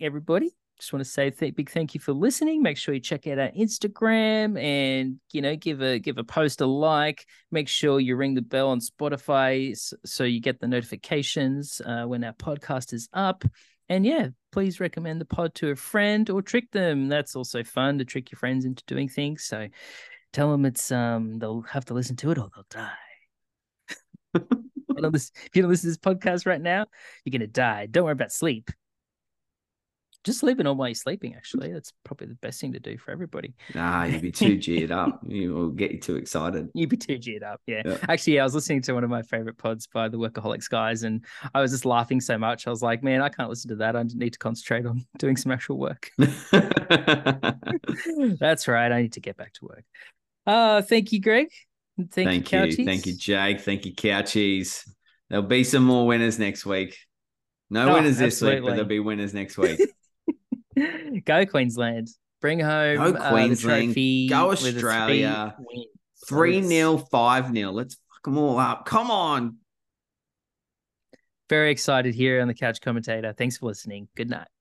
everybody, 0.00 0.50
just 0.78 0.92
want 0.92 1.04
to 1.04 1.10
say 1.10 1.30
th- 1.30 1.54
big 1.54 1.70
thank 1.70 1.94
you 1.94 2.00
for 2.00 2.12
listening. 2.12 2.62
Make 2.62 2.76
sure 2.76 2.92
you 2.94 3.00
check 3.00 3.26
out 3.26 3.38
our 3.38 3.50
Instagram 3.50 4.60
and 4.60 5.18
you 5.32 5.40
know 5.40 5.56
give 5.56 5.80
a 5.80 5.98
give 5.98 6.18
a 6.18 6.24
post 6.24 6.60
a 6.60 6.66
like. 6.66 7.24
Make 7.50 7.68
sure 7.68 7.98
you 7.98 8.16
ring 8.16 8.34
the 8.34 8.42
bell 8.42 8.68
on 8.68 8.80
Spotify 8.80 9.76
so 10.04 10.24
you 10.24 10.40
get 10.40 10.60
the 10.60 10.68
notifications 10.68 11.80
uh, 11.84 12.04
when 12.04 12.24
our 12.24 12.34
podcast 12.34 12.92
is 12.92 13.08
up. 13.12 13.44
And 13.88 14.04
yeah, 14.04 14.28
please 14.52 14.80
recommend 14.80 15.20
the 15.20 15.24
pod 15.26 15.54
to 15.56 15.70
a 15.70 15.76
friend 15.76 16.28
or 16.28 16.42
trick 16.42 16.70
them. 16.72 17.08
That's 17.08 17.36
also 17.36 17.62
fun 17.64 17.98
to 17.98 18.04
trick 18.04 18.30
your 18.30 18.38
friends 18.38 18.64
into 18.64 18.82
doing 18.86 19.08
things. 19.08 19.44
So 19.44 19.68
tell 20.32 20.50
them 20.50 20.66
it's 20.66 20.92
um 20.92 21.38
they'll 21.38 21.62
have 21.62 21.84
to 21.86 21.94
listen 21.94 22.16
to 22.16 22.30
it 22.32 22.38
or 22.38 22.48
they'll 22.54 22.66
die. 22.70 22.92
You 24.96 25.02
don't 25.02 25.12
listen- 25.12 25.34
if 25.44 25.54
you 25.54 25.60
don't 25.60 25.70
listen 25.70 25.92
to 25.92 25.98
this 25.98 25.98
podcast 25.98 26.46
right 26.46 26.60
now, 26.60 26.86
you're 27.24 27.32
gonna 27.32 27.46
die. 27.46 27.84
Don't 27.84 28.04
worry 28.04 28.12
about 28.12 28.32
sleep. 28.32 28.70
Just 30.26 30.40
sleeping 30.40 30.66
on 30.66 30.76
while 30.76 30.88
you're 30.88 30.94
sleeping, 30.96 31.36
actually. 31.36 31.72
That's 31.72 31.92
probably 32.04 32.26
the 32.26 32.34
best 32.34 32.60
thing 32.60 32.72
to 32.72 32.80
do 32.80 32.98
for 32.98 33.12
everybody. 33.12 33.54
Nah, 33.76 34.02
you'd 34.04 34.20
be 34.22 34.32
too 34.32 34.56
geared 34.56 34.90
up. 34.90 35.20
You 35.28 35.54
will 35.54 35.70
get 35.70 35.92
you 35.92 36.00
too 36.00 36.16
excited. 36.16 36.68
You'd 36.74 36.88
be 36.88 36.96
too 36.96 37.16
geared 37.18 37.44
up. 37.44 37.60
Yeah. 37.68 37.82
Yeah. 37.84 37.96
Actually, 38.08 38.34
yeah, 38.34 38.40
I 38.40 38.44
was 38.44 38.54
listening 38.54 38.82
to 38.82 38.92
one 38.92 39.04
of 39.04 39.10
my 39.10 39.22
favorite 39.22 39.56
pods 39.56 39.86
by 39.86 40.08
the 40.08 40.16
Workaholics 40.18 40.68
guys, 40.68 41.04
and 41.04 41.24
I 41.54 41.60
was 41.60 41.70
just 41.70 41.84
laughing 41.84 42.20
so 42.20 42.36
much. 42.36 42.66
I 42.66 42.70
was 42.70 42.82
like, 42.82 43.04
man, 43.04 43.22
I 43.22 43.28
can't 43.28 43.48
listen 43.48 43.68
to 43.68 43.76
that. 43.76 43.94
I 43.94 44.02
need 44.02 44.32
to 44.32 44.38
concentrate 44.40 44.84
on 44.84 45.06
doing 45.18 45.36
some 45.36 45.52
actual 45.52 45.78
work. 45.78 46.10
That's 48.40 48.66
right. 48.68 48.90
I 48.90 49.02
need 49.02 49.12
to 49.12 49.20
get 49.20 49.36
back 49.36 49.52
to 49.54 49.64
work. 49.66 49.84
Uh, 50.44 50.82
thank 50.82 51.12
you, 51.12 51.20
Greg. 51.20 51.46
Thank, 51.96 52.12
Thank 52.12 52.52
you. 52.52 52.58
Couchies. 52.58 52.84
Thank 52.84 53.06
you, 53.06 53.16
Jake. 53.16 53.60
Thank 53.60 53.86
you, 53.86 53.94
Couchies. 53.94 54.88
There'll 55.30 55.46
be 55.46 55.62
some 55.64 55.84
more 55.84 56.04
winners 56.06 56.36
next 56.38 56.66
week. 56.66 56.98
No 57.70 57.88
Oh, 57.90 57.94
winners 57.94 58.18
this 58.18 58.40
week, 58.42 58.62
but 58.62 58.70
there'll 58.70 58.84
be 58.84 59.00
winners 59.00 59.34
next 59.34 59.58
week. 59.58 59.80
Go 61.24 61.46
Queensland. 61.46 62.08
Bring 62.40 62.60
home 62.60 62.96
Go 62.96 63.02
uh, 63.02 63.10
the 63.12 63.28
Queensland. 63.30 63.88
trophy 63.88 64.28
Go 64.28 64.48
with 64.48 64.60
a 64.60 64.72
three 64.72 64.76
Australia. 64.76 65.56
3 66.28 66.56
Let's- 66.56 66.68
0, 66.68 66.96
5 66.98 67.52
0. 67.52 67.70
Let's 67.72 67.94
fuck 67.94 68.22
them 68.24 68.38
all 68.38 68.58
up. 68.58 68.84
Come 68.84 69.10
on. 69.10 69.56
Very 71.48 71.70
excited 71.70 72.14
here 72.14 72.40
on 72.40 72.48
the 72.48 72.54
Couch 72.54 72.80
Commentator. 72.80 73.32
Thanks 73.32 73.58
for 73.58 73.66
listening. 73.66 74.08
Good 74.16 74.28
night. 74.30 74.48